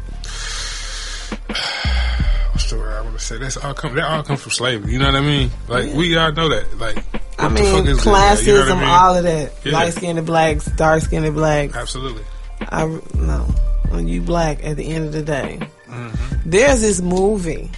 what's 2.52 2.70
the 2.70 2.76
word 2.78 2.92
I 2.94 3.00
want 3.02 3.18
to 3.18 3.24
say? 3.24 3.38
That's 3.38 3.56
all 3.56 3.74
come 3.74 3.94
that 3.94 4.04
all 4.04 4.22
comes 4.22 4.42
from 4.42 4.52
slavery. 4.52 4.92
You 4.92 4.98
know 4.98 5.06
what 5.06 5.16
I 5.16 5.20
mean? 5.20 5.50
Like 5.68 5.86
Yeah. 5.86 5.96
we 5.96 6.16
all 6.16 6.32
know 6.32 6.48
that. 6.48 6.78
Like 6.78 6.98
I 7.38 7.48
mean, 7.48 7.64
fuck 7.76 7.86
is 7.86 8.02
good 8.02 8.12
classism, 8.12 8.46
You 8.46 8.54
know 8.54 8.74
I 8.76 8.80
mean? 8.80 8.88
all 8.88 9.16
of 9.16 9.24
that. 9.24 9.52
Yeah. 9.64 9.72
Light 9.72 9.92
skinned 9.92 10.24
blacks, 10.26 10.64
dark 10.66 11.02
skinned 11.02 11.34
blacks. 11.34 11.76
Absolutely. 11.76 12.22
I 12.60 12.86
no, 13.14 13.46
When 13.90 14.08
you 14.08 14.22
black 14.22 14.64
at 14.64 14.76
the 14.76 14.86
end 14.88 15.04
of 15.06 15.12
the 15.12 15.22
day. 15.22 15.58
Mm-hmm. 15.86 16.50
There's 16.50 16.80
this 16.80 17.00
movie. 17.02 17.70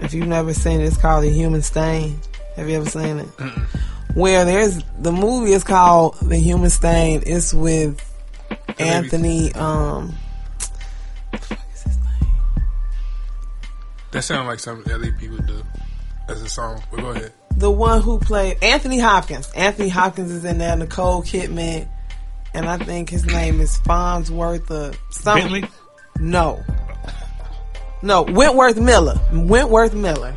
If 0.00 0.12
you've 0.12 0.26
never 0.26 0.52
seen 0.52 0.80
it, 0.80 0.84
it's 0.86 0.96
called 0.96 1.22
The 1.24 1.30
Human 1.30 1.62
Stain. 1.62 2.18
Have 2.56 2.68
you 2.68 2.76
ever 2.76 2.88
seen 2.88 3.18
it? 3.20 3.28
Where 4.14 4.44
there's 4.44 4.82
the 4.98 5.12
movie 5.12 5.52
is 5.52 5.64
called 5.64 6.16
The 6.20 6.36
Human 6.36 6.70
Stain. 6.70 7.22
It's 7.26 7.52
with 7.52 8.00
Anthony. 8.78 9.52
Um, 9.54 10.14
what 11.30 11.40
the 11.42 11.46
fuck 11.48 11.58
is 11.74 11.82
his 11.82 11.96
name? 11.96 12.30
That 14.12 14.22
sounds 14.22 14.46
like 14.46 14.60
something 14.60 14.92
LA 14.92 15.08
people 15.18 15.38
do 15.38 15.62
as 16.28 16.42
a 16.42 16.48
song. 16.48 16.80
But 16.92 17.00
go 17.00 17.08
ahead. 17.08 17.32
the 17.56 17.70
one 17.70 18.02
who 18.02 18.18
played 18.20 18.58
Anthony 18.62 19.00
Hopkins. 19.00 19.50
Anthony 19.56 19.88
Hopkins 19.88 20.30
is 20.30 20.44
in 20.44 20.58
there. 20.58 20.76
Nicole 20.76 21.22
Kidman, 21.22 21.88
and 22.54 22.66
I 22.68 22.78
think 22.78 23.10
his 23.10 23.24
name 23.26 23.60
is 23.60 23.76
Farnsworth 23.78 24.70
or 24.70 24.92
something. 25.10 25.62
Bentley? 25.62 25.68
No, 26.20 26.62
no, 28.02 28.22
Wentworth 28.22 28.78
Miller. 28.78 29.20
Wentworth 29.32 29.94
Miller, 29.94 30.36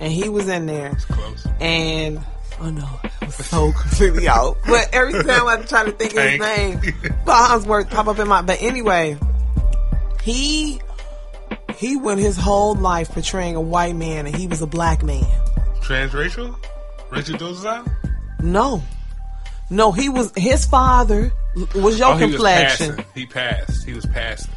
and 0.00 0.12
he 0.12 0.28
was 0.28 0.48
in 0.48 0.66
there. 0.66 0.94
Close. 1.08 1.46
And 1.60 2.20
oh 2.60 2.70
no, 2.70 2.88
I 3.02 3.26
was 3.26 3.34
so 3.34 3.72
completely 3.80 4.28
out. 4.28 4.56
But 4.66 4.88
every 4.92 5.12
time 5.12 5.46
I 5.46 5.56
try 5.62 5.84
to 5.84 5.92
think 5.92 6.14
of 6.16 6.22
his 6.22 6.40
name, 6.40 6.80
Farnsworth 7.24 7.90
pop 7.90 8.06
up 8.08 8.18
in 8.18 8.28
my. 8.28 8.42
But 8.42 8.62
anyway, 8.62 9.18
he 10.22 10.80
he 11.76 11.96
went 11.96 12.20
his 12.20 12.36
whole 12.36 12.74
life 12.74 13.10
portraying 13.10 13.56
a 13.56 13.60
white 13.60 13.96
man, 13.96 14.26
and 14.26 14.34
he 14.34 14.46
was 14.46 14.62
a 14.62 14.66
black 14.66 15.02
man. 15.02 15.24
Transracial? 15.80 16.56
Rachel 17.10 17.38
Dolezal? 17.38 17.88
No. 18.42 18.82
No, 19.70 19.92
he 19.92 20.08
was 20.08 20.32
his 20.36 20.64
father 20.64 21.32
was 21.74 21.98
your 21.98 22.12
Oh, 22.12 22.16
he 22.16 22.24
was 22.26 22.34
complexion. 22.34 23.04
He 23.14 23.26
passed. 23.26 23.84
He 23.84 23.92
was 23.92 24.06
passing. 24.06 24.52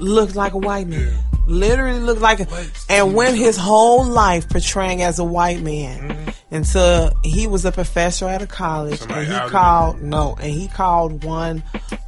Looked 0.00 0.34
like 0.36 0.52
a 0.54 0.58
white 0.58 0.86
man. 0.86 1.00
Yeah. 1.12 1.22
Literally 1.46 2.00
looked 2.00 2.20
like 2.20 2.40
a 2.40 2.46
and 2.90 3.14
went 3.14 3.36
his 3.36 3.56
whole 3.56 4.04
life 4.04 4.48
portraying 4.50 5.02
as 5.02 5.18
a 5.18 5.24
white 5.24 5.60
man 5.62 6.34
until 6.50 7.10
he 7.24 7.46
was 7.46 7.64
a 7.64 7.72
professor 7.72 8.26
at 8.28 8.42
a 8.42 8.46
college 8.46 8.98
Somebody 8.98 9.26
and 9.26 9.42
he 9.44 9.48
called 9.48 10.02
no 10.02 10.36
and 10.40 10.50
he 10.52 10.68
called 10.68 11.24
one 11.24 11.62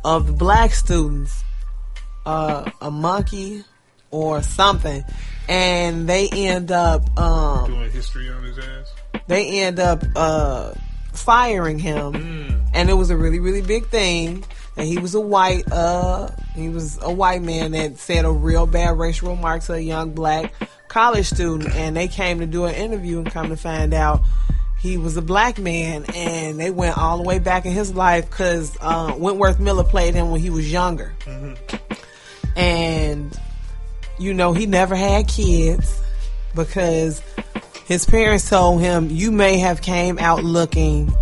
of 0.05 0.27
the 0.27 0.35
black 0.35 0.73
students 0.73 1.43
uh, 2.27 2.71
a 2.83 2.91
monkey 2.91 3.65
or 4.11 4.43
something 4.43 5.03
and 5.49 6.07
they 6.07 6.29
end 6.29 6.71
up 6.71 7.01
um, 7.19 7.71
Doing 7.71 7.91
history 7.93 8.29
on 8.29 8.43
his 8.45 8.59
ass. 8.59 8.93
they 9.27 9.61
end 9.63 9.79
up 9.81 10.03
uh, 10.17 10.73
firing 11.15 11.79
him, 11.79 12.13
Mm. 12.13 12.69
and 12.75 12.91
it 12.91 12.95
was 12.95 13.09
a 13.11 13.17
really 13.17 13.41
really 13.41 13.63
big 13.63 13.87
thing. 13.89 14.45
And 14.81 14.89
he 14.89 14.97
was 14.97 15.15
a 15.15 15.21
white 15.21 15.71
uh, 15.71 16.31
he 16.55 16.71
was 16.71 16.99
a 17.03 17.13
white 17.13 17.43
man 17.43 17.73
that 17.73 17.99
said 17.99 18.25
a 18.25 18.31
real 18.33 18.65
bad 18.65 18.99
racial 18.99 19.29
remark 19.29 19.63
to 19.65 19.75
a 19.75 19.79
young 19.79 20.13
black 20.13 20.55
college 20.89 21.27
student, 21.27 21.75
and 21.75 21.95
they 21.95 22.09
came 22.09 22.39
to 22.39 22.47
do 22.47 22.65
an 22.65 22.75
interview 22.75 23.19
and 23.19 23.31
come 23.31 23.51
to 23.51 23.59
find 23.59 23.93
out. 23.93 24.23
He 24.79 24.97
was 24.97 25.19
a 25.19 25.23
black 25.23 25.59
man, 25.59 26.07
and 26.15 26.59
they 26.59 26.71
went 26.71 26.97
all 26.97 27.19
the 27.19 27.25
way 27.25 27.39
back 27.39 27.67
in 27.67 27.73
his 27.73 27.95
life 27.95 28.31
because 28.31 28.75
uh, 28.81 29.15
Wentworth 29.19 29.61
Miller 29.61 29.85
played 29.85 30.15
him 30.15 30.31
when 30.31 30.41
he 30.41 30.49
was 30.49 30.73
younger, 30.73 31.13
and 32.57 33.39
you 34.19 34.33
know 34.33 34.55
he 34.55 34.65
never 34.65 34.97
had 34.97 35.29
kids 35.29 36.01
because 36.55 37.21
his 37.85 38.07
parents 38.07 38.49
told 38.49 38.81
him 38.81 39.11
you 39.11 39.31
may 39.31 39.59
have 39.59 39.83
came 39.83 40.19
out 40.19 40.43
looking 40.43 41.13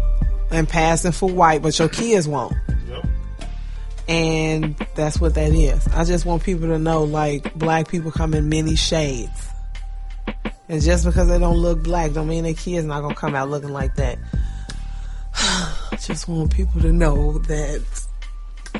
and 0.52 0.68
passing 0.68 1.10
for 1.10 1.28
white, 1.28 1.60
but 1.60 1.76
your 1.76 1.88
kids 1.88 2.28
won't. 2.28 2.54
And 4.08 4.74
that's 4.94 5.20
what 5.20 5.34
that 5.34 5.52
is. 5.52 5.86
I 5.88 6.04
just 6.04 6.24
want 6.24 6.42
people 6.42 6.68
to 6.68 6.78
know 6.78 7.04
like 7.04 7.54
black 7.54 7.88
people 7.88 8.10
come 8.10 8.32
in 8.32 8.48
many 8.48 8.74
shades. 8.74 9.48
And 10.70 10.82
just 10.82 11.04
because 11.04 11.28
they 11.28 11.38
don't 11.38 11.58
look 11.58 11.82
black 11.82 12.12
don't 12.12 12.28
mean 12.28 12.44
their 12.44 12.54
kids 12.54 12.86
not 12.86 13.02
gonna 13.02 13.14
come 13.14 13.34
out 13.34 13.50
looking 13.50 13.72
like 13.72 13.94
that. 13.96 14.18
just 16.00 16.26
want 16.26 16.54
people 16.54 16.80
to 16.80 16.92
know 16.92 17.38
that 17.38 17.84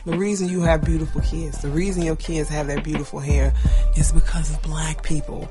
the 0.05 0.17
reason 0.17 0.49
you 0.49 0.63
have 0.63 0.85
beautiful 0.85 1.21
kids, 1.21 1.61
the 1.61 1.69
reason 1.69 2.03
your 2.03 2.17
kids 2.17 2.49
have 2.49 2.67
that 2.69 2.83
beautiful 2.83 3.21
hair 3.21 3.53
is 3.97 4.13
because 4.13 4.51
of 4.51 4.63
black 4.63 5.03
people. 5.03 5.49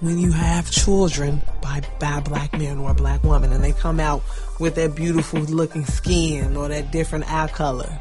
When 0.00 0.18
you 0.18 0.32
have 0.32 0.68
children 0.68 1.42
by, 1.60 1.82
by 2.00 2.18
black 2.20 2.58
men 2.58 2.78
or 2.78 2.92
black 2.92 3.22
woman 3.22 3.52
and 3.52 3.62
they 3.62 3.70
come 3.70 4.00
out 4.00 4.22
with 4.58 4.74
that 4.74 4.96
beautiful 4.96 5.40
looking 5.42 5.84
skin 5.84 6.56
or 6.56 6.68
that 6.68 6.90
different 6.90 7.32
eye 7.32 7.46
color, 7.46 7.96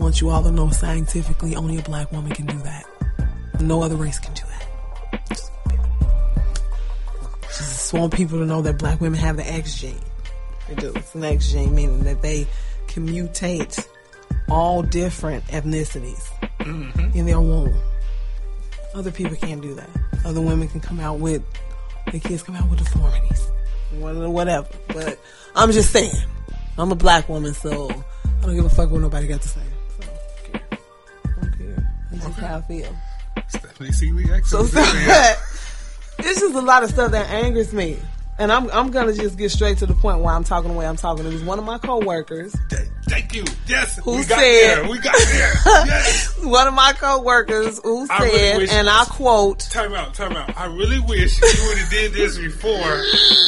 want 0.00 0.20
you 0.20 0.30
all 0.30 0.42
to 0.42 0.50
know 0.50 0.70
scientifically 0.70 1.54
only 1.54 1.78
a 1.78 1.82
black 1.82 2.10
woman 2.10 2.32
can 2.32 2.46
do 2.46 2.58
that. 2.58 2.84
No 3.60 3.82
other 3.82 3.96
race 3.96 4.18
can 4.18 4.32
do 4.32 4.42
that. 4.42 5.28
Just 5.28 5.52
want 5.52 5.70
people 5.70 5.98
to 5.98 6.06
know. 6.06 7.42
Just 7.48 7.92
want 7.92 8.14
people 8.14 8.38
to 8.38 8.46
know 8.46 8.62
that 8.62 8.78
black 8.78 9.00
women 9.00 9.20
have 9.20 9.36
the 9.36 9.46
X 9.46 9.78
gene. 9.78 10.00
They 10.68 10.74
do. 10.76 10.92
It's 10.96 11.14
an 11.14 11.24
X 11.24 11.52
gene, 11.52 11.74
meaning 11.74 12.04
that 12.04 12.22
they 12.22 12.46
can 12.88 13.06
mutate 13.06 13.86
all 14.48 14.82
different 14.82 15.44
ethnicities 15.48 16.28
mm-hmm. 16.58 17.16
in 17.16 17.26
their 17.26 17.40
womb. 17.40 17.74
Other 18.94 19.12
people 19.12 19.36
can't 19.36 19.60
do 19.60 19.74
that. 19.74 19.88
Other 20.24 20.40
women 20.40 20.66
can 20.68 20.80
come 20.80 20.98
out 20.98 21.20
with, 21.20 21.42
the 22.10 22.18
kids 22.18 22.42
come 22.42 22.56
out 22.56 22.68
with 22.68 22.78
deformities, 22.80 23.48
whatever. 23.98 24.66
But 24.88 25.18
I'm 25.54 25.70
just 25.70 25.92
saying, 25.92 26.14
I'm 26.78 26.90
a 26.90 26.96
black 26.96 27.28
woman, 27.28 27.54
so 27.54 27.90
I 27.90 28.46
don't 28.46 28.56
give 28.56 28.64
a 28.64 28.68
fuck 28.70 28.90
what 28.90 29.00
nobody 29.00 29.26
got 29.28 29.42
to 29.42 29.48
say. 29.48 29.60
That's 32.22 32.36
just 32.36 32.38
how 32.46 32.56
I 32.58 32.60
feel. 32.62 32.94
Stephanie 33.48 33.92
Seeley, 33.92 34.24
So, 34.44 34.64
so 34.64 34.80
it's 36.18 36.40
just 36.40 36.54
a 36.54 36.60
lot 36.60 36.82
of 36.82 36.90
stuff 36.90 37.12
that 37.12 37.30
angers 37.30 37.72
me. 37.72 37.98
And 38.38 38.50
I'm, 38.50 38.70
I'm 38.70 38.90
gonna 38.90 39.12
just 39.12 39.36
get 39.36 39.50
straight 39.50 39.76
to 39.78 39.86
the 39.86 39.92
point 39.94 40.20
why 40.20 40.34
I'm 40.34 40.44
talking 40.44 40.70
the 40.70 40.76
way 40.78 40.86
I'm 40.86 40.96
talking. 40.96 41.26
It 41.26 41.32
was 41.32 41.44
one 41.44 41.58
of 41.58 41.64
my 41.66 41.76
coworkers 41.76 42.56
Thank 43.10 43.34
you. 43.34 43.44
Yes. 43.66 43.98
Who 43.98 44.12
we 44.12 44.24
got 44.24 44.38
said- 44.38 44.38
there. 44.38 44.88
We 44.88 44.98
got 44.98 45.14
there. 45.18 45.52
Yes. 45.86 46.38
one 46.44 46.66
of 46.68 46.72
my 46.74 46.92
coworkers 46.92 47.80
who 47.82 48.06
I 48.08 48.18
really 48.22 48.38
said, 48.38 48.56
wish- 48.58 48.70
and 48.72 48.88
I 48.88 49.04
quote, 49.06 49.58
Time 49.60 49.92
out, 49.94 50.14
time 50.14 50.36
out. 50.36 50.56
I 50.56 50.66
really 50.66 51.00
wish 51.00 51.38
you 51.38 51.68
would 51.68 51.78
have 51.78 51.90
did 51.90 52.12
this 52.12 52.38
before, 52.38 52.70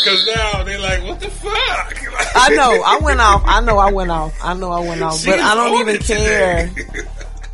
because 0.04 0.26
now 0.34 0.64
they're 0.64 0.80
like, 0.80 1.04
"What 1.04 1.20
the 1.20 1.30
fuck?" 1.30 2.02
I 2.34 2.48
know, 2.54 2.82
I 2.84 2.98
went 3.02 3.20
off. 3.20 3.42
I 3.46 3.60
know 3.60 3.78
I 3.78 3.92
went 3.92 4.10
off. 4.10 4.36
I 4.42 4.52
know 4.54 4.72
I 4.72 4.80
went 4.80 5.00
off. 5.00 5.24
But 5.24 5.38
I 5.38 5.54
don't 5.54 5.80
even 5.80 6.02
care. 6.02 6.70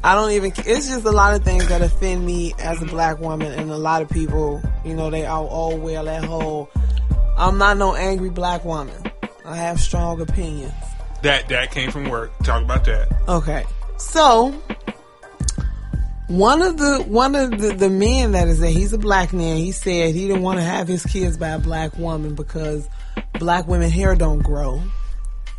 I 0.08 0.14
don't 0.14 0.30
even. 0.30 0.52
It's 0.56 0.88
just 0.88 1.04
a 1.04 1.10
lot 1.10 1.34
of 1.34 1.44
things 1.44 1.68
that 1.68 1.82
offend 1.82 2.24
me 2.24 2.54
as 2.58 2.80
a 2.80 2.86
black 2.86 3.20
woman, 3.20 3.52
and 3.52 3.70
a 3.70 3.76
lot 3.76 4.00
of 4.00 4.08
people, 4.08 4.62
you 4.82 4.94
know, 4.94 5.10
they 5.10 5.26
all 5.26 5.46
oh 5.50 5.76
well 5.76 6.06
that 6.06 6.24
whole. 6.24 6.70
I'm 7.36 7.58
not 7.58 7.76
no 7.76 7.94
angry 7.94 8.30
black 8.30 8.64
woman. 8.64 8.94
I 9.44 9.56
have 9.56 9.78
strong 9.78 10.22
opinions. 10.22 10.72
that 11.20 11.50
that 11.50 11.72
came 11.72 11.90
from 11.90 12.08
work. 12.08 12.32
Talk 12.42 12.62
about 12.62 12.86
that. 12.86 13.12
Okay, 13.28 13.66
so 13.98 14.52
one 16.28 16.62
of 16.62 16.78
the 16.78 17.04
one 17.06 17.34
of 17.34 17.50
the, 17.58 17.74
the 17.74 17.90
men 17.90 18.32
that 18.32 18.48
is 18.48 18.60
there, 18.60 18.70
he's 18.70 18.94
a 18.94 18.98
black 18.98 19.34
man. 19.34 19.58
He 19.58 19.72
said 19.72 20.14
he 20.14 20.26
didn't 20.26 20.42
want 20.42 20.58
to 20.58 20.64
have 20.64 20.88
his 20.88 21.04
kids 21.04 21.36
by 21.36 21.48
a 21.48 21.58
black 21.58 21.98
woman 21.98 22.34
because 22.34 22.88
black 23.38 23.68
women 23.68 23.90
hair 23.90 24.14
don't 24.14 24.40
grow, 24.40 24.82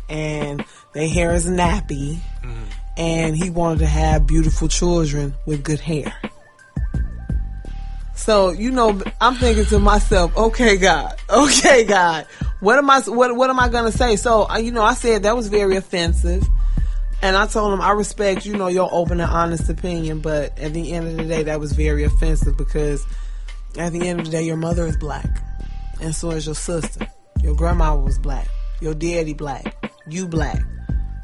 and 0.08 0.64
their 0.92 1.08
hair 1.08 1.34
is 1.34 1.46
nappy, 1.46 2.18
mm-hmm. 2.42 2.64
And 3.00 3.34
he 3.34 3.48
wanted 3.48 3.78
to 3.78 3.86
have 3.86 4.26
beautiful 4.26 4.68
children 4.68 5.32
with 5.46 5.64
good 5.64 5.80
hair. 5.80 6.14
So 8.14 8.50
you 8.50 8.70
know, 8.70 9.00
I'm 9.22 9.34
thinking 9.36 9.64
to 9.64 9.78
myself, 9.78 10.36
okay, 10.36 10.76
God, 10.76 11.16
okay, 11.30 11.84
God, 11.84 12.26
what 12.60 12.76
am 12.76 12.90
I, 12.90 13.00
what, 13.00 13.34
what 13.34 13.48
am 13.48 13.58
I 13.58 13.70
gonna 13.70 13.90
say? 13.90 14.16
So 14.16 14.54
you 14.58 14.70
know, 14.70 14.82
I 14.82 14.92
said 14.92 15.22
that 15.22 15.34
was 15.34 15.48
very 15.48 15.76
offensive, 15.76 16.44
and 17.22 17.38
I 17.38 17.46
told 17.46 17.72
him 17.72 17.80
I 17.80 17.92
respect, 17.92 18.44
you 18.44 18.54
know, 18.54 18.66
your 18.68 18.90
open 18.92 19.18
and 19.18 19.30
honest 19.30 19.70
opinion, 19.70 20.20
but 20.20 20.56
at 20.58 20.74
the 20.74 20.92
end 20.92 21.08
of 21.08 21.16
the 21.16 21.24
day, 21.24 21.42
that 21.44 21.58
was 21.58 21.72
very 21.72 22.04
offensive 22.04 22.58
because 22.58 23.02
at 23.78 23.92
the 23.92 24.06
end 24.06 24.20
of 24.20 24.26
the 24.26 24.32
day, 24.32 24.42
your 24.42 24.58
mother 24.58 24.84
is 24.84 24.98
black, 24.98 25.42
and 26.02 26.14
so 26.14 26.32
is 26.32 26.44
your 26.44 26.54
sister. 26.54 27.08
Your 27.42 27.56
grandma 27.56 27.96
was 27.96 28.18
black, 28.18 28.46
your 28.82 28.92
daddy 28.92 29.32
black, 29.32 29.90
you 30.06 30.28
black. 30.28 30.60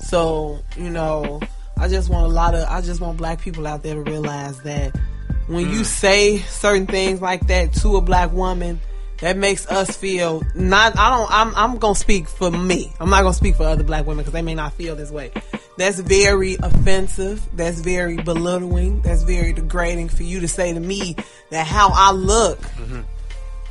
So 0.01 0.63
you 0.79 0.89
know, 0.89 1.41
I 1.79 1.89
just 1.89 2.09
want 2.09 2.25
a 2.25 2.29
lot 2.29 2.55
of 2.55 2.67
I 2.69 2.81
just 2.81 3.01
want 3.01 3.19
black 3.19 3.41
people 3.41 3.67
out 3.67 3.83
there 3.83 3.95
to 3.95 4.03
realize 4.03 4.61
that 4.63 4.97
when 5.47 5.71
you 5.71 5.81
mm. 5.81 5.85
say 5.85 6.39
certain 6.39 6.87
things 6.87 7.21
like 7.21 7.47
that 7.49 7.73
to 7.75 7.97
a 7.97 8.01
black 8.01 8.33
woman, 8.33 8.81
that 9.21 9.37
makes 9.37 9.67
us 9.69 9.97
feel 9.97 10.43
not 10.55 10.97
I 10.97 11.11
don't 11.11 11.31
I'm 11.31 11.55
I'm 11.55 11.79
going 11.79 11.95
to 11.95 12.01
speak 12.01 12.29
for 12.29 12.51
me. 12.51 12.93
I'm 12.99 13.11
not 13.11 13.23
going 13.23 13.33
to 13.33 13.37
speak 13.37 13.57
for 13.57 13.65
other 13.65 13.85
black 13.85 14.07
women 14.07 14.25
cuz 14.25 14.33
they 14.33 14.43
may 14.43 14.55
not 14.55 14.73
feel 14.73 14.97
this 14.97 15.11
way. 15.11 15.33
That's 15.77 16.01
very 16.01 16.57
offensive. 16.63 17.47
That's 17.55 17.81
very 17.81 18.17
belittling. 18.17 19.03
That's 19.03 19.23
very 19.23 19.53
degrading 19.53 20.09
for 20.09 20.23
you 20.23 20.41
to 20.41 20.49
say 20.49 20.73
to 20.73 20.81
me 20.81 21.17
that 21.51 21.67
how 21.67 21.91
I 21.93 22.13
look 22.13 22.59
mm-hmm. 22.61 23.03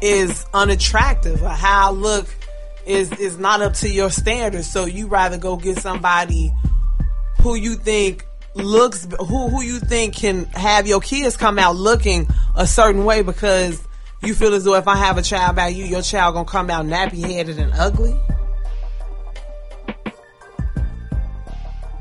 is 0.01 0.45
unattractive 0.53 1.41
or 1.41 1.49
how 1.49 1.88
I 1.88 1.91
look 1.91 2.28
is 2.86 3.12
is 3.14 3.39
not 3.39 3.64
up 3.64 3.74
to 3.74 3.89
your 3.89 4.12
standards. 4.12 4.70
So 4.72 4.86
you 4.86 5.08
rather 5.08 5.39
go 5.39 5.58
get 5.58 5.80
somebody 5.80 6.53
who 7.45 7.53
you 7.53 7.75
think 7.75 8.25
looks 8.55 9.07
who 9.19 9.49
who 9.49 9.61
you 9.61 9.79
think 9.79 10.15
can 10.15 10.45
have 10.45 10.87
your 10.87 10.99
kids 10.99 11.37
come 11.37 11.59
out 11.59 11.75
looking 11.75 12.27
a 12.55 12.65
certain 12.65 13.05
way 13.05 13.21
because 13.21 13.87
you 14.23 14.33
feel 14.33 14.55
as 14.55 14.63
though 14.63 14.73
if 14.73 14.87
I 14.87 14.95
have 14.95 15.19
a 15.19 15.21
child 15.21 15.55
by 15.55 15.67
you, 15.67 15.85
your 15.85 16.01
child 16.01 16.33
gonna 16.33 16.47
come 16.47 16.71
out 16.71 16.85
nappy 16.87 17.21
headed 17.21 17.59
and 17.59 17.71
ugly. 17.73 18.15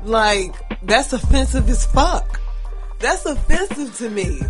Like 0.03 0.55
that's 0.81 1.13
offensive 1.13 1.69
as 1.69 1.85
fuck. 1.85 2.39
That's 2.97 3.23
offensive 3.27 3.95
to 3.97 4.09
me. 4.09 4.41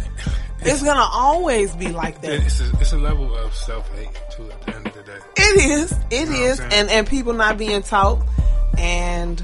It's 0.61 0.81
gonna 0.81 1.07
always 1.11 1.75
be 1.75 1.89
like 1.89 2.21
that. 2.21 2.31
It's 2.31 2.61
a, 2.61 2.71
it's 2.79 2.93
a 2.93 2.97
level 2.97 3.35
of 3.35 3.53
self 3.53 3.89
hate 3.97 4.09
too. 4.31 4.49
At 4.49 4.61
the 4.65 4.75
end 4.75 4.87
of 4.87 4.93
the 4.93 5.03
day, 5.03 5.17
It 5.35 5.71
is. 5.71 5.91
It 6.09 6.27
You 6.29 6.33
know 6.33 6.43
is. 6.45 6.59
And 6.61 6.89
and 6.89 7.05
people 7.05 7.33
not 7.33 7.57
being 7.57 7.81
taught. 7.81 8.25
And 8.77 9.43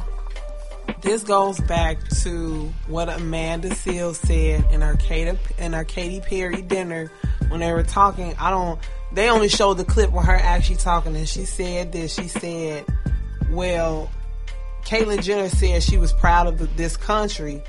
this 1.01 1.23
goes 1.23 1.59
back 1.61 1.97
to 2.23 2.73
what 2.87 3.09
Amanda 3.09 3.69
Seales 3.69 4.15
said 4.15 4.65
in 4.71 4.83
our 4.83 4.95
Katy 4.95 5.37
in 5.57 5.73
our 5.73 5.83
Katy 5.83 6.21
Perry 6.21 6.61
dinner 6.61 7.11
when 7.49 7.59
they 7.59 7.71
were 7.71 7.83
talking. 7.83 8.35
I 8.39 8.49
don't. 8.51 8.79
They 9.13 9.29
only 9.29 9.49
showed 9.49 9.75
the 9.75 9.85
clip 9.85 10.11
with 10.11 10.25
her 10.25 10.35
actually 10.35 10.77
talking, 10.77 11.15
and 11.15 11.27
she 11.27 11.45
said 11.45 11.91
this. 11.91 12.13
She 12.13 12.27
said, 12.27 12.85
"Well, 13.49 14.09
Caitlyn 14.83 15.21
Jenner 15.21 15.49
said 15.49 15.83
she 15.83 15.97
was 15.97 16.13
proud 16.13 16.47
of 16.47 16.57
the, 16.57 16.65
this 16.65 16.97
country, 16.97 17.61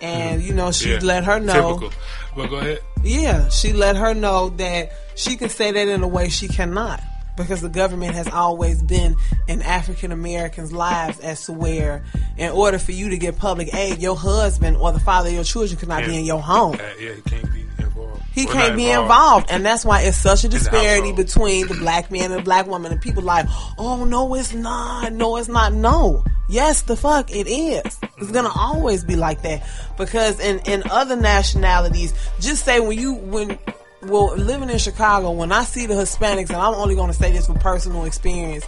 and 0.00 0.40
mm-hmm. 0.40 0.48
you 0.48 0.54
know 0.54 0.72
she 0.72 0.92
Yeah. 0.92 1.00
let 1.02 1.24
her 1.24 1.38
know." 1.40 1.78
Typical. 1.78 1.92
But 2.36 2.46
go 2.48 2.56
ahead. 2.56 2.80
Yeah, 3.02 3.48
she 3.48 3.72
let 3.72 3.96
her 3.96 4.14
know 4.14 4.50
that 4.50 4.92
she 5.14 5.36
can 5.36 5.48
say 5.48 5.70
that 5.72 5.88
in 5.88 6.02
a 6.02 6.08
way 6.08 6.28
she 6.28 6.48
cannot 6.48 7.02
because 7.40 7.60
the 7.60 7.68
government 7.68 8.14
has 8.14 8.28
always 8.28 8.82
been 8.82 9.16
in 9.48 9.62
African 9.62 10.12
Americans' 10.12 10.72
lives 10.72 11.18
as 11.20 11.44
to 11.46 11.52
where, 11.52 12.04
in 12.36 12.50
order 12.50 12.78
for 12.78 12.92
you 12.92 13.08
to 13.10 13.18
get 13.18 13.38
public 13.38 13.74
aid, 13.74 13.98
your 13.98 14.16
husband 14.16 14.76
or 14.76 14.92
the 14.92 15.00
father 15.00 15.28
of 15.28 15.34
your 15.34 15.44
children 15.44 15.78
could 15.78 15.88
not 15.88 16.04
be 16.04 16.16
in 16.16 16.24
your 16.24 16.40
home. 16.40 16.74
Uh, 16.74 16.78
yeah, 16.98 17.14
he 17.14 17.22
can't 17.22 17.52
be 17.52 17.60
involved. 17.78 18.22
He 18.32 18.46
can't 18.46 18.76
be 18.76 18.90
involved, 18.90 19.50
and 19.50 19.64
that's 19.64 19.84
why 19.84 20.02
it's 20.02 20.16
such 20.16 20.44
a 20.44 20.48
disparity 20.48 21.12
between 21.12 21.66
the 21.66 21.74
black 21.74 22.10
man 22.10 22.30
and 22.30 22.34
the 22.34 22.42
black 22.42 22.66
woman. 22.66 22.92
And 22.92 23.00
people 23.00 23.22
like, 23.22 23.46
oh 23.78 24.04
no, 24.04 24.34
it's 24.34 24.54
not. 24.54 25.12
No, 25.12 25.36
it's 25.36 25.48
not. 25.48 25.72
No, 25.72 26.24
yes, 26.48 26.82
the 26.82 26.96
fuck 26.96 27.30
it 27.30 27.48
is. 27.48 27.98
It's 28.18 28.30
gonna 28.30 28.52
always 28.54 29.04
be 29.04 29.16
like 29.16 29.42
that 29.42 29.66
because 29.96 30.38
in 30.40 30.60
in 30.60 30.82
other 30.90 31.16
nationalities, 31.16 32.12
just 32.38 32.64
say 32.64 32.80
when 32.80 32.98
you 32.98 33.14
when 33.14 33.58
well 34.02 34.36
living 34.36 34.70
in 34.70 34.78
Chicago, 34.78 35.32
when 35.32 35.52
I 35.52 35.64
see 35.64 35.86
the 35.86 35.94
Hispanics, 35.94 36.48
and 36.48 36.56
I'm 36.56 36.74
only 36.74 36.94
gonna 36.94 37.12
say 37.12 37.32
this 37.32 37.46
for 37.46 37.54
personal 37.54 38.04
experience. 38.04 38.64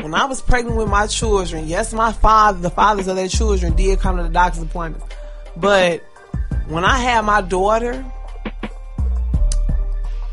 When 0.00 0.14
I 0.14 0.24
was 0.24 0.42
pregnant 0.42 0.76
with 0.76 0.88
my 0.88 1.06
children, 1.06 1.68
yes, 1.68 1.92
my 1.92 2.12
father, 2.12 2.58
the 2.58 2.70
fathers 2.70 3.06
of 3.06 3.16
their 3.16 3.28
children, 3.28 3.76
did 3.76 4.00
come 4.00 4.16
to 4.16 4.24
the 4.24 4.28
doctor's 4.28 4.62
appointments, 4.62 5.06
but 5.56 6.02
when 6.66 6.84
I 6.84 6.98
had 6.98 7.24
my 7.24 7.40
daughter 7.40 8.04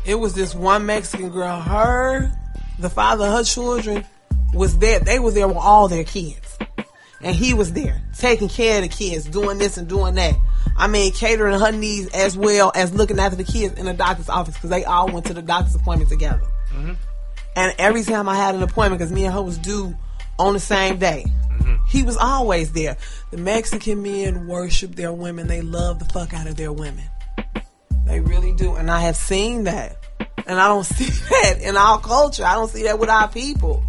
it 0.04 0.16
was 0.16 0.34
this 0.34 0.54
one 0.54 0.86
Mexican 0.86 1.30
girl. 1.30 1.60
Her, 1.60 2.32
the 2.78 2.90
father 2.90 3.26
of 3.26 3.32
her 3.32 3.44
children, 3.44 4.04
was 4.52 4.78
there. 4.78 4.98
They 4.98 5.18
were 5.18 5.30
there 5.30 5.48
with 5.48 5.56
all 5.56 5.88
their 5.88 6.04
kids, 6.04 6.58
and 7.20 7.36
he 7.36 7.54
was 7.54 7.72
there 7.72 8.02
taking 8.18 8.48
care 8.48 8.78
of 8.78 8.82
the 8.82 8.88
kids, 8.88 9.26
doing 9.26 9.58
this 9.58 9.76
and 9.76 9.88
doing 9.88 10.14
that. 10.16 10.34
I 10.76 10.88
mean, 10.88 11.12
catering 11.12 11.58
her 11.58 11.72
needs 11.72 12.08
as 12.08 12.36
well 12.36 12.72
as 12.74 12.92
looking 12.92 13.18
after 13.18 13.36
the 13.36 13.44
kids 13.44 13.78
in 13.78 13.86
the 13.86 13.92
doctor's 13.92 14.28
office 14.28 14.54
because 14.54 14.70
they 14.70 14.84
all 14.84 15.10
went 15.10 15.26
to 15.26 15.34
the 15.34 15.42
doctor's 15.42 15.74
appointment 15.74 16.10
together. 16.10 16.42
Mm-hmm. 16.70 16.92
And 17.54 17.74
every 17.78 18.02
time 18.02 18.28
I 18.28 18.36
had 18.36 18.54
an 18.54 18.62
appointment, 18.62 18.98
because 18.98 19.12
me 19.12 19.24
and 19.24 19.34
her 19.34 19.42
was 19.42 19.58
due 19.58 19.96
on 20.38 20.54
the 20.54 20.60
same 20.60 20.98
day, 20.98 21.24
mm-hmm. 21.26 21.84
he 21.86 22.02
was 22.02 22.16
always 22.16 22.72
there. 22.72 22.96
The 23.30 23.36
Mexican 23.36 24.02
men 24.02 24.46
worship 24.46 24.94
their 24.94 25.12
women. 25.12 25.46
They 25.46 25.60
love 25.60 25.98
the 25.98 26.06
fuck 26.06 26.32
out 26.32 26.46
of 26.46 26.56
their 26.56 26.72
women. 26.72 27.04
They 28.06 28.20
really 28.20 28.52
do. 28.52 28.74
And 28.74 28.90
I 28.90 29.00
have 29.00 29.16
seen 29.16 29.64
that. 29.64 29.96
And 30.46 30.58
I 30.58 30.68
don't 30.68 30.84
see 30.84 31.04
that 31.04 31.60
in 31.60 31.76
our 31.76 32.00
culture. 32.00 32.44
I 32.44 32.54
don't 32.54 32.68
see 32.68 32.84
that 32.84 32.98
with 32.98 33.10
our 33.10 33.28
people. 33.28 33.84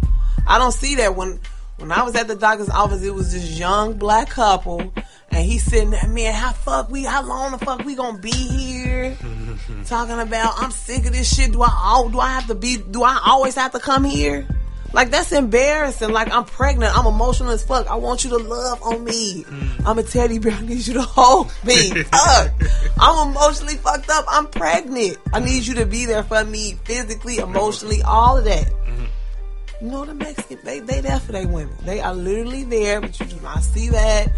I 0.46 0.58
don't 0.58 0.72
see 0.72 0.96
that 0.96 1.16
when 1.16 1.40
when 1.78 1.90
I 1.90 2.02
was 2.02 2.14
at 2.14 2.28
the 2.28 2.36
doctor's 2.36 2.68
office, 2.68 3.02
it 3.02 3.12
was 3.12 3.32
this 3.32 3.58
young 3.58 3.94
black 3.94 4.30
couple 4.30 4.92
and 5.34 5.44
he's 5.44 5.64
sitting 5.64 5.90
there, 5.90 6.08
man, 6.08 6.32
how 6.32 6.52
fuck 6.52 6.90
we 6.90 7.02
how 7.04 7.22
long 7.22 7.52
the 7.52 7.58
fuck 7.58 7.84
we 7.84 7.94
gonna 7.94 8.18
be 8.18 8.30
here? 8.30 9.16
Talking 9.86 10.18
about 10.18 10.54
I'm 10.56 10.70
sick 10.70 11.06
of 11.06 11.12
this 11.12 11.34
shit. 11.34 11.52
Do 11.52 11.62
I 11.62 11.70
al- 11.70 12.08
do 12.08 12.20
I 12.20 12.28
have 12.28 12.46
to 12.46 12.54
be 12.54 12.76
do 12.76 13.02
I 13.02 13.20
always 13.26 13.56
have 13.56 13.72
to 13.72 13.80
come 13.80 14.04
here? 14.04 14.46
Like 14.92 15.10
that's 15.10 15.32
embarrassing. 15.32 16.10
Like 16.10 16.32
I'm 16.32 16.44
pregnant. 16.44 16.96
I'm 16.96 17.06
emotional 17.06 17.50
as 17.50 17.64
fuck. 17.64 17.88
I 17.88 17.96
want 17.96 18.22
you 18.22 18.30
to 18.30 18.36
love 18.36 18.80
on 18.82 19.02
me. 19.02 19.42
Mm. 19.42 19.86
I'm 19.86 19.98
a 19.98 20.04
teddy 20.04 20.38
bear. 20.38 20.52
I 20.52 20.60
need 20.60 20.86
you 20.86 20.94
to 20.94 21.02
hold 21.02 21.52
me. 21.64 21.90
Fuck. 22.04 22.52
I'm 23.00 23.28
emotionally 23.30 23.74
fucked 23.74 24.08
up. 24.08 24.24
I'm 24.28 24.46
pregnant. 24.46 25.18
I 25.32 25.40
need 25.40 25.66
you 25.66 25.74
to 25.74 25.84
be 25.86 26.06
there 26.06 26.22
for 26.22 26.44
me 26.44 26.78
physically, 26.84 27.38
emotionally, 27.38 28.02
all 28.02 28.36
of 28.36 28.44
that. 28.44 28.66
Mm-hmm. 28.66 29.84
You 29.84 29.90
know 29.90 30.04
the 30.04 30.14
Mexican 30.14 30.60
they 30.62 30.78
they 30.78 31.00
there 31.00 31.18
for 31.18 31.32
their 31.32 31.48
women. 31.48 31.76
They 31.82 32.00
are 32.00 32.14
literally 32.14 32.62
there, 32.62 33.00
but 33.00 33.18
you 33.18 33.26
do 33.26 33.40
not 33.40 33.64
see 33.64 33.88
that 33.88 34.28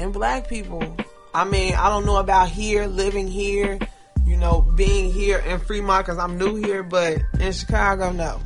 in 0.00 0.12
black 0.12 0.48
people. 0.48 0.82
I 1.34 1.44
mean, 1.44 1.74
I 1.74 1.88
don't 1.88 2.06
know 2.06 2.16
about 2.16 2.48
here, 2.48 2.86
living 2.86 3.28
here, 3.28 3.78
you 4.24 4.36
know, 4.36 4.62
being 4.62 5.12
here 5.12 5.38
in 5.38 5.60
Fremont 5.60 6.06
because 6.06 6.18
I'm 6.18 6.38
new 6.38 6.56
here, 6.56 6.82
but 6.82 7.18
in 7.38 7.52
Chicago, 7.52 8.10
no. 8.10 8.40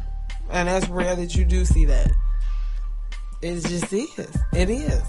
And 0.51 0.69
that's 0.69 0.89
rare 0.89 1.17
that 1.17 1.35
you 1.35 1.45
do 1.45 1.65
see 1.65 1.87
that. 1.87 2.11
It 3.41 3.55
just 3.61 3.93
is. 3.93 4.37
It 4.53 4.69
is. 4.71 5.03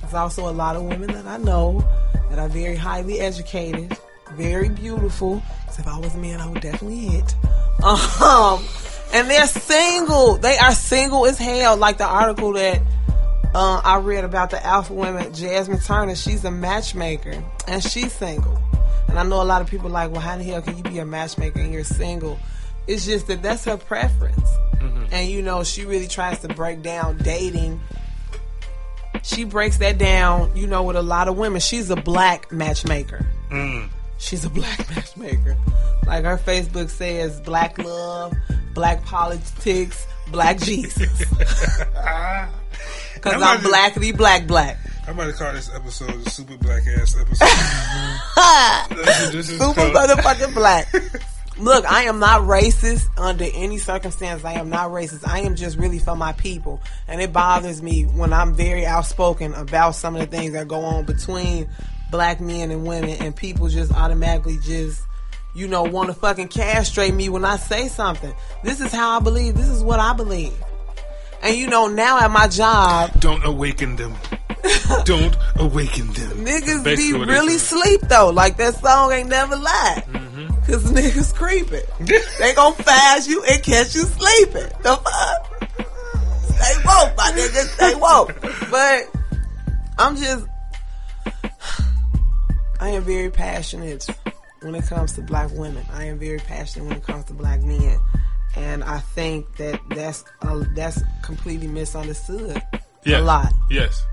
There's 0.00 0.14
also 0.14 0.48
a 0.48 0.52
lot 0.52 0.76
of 0.76 0.84
women 0.84 1.12
that 1.12 1.26
I 1.26 1.36
know 1.36 1.84
that 2.30 2.38
are 2.38 2.48
very 2.48 2.76
highly 2.76 3.20
educated, 3.20 3.96
very 4.34 4.68
beautiful. 4.68 5.42
'Cause 5.66 5.78
if 5.78 5.86
I 5.86 5.98
was 5.98 6.14
a 6.14 6.18
man, 6.18 6.40
I 6.40 6.46
would 6.46 6.62
definitely 6.62 7.08
hit. 7.08 7.34
Um, 7.82 8.64
and 9.12 9.28
they're 9.30 9.46
single. 9.46 10.36
They 10.36 10.56
are 10.58 10.72
single 10.72 11.26
as 11.26 11.38
hell. 11.38 11.76
Like 11.76 11.98
the 11.98 12.06
article 12.06 12.52
that 12.54 12.80
uh, 13.54 13.80
I 13.84 13.98
read 13.98 14.24
about 14.24 14.50
the 14.50 14.64
alpha 14.64 14.92
women, 14.92 15.32
Jasmine 15.32 15.80
Turner. 15.80 16.14
She's 16.14 16.44
a 16.44 16.50
matchmaker 16.50 17.42
and 17.66 17.82
she's 17.82 18.12
single. 18.12 18.58
And 19.08 19.18
I 19.18 19.22
know 19.22 19.42
a 19.42 19.44
lot 19.44 19.62
of 19.62 19.68
people 19.68 19.88
like, 19.90 20.10
well, 20.10 20.20
how 20.20 20.36
the 20.36 20.44
hell 20.44 20.60
can 20.62 20.76
you 20.76 20.82
be 20.82 20.98
a 20.98 21.04
matchmaker 21.04 21.60
and 21.60 21.72
you're 21.72 21.84
single? 21.84 22.38
It's 22.86 23.06
just 23.06 23.26
that 23.28 23.42
that's 23.42 23.64
her 23.64 23.76
preference. 23.76 24.48
And 25.10 25.30
you 25.30 25.42
know, 25.42 25.64
she 25.64 25.84
really 25.84 26.06
tries 26.06 26.40
to 26.40 26.48
break 26.48 26.82
down 26.82 27.16
dating. 27.18 27.80
She 29.22 29.44
breaks 29.44 29.78
that 29.78 29.98
down, 29.98 30.54
you 30.54 30.66
know, 30.66 30.82
with 30.82 30.96
a 30.96 31.02
lot 31.02 31.28
of 31.28 31.36
women. 31.36 31.60
She's 31.60 31.90
a 31.90 31.96
black 31.96 32.52
matchmaker. 32.52 33.26
She's 34.18 34.44
a 34.44 34.50
black 34.50 34.88
matchmaker. 34.94 35.56
Like 36.06 36.24
her 36.24 36.38
Facebook 36.38 36.90
says, 36.90 37.40
black 37.40 37.78
love, 37.78 38.34
black 38.74 39.04
politics, 39.04 40.06
black 40.30 40.58
Jesus. 40.58 41.24
Because 43.22 43.42
I'm 43.42 43.62
black 43.62 44.46
black. 44.46 44.78
I'm 45.06 45.14
about 45.14 45.26
to 45.26 45.32
call 45.32 45.52
this 45.54 45.74
episode 45.74 46.22
the 46.22 46.30
super 46.30 46.56
black 46.58 46.82
ass 46.86 47.16
episode. 47.18 47.48
This 49.32 49.48
is 49.50 49.58
Super 49.58 49.80
motherfucking 49.80 50.54
black. 50.54 50.92
Look, 51.58 51.90
I 51.90 52.04
am 52.04 52.20
not 52.20 52.42
racist 52.42 53.08
under 53.18 53.46
any 53.52 53.78
circumstance. 53.78 54.44
I 54.44 54.52
am 54.52 54.70
not 54.70 54.90
racist. 54.90 55.26
I 55.26 55.40
am 55.40 55.56
just 55.56 55.76
really 55.76 55.98
for 55.98 56.14
my 56.14 56.32
people. 56.34 56.80
And 57.08 57.20
it 57.20 57.32
bothers 57.32 57.82
me 57.82 58.04
when 58.04 58.32
I'm 58.32 58.54
very 58.54 58.86
outspoken 58.86 59.54
about 59.54 59.96
some 59.96 60.14
of 60.14 60.20
the 60.20 60.36
things 60.36 60.52
that 60.52 60.68
go 60.68 60.82
on 60.82 61.04
between 61.04 61.68
black 62.10 62.40
men 62.40 62.70
and 62.70 62.86
women 62.86 63.10
and 63.10 63.34
people 63.34 63.68
just 63.68 63.92
automatically 63.92 64.58
just, 64.62 65.02
you 65.54 65.66
know, 65.66 65.82
want 65.82 66.08
to 66.10 66.14
fucking 66.14 66.48
castrate 66.48 67.14
me 67.14 67.28
when 67.28 67.44
I 67.44 67.56
say 67.56 67.88
something. 67.88 68.32
This 68.62 68.80
is 68.80 68.92
how 68.92 69.18
I 69.18 69.20
believe. 69.20 69.56
This 69.56 69.68
is 69.68 69.82
what 69.82 69.98
I 69.98 70.12
believe. 70.12 70.54
And 71.42 71.56
you 71.56 71.68
know, 71.68 71.86
now 71.86 72.18
at 72.18 72.30
my 72.30 72.48
job, 72.48 73.20
Don't 73.20 73.44
awaken 73.44 73.96
them. 73.96 74.14
Don't 75.04 75.36
awaken 75.56 76.06
them. 76.12 76.30
Niggas 76.44 76.84
be 76.84 77.12
they 77.12 77.18
really 77.18 77.58
sleep 77.58 78.00
though. 78.02 78.30
Like 78.30 78.56
that 78.56 78.74
song 78.74 79.12
ain't 79.12 79.28
never 79.28 79.56
lied. 79.56 80.04
Mm-hmm. 80.08 80.48
Cause 80.70 80.84
niggas 80.92 81.34
creeping. 81.34 81.80
they 82.38 82.54
gon' 82.54 82.74
fast 82.74 83.28
you 83.28 83.42
and 83.44 83.62
catch 83.62 83.94
you 83.94 84.02
sleeping. 84.02 84.70
The 84.82 84.96
fuck? 84.96 85.58
Stay 86.58 86.76
woke, 86.84 87.16
my 87.16 87.32
nigga. 87.34 87.64
Stay 87.74 87.94
woke. 87.94 88.34
But 88.70 89.04
I'm 89.98 90.16
just, 90.16 90.46
I 92.80 92.90
am 92.90 93.02
very 93.02 93.30
passionate 93.30 94.06
when 94.60 94.74
it 94.74 94.86
comes 94.86 95.12
to 95.14 95.22
black 95.22 95.50
women. 95.52 95.84
I 95.92 96.04
am 96.04 96.18
very 96.18 96.38
passionate 96.38 96.88
when 96.88 96.96
it 96.98 97.02
comes 97.04 97.24
to 97.26 97.32
black 97.32 97.62
men, 97.62 97.98
and 98.58 98.84
I 98.84 98.98
think 98.98 99.56
that 99.56 99.80
that's 99.90 100.24
uh, 100.42 100.64
that's 100.74 101.02
completely 101.22 101.68
misunderstood 101.68 102.60
Yeah. 103.04 103.20
a 103.20 103.22
lot. 103.22 103.52
Yes. 103.70 104.04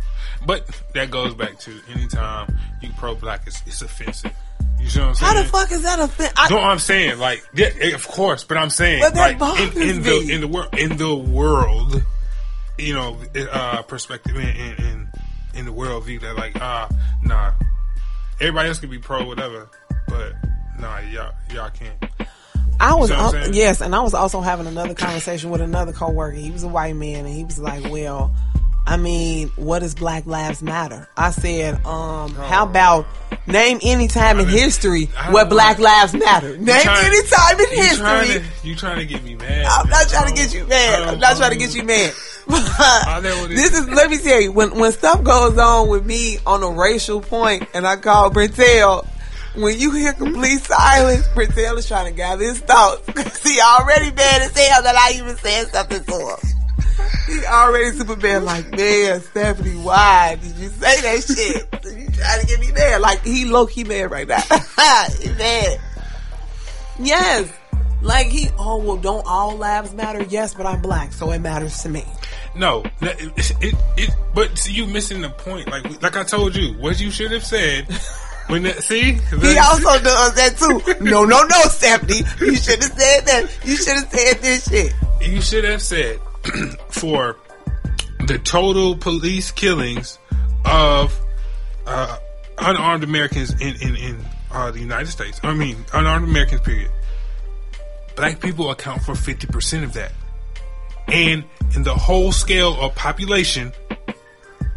But 0.45 0.67
that 0.93 1.09
goes 1.09 1.33
back 1.33 1.59
to 1.61 1.79
anytime 1.91 2.57
you 2.81 2.89
pro 2.97 3.15
black, 3.15 3.41
it's, 3.47 3.61
it's 3.65 3.81
offensive. 3.81 4.31
You 4.79 4.89
see 4.89 4.99
what 4.99 5.09
I'm 5.09 5.15
saying? 5.15 5.35
How 5.35 5.41
the 5.41 5.49
fuck 5.49 5.71
is 5.71 5.81
that 5.83 6.09
thing? 6.11 6.29
No, 6.51 6.59
I'm 6.59 6.79
saying 6.79 7.17
like, 7.17 7.43
yeah, 7.55 7.69
of 7.95 8.07
course, 8.07 8.43
but 8.43 8.57
I'm 8.57 8.69
saying 8.69 9.01
But 9.01 9.15
that 9.15 9.39
like 9.39 9.75
in, 9.75 9.81
in 9.81 10.01
the 10.03 10.27
in 10.29 10.41
the 10.41 10.47
world 10.47 10.75
in 10.77 10.97
the 10.97 11.15
world, 11.15 12.03
you 12.77 12.93
know, 12.93 13.17
uh, 13.51 13.81
perspective 13.83 14.35
in 14.35 14.47
in, 14.47 15.09
in, 15.55 15.65
the 15.65 15.71
world 15.71 16.05
view 16.05 16.19
that 16.19 16.35
like, 16.35 16.61
ah, 16.61 16.89
nah, 17.23 17.53
everybody 18.39 18.67
else 18.67 18.79
can 18.79 18.89
be 18.89 18.99
pro 18.99 19.25
whatever, 19.25 19.69
but 20.07 20.33
nah, 20.79 20.99
y'all 20.99 21.31
y'all 21.51 21.69
can't. 21.69 22.29
I 22.79 22.95
was 22.95 23.11
I'm 23.11 23.19
al- 23.35 23.51
yes, 23.55 23.81
and 23.81 23.95
I 23.95 24.01
was 24.01 24.13
also 24.13 24.41
having 24.41 24.67
another 24.67 24.93
conversation 24.93 25.49
with 25.49 25.61
another 25.61 25.91
coworker. 25.93 26.35
He 26.35 26.51
was 26.51 26.63
a 26.63 26.67
white 26.67 26.95
man, 26.95 27.25
and 27.25 27.33
he 27.33 27.43
was 27.43 27.57
like, 27.59 27.89
"Well, 27.89 28.33
I 28.87 28.97
mean, 28.97 29.49
what 29.55 29.79
does 29.79 29.95
Black 29.95 30.25
Lives 30.25 30.61
Matter?" 30.61 31.07
I 31.17 31.31
said, 31.31 31.85
"Um, 31.85 32.33
how 32.35 32.63
about 32.65 33.05
name 33.47 33.79
any 33.83 34.07
time 34.07 34.39
in 34.39 34.47
I 34.47 34.49
mean, 34.49 34.57
history 34.57 35.05
where 35.31 35.45
Black 35.45 35.77
know. 35.77 35.85
Lives 35.85 36.13
Matter? 36.13 36.57
Name 36.57 36.81
trying- 36.81 37.05
any 37.05 37.27
time 37.27 37.59
in 37.59 37.65
You 37.71 37.95
trying 37.97 38.27
history." 38.27 38.43
to 38.61 38.67
you 38.67 38.75
trying 38.75 38.97
to 38.97 39.05
get 39.05 39.23
me 39.23 39.35
mad? 39.35 39.65
I'm 39.65 39.89
not 39.89 40.07
trying 40.09 40.27
to 40.27 40.33
get 40.33 40.51
don't- 40.51 40.61
you 40.61 40.67
mad. 40.67 41.01
I'm 41.03 41.19
not 41.19 41.37
trying 41.37 41.51
to 41.51 41.57
get 41.57 41.73
you 41.75 41.83
mad. 41.83 42.13
I 42.47 43.19
know 43.23 43.41
what 43.41 43.51
it 43.51 43.55
this 43.55 43.73
is. 43.73 43.79
is. 43.79 43.89
Let 43.89 44.09
me 44.11 44.17
tell 44.19 44.39
you, 44.39 44.51
when 44.51 44.77
when 44.77 44.91
stuff 44.91 45.23
goes 45.23 45.57
on 45.57 45.87
with 45.87 46.05
me 46.05 46.37
on 46.45 46.61
a 46.61 46.69
racial 46.69 47.21
point, 47.21 47.67
and 47.73 47.87
I 47.87 47.95
call 47.95 48.29
Brentel, 48.29 49.05
when 49.55 49.79
you 49.79 49.91
hear 49.91 50.13
complete 50.13 50.59
silence, 50.61 51.27
Brentel 51.29 51.77
is 51.77 51.87
trying 51.87 52.11
to 52.11 52.15
gather 52.15 52.43
his 52.43 52.59
thoughts. 52.59 53.01
He 53.45 53.61
already 53.61 54.11
mad 54.11 54.41
as 54.41 54.57
hell 54.57 54.81
that 54.83 54.95
I 54.95 55.17
even 55.17 55.37
said 55.37 55.67
something 55.67 56.03
to 56.03 56.13
him. 56.13 56.55
He 57.27 57.45
already 57.45 57.95
super 57.95 58.15
bad. 58.15 58.43
Like, 58.43 58.71
man, 58.71 59.21
Stephanie, 59.21 59.79
why 59.81 60.37
did 60.41 60.55
you 60.55 60.69
say 60.69 61.01
that 61.01 61.23
shit? 61.23 61.95
You 61.97 62.09
trying 62.09 62.41
to 62.41 62.47
get 62.47 62.59
me 62.59 62.71
mad? 62.71 63.01
Like 63.01 63.23
he 63.23 63.45
low 63.45 63.67
key 63.67 63.83
mad 63.83 64.09
right 64.09 64.27
now. 64.27 64.41
he 65.21 65.29
mad. 65.29 65.79
Yes. 66.99 67.53
Like 68.01 68.27
he, 68.27 68.49
oh 68.57 68.77
well, 68.77 68.97
don't 68.97 69.25
all 69.27 69.55
lives 69.55 69.93
matter? 69.93 70.23
Yes, 70.23 70.53
but 70.53 70.65
I'm 70.65 70.81
black, 70.81 71.13
so 71.13 71.31
it 71.31 71.39
matters 71.39 71.81
to 71.83 71.89
me. 71.89 72.03
No, 72.55 72.83
it, 73.01 73.53
it, 73.61 73.75
it, 73.97 74.09
but 74.33 74.57
see, 74.57 74.73
you 74.73 74.85
missing 74.85 75.21
the 75.21 75.29
point. 75.29 75.69
Like, 75.69 76.01
like 76.01 76.17
I 76.17 76.23
told 76.23 76.55
you, 76.55 76.73
what 76.73 76.99
you 76.99 77.11
should 77.11 77.31
have 77.31 77.45
said 77.45 77.87
when 78.47 78.63
that, 78.63 78.83
see, 78.83 79.13
He 79.13 79.57
also 79.57 79.99
does 80.03 80.35
that 80.35 80.55
too. 80.57 81.03
No, 81.03 81.23
no, 81.25 81.43
no, 81.43 81.61
Stephanie. 81.63 82.21
You 82.39 82.55
should 82.55 82.81
have 82.81 82.91
said 82.91 83.25
that. 83.25 83.57
You 83.63 83.75
should 83.75 83.95
have 83.95 84.09
said 84.09 84.37
this 84.41 84.69
shit. 84.69 84.93
you 85.21 85.41
should 85.41 85.63
have 85.63 85.81
said 85.81 86.19
for 86.89 87.37
the 88.27 88.37
total 88.39 88.95
police 88.97 89.51
killings 89.51 90.19
of 90.63 91.19
uh, 91.87 92.17
unarmed 92.59 93.03
Americans 93.03 93.51
in 93.61 93.75
in 93.81 93.95
in 93.95 94.25
uh, 94.51 94.71
the 94.71 94.79
United 94.79 95.07
States. 95.07 95.39
I 95.43 95.53
mean, 95.53 95.83
unarmed 95.93 96.27
Americans. 96.27 96.61
Period. 96.61 96.91
Black 98.15 98.39
people 98.39 98.69
account 98.71 99.01
for 99.03 99.15
fifty 99.15 99.47
percent 99.47 99.83
of 99.83 99.93
that, 99.93 100.13
and 101.07 101.43
in 101.75 101.83
the 101.83 101.93
whole 101.95 102.31
scale 102.31 102.79
of 102.79 102.95
population 102.95 103.73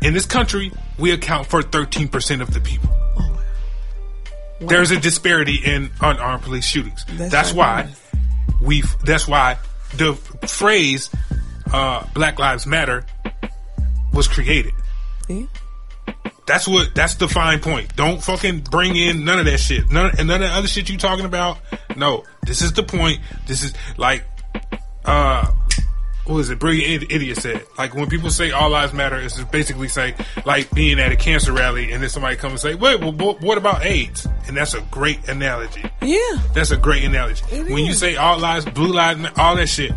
in 0.03 0.13
this 0.15 0.27
country, 0.27 0.73
we 0.99 1.13
account 1.13 1.47
for 1.47 1.63
thirteen 1.63 2.09
percent 2.09 2.43
of 2.43 2.53
the 2.53 2.61
people. 2.61 2.89
Oh, 4.61 4.67
There's 4.67 4.91
a 4.91 4.99
disparity 4.99 5.57
in 5.65 5.91
unarmed 6.01 6.43
police 6.43 6.67
shootings. 6.67 7.05
That's 7.09 7.31
That's, 7.31 7.53
why 7.53 7.89
we. 8.61 8.83
That's 9.05 9.29
why 9.29 9.59
the 9.95 10.15
phrase 10.47 11.11
uh, 11.73 12.05
"Black 12.15 12.39
Lives 12.39 12.67
Matter" 12.67 13.07
was 14.13 14.27
created. 14.27 14.73
Yeah. 15.29 15.45
That's 16.47 16.67
what. 16.67 16.95
That's 16.95 17.15
the 17.15 17.29
fine 17.29 17.61
point. 17.61 17.95
Don't 17.95 18.23
fucking 18.23 18.61
bring 18.61 18.97
in 18.97 19.25
none 19.25 19.39
of 19.39 19.45
that 19.45 19.59
shit. 19.59 19.91
None 19.93 20.13
and 20.19 20.27
none 20.27 20.43
of 20.43 20.49
the 20.49 20.55
other 20.55 20.69
shit 20.69 20.89
you 20.89 20.99
talking 20.99 21.25
about. 21.25 21.59
No, 21.97 22.25
this 22.43 22.63
is 22.63 22.73
the 22.73 22.83
point. 22.83 23.21
This 23.47 23.63
is 23.63 23.75
like, 23.97 24.25
uh, 25.05 25.53
what 26.29 26.37
was 26.37 26.51
it? 26.51 26.59
Brilliant 26.59 27.11
idiot 27.11 27.39
said. 27.39 27.65
Like 27.79 27.95
when 27.95 28.09
people 28.09 28.31
say 28.31 28.51
all 28.51 28.69
lives 28.71 28.93
matter, 28.93 29.17
it's 29.17 29.37
just 29.37 29.51
basically 29.51 29.89
say 29.89 30.15
like 30.45 30.71
being 30.73 31.01
at 31.01 31.11
a 31.11 31.17
cancer 31.17 31.53
rally 31.53 31.91
and 31.93 32.03
then 32.03 32.11
somebody 32.11 32.37
come 32.37 32.51
and 32.51 32.61
say, 32.61 32.75
wait, 32.75 33.01
well, 33.01 33.13
what 33.13 33.57
about 33.57 33.85
AIDS? 33.85 34.27
And 34.47 34.57
that's 34.57 34.75
a 34.75 34.83
great 34.91 35.27
analogy. 35.29 35.83
Yeah. 36.03 36.19
That's 36.55 36.71
a 36.71 36.77
great 36.77 37.05
analogy. 37.05 37.45
It 37.51 37.71
when 37.71 37.85
you 37.87 37.95
say 37.95 38.17
all 38.17 38.39
lives, 38.39 38.67
blue 38.67 38.93
lives, 38.93 39.25
all 39.39 39.57
that 39.57 39.69
shit, 39.69 39.93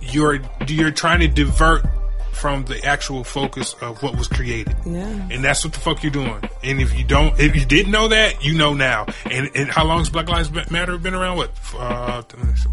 you're 0.00 0.40
you're 0.66 0.90
trying 0.90 1.20
to 1.20 1.28
divert 1.28 1.86
from 2.32 2.64
the 2.64 2.82
actual 2.84 3.22
focus 3.22 3.74
of 3.82 4.02
what 4.02 4.16
was 4.16 4.28
created. 4.28 4.74
Yeah. 4.86 5.28
And 5.30 5.44
that's 5.44 5.64
what 5.64 5.74
the 5.74 5.80
fuck 5.80 6.02
you're 6.02 6.12
doing. 6.12 6.42
And 6.62 6.80
if 6.80 6.96
you 6.96 7.04
don't, 7.04 7.38
if 7.38 7.54
you 7.54 7.64
didn't 7.64 7.92
know 7.92 8.08
that, 8.08 8.44
you 8.44 8.54
know 8.56 8.74
now. 8.74 9.06
And 9.30 9.50
and 9.54 9.70
how 9.70 9.84
long 9.84 9.98
has 9.98 10.10
Black 10.10 10.28
Lives 10.28 10.50
Matter 10.70 10.98
been 10.98 11.14
around? 11.14 11.36
What, 11.38 11.50
uh, 11.78 12.22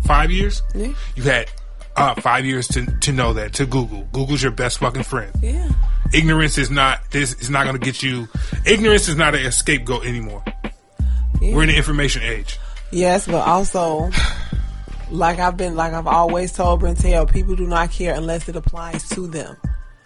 five 0.03 0.31
years? 0.31 0.61
Yeah. 0.73 0.93
You 1.15 1.23
had 1.23 1.49
uh, 1.97 2.15
five 2.21 2.45
years 2.45 2.67
to 2.69 2.85
to 2.85 3.11
know 3.11 3.33
that. 3.33 3.53
To 3.55 3.65
Google, 3.65 4.07
Google's 4.11 4.41
your 4.41 4.51
best 4.51 4.77
fucking 4.77 5.03
friend. 5.03 5.31
Yeah. 5.41 5.69
Ignorance 6.13 6.57
is 6.57 6.69
not 6.69 7.11
this 7.11 7.33
is 7.41 7.49
not 7.49 7.65
going 7.65 7.77
to 7.77 7.83
get 7.83 8.01
you. 8.01 8.29
Ignorance 8.65 9.09
is 9.09 9.15
not 9.15 9.35
a 9.35 9.51
scapegoat 9.51 10.05
anymore. 10.05 10.43
Yeah. 11.41 11.55
We're 11.55 11.63
in 11.63 11.69
the 11.69 11.77
information 11.77 12.23
age. 12.23 12.59
Yes, 12.91 13.25
but 13.25 13.45
also, 13.45 14.09
like 15.11 15.39
I've 15.39 15.57
been, 15.57 15.75
like 15.75 15.93
I've 15.93 16.07
always 16.07 16.53
told 16.53 16.79
Brentel, 16.79 17.25
people 17.25 17.55
do 17.55 17.67
not 17.67 17.91
care 17.91 18.13
unless 18.15 18.47
it 18.47 18.55
applies 18.55 19.09
to 19.09 19.27
them. 19.27 19.57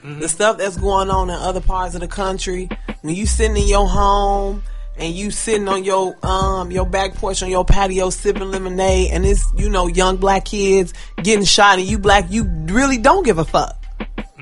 The 0.03 0.27
stuff 0.27 0.57
that's 0.57 0.77
going 0.77 1.11
on 1.11 1.29
in 1.29 1.35
other 1.35 1.61
parts 1.61 1.93
of 1.93 2.01
the 2.01 2.07
country, 2.07 2.67
when 3.01 3.13
you 3.13 3.27
sitting 3.27 3.55
in 3.55 3.67
your 3.67 3.87
home 3.87 4.63
and 4.97 5.13
you 5.13 5.31
sitting 5.31 5.67
on 5.67 5.83
your 5.83 6.15
um 6.25 6.71
your 6.71 6.85
back 6.85 7.15
porch 7.15 7.41
on 7.43 7.49
your 7.49 7.65
patio 7.65 8.09
sipping 8.09 8.51
lemonade, 8.51 9.11
and 9.11 9.25
it's 9.25 9.45
you 9.55 9.69
know 9.69 9.87
young 9.87 10.17
black 10.17 10.45
kids 10.45 10.93
getting 11.17 11.45
shot, 11.45 11.79
and 11.79 11.87
you 11.87 11.97
black, 11.99 12.25
you 12.29 12.43
really 12.67 12.97
don't 12.97 13.23
give 13.23 13.37
a 13.37 13.45
fuck. 13.45 13.77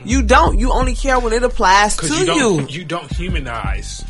You 0.06 0.22
don't. 0.22 0.58
You 0.60 0.72
only 0.72 0.96
care 0.96 1.20
when 1.20 1.34
it 1.34 1.44
applies 1.44 1.98
to 1.98 2.08
you. 2.08 2.20
you 2.20 2.26
don't 2.26 2.74
you 2.74 2.86
don't 2.86 3.12
humanize 3.12 4.06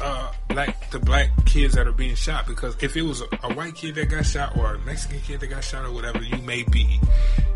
uh, 0.00 0.32
black 0.48 0.90
the 0.90 0.98
black 0.98 1.30
kids 1.46 1.74
that 1.74 1.86
are 1.86 1.92
being 1.92 2.14
shot. 2.14 2.46
Because 2.46 2.76
if 2.82 2.96
it 2.96 3.02
was 3.02 3.20
a, 3.22 3.26
a 3.42 3.54
white 3.54 3.74
kid 3.74 3.94
that 3.96 4.08
got 4.08 4.24
shot 4.24 4.56
or 4.56 4.74
a 4.74 4.78
Mexican 4.80 5.20
kid 5.20 5.40
that 5.40 5.48
got 5.48 5.64
shot 5.64 5.84
or 5.84 5.92
whatever 5.92 6.22
you 6.22 6.38
may 6.38 6.62
be, 6.64 7.00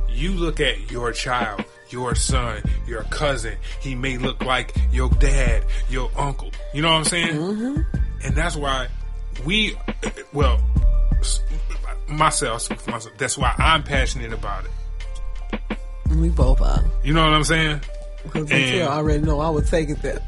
you 0.09 0.33
look 0.33 0.61
at 0.61 0.91
your 0.91 1.13
child, 1.13 1.65
your 1.93 2.15
son, 2.15 2.63
your 2.87 3.03
cousin. 3.05 3.57
He 3.81 3.95
may 3.95 4.19
look 4.19 4.45
like 4.45 4.75
your 4.93 5.11
dad, 5.11 5.65
your 5.89 6.11
uncle. 6.17 6.51
You 6.73 6.83
know 6.83 6.89
what 6.89 6.99
I'm 6.99 7.05
saying? 7.05 7.37
Mm-hmm. 7.37 7.97
And 8.25 8.37
that's 8.37 8.57
why 8.57 8.89
we, 9.45 9.77
well, 10.33 10.61
myself, 12.09 12.69
myself. 12.87 13.17
That's 13.19 13.39
why 13.39 13.55
I'm 13.59 13.83
passionate 13.83 14.33
about 14.33 14.65
it. 14.65 14.71
We 16.17 16.29
both 16.29 16.61
are. 16.61 16.85
You 17.05 17.15
know 17.15 17.25
what 17.25 17.35
I'm 17.35 17.45
saying? 17.45 17.81
Because 18.25 18.49
Brentel 18.49 18.89
already 18.89 19.23
know 19.23 19.41
I 19.41 19.49
would 19.49 19.67
take 19.67 19.89
it 19.89 20.03
there. 20.03 20.21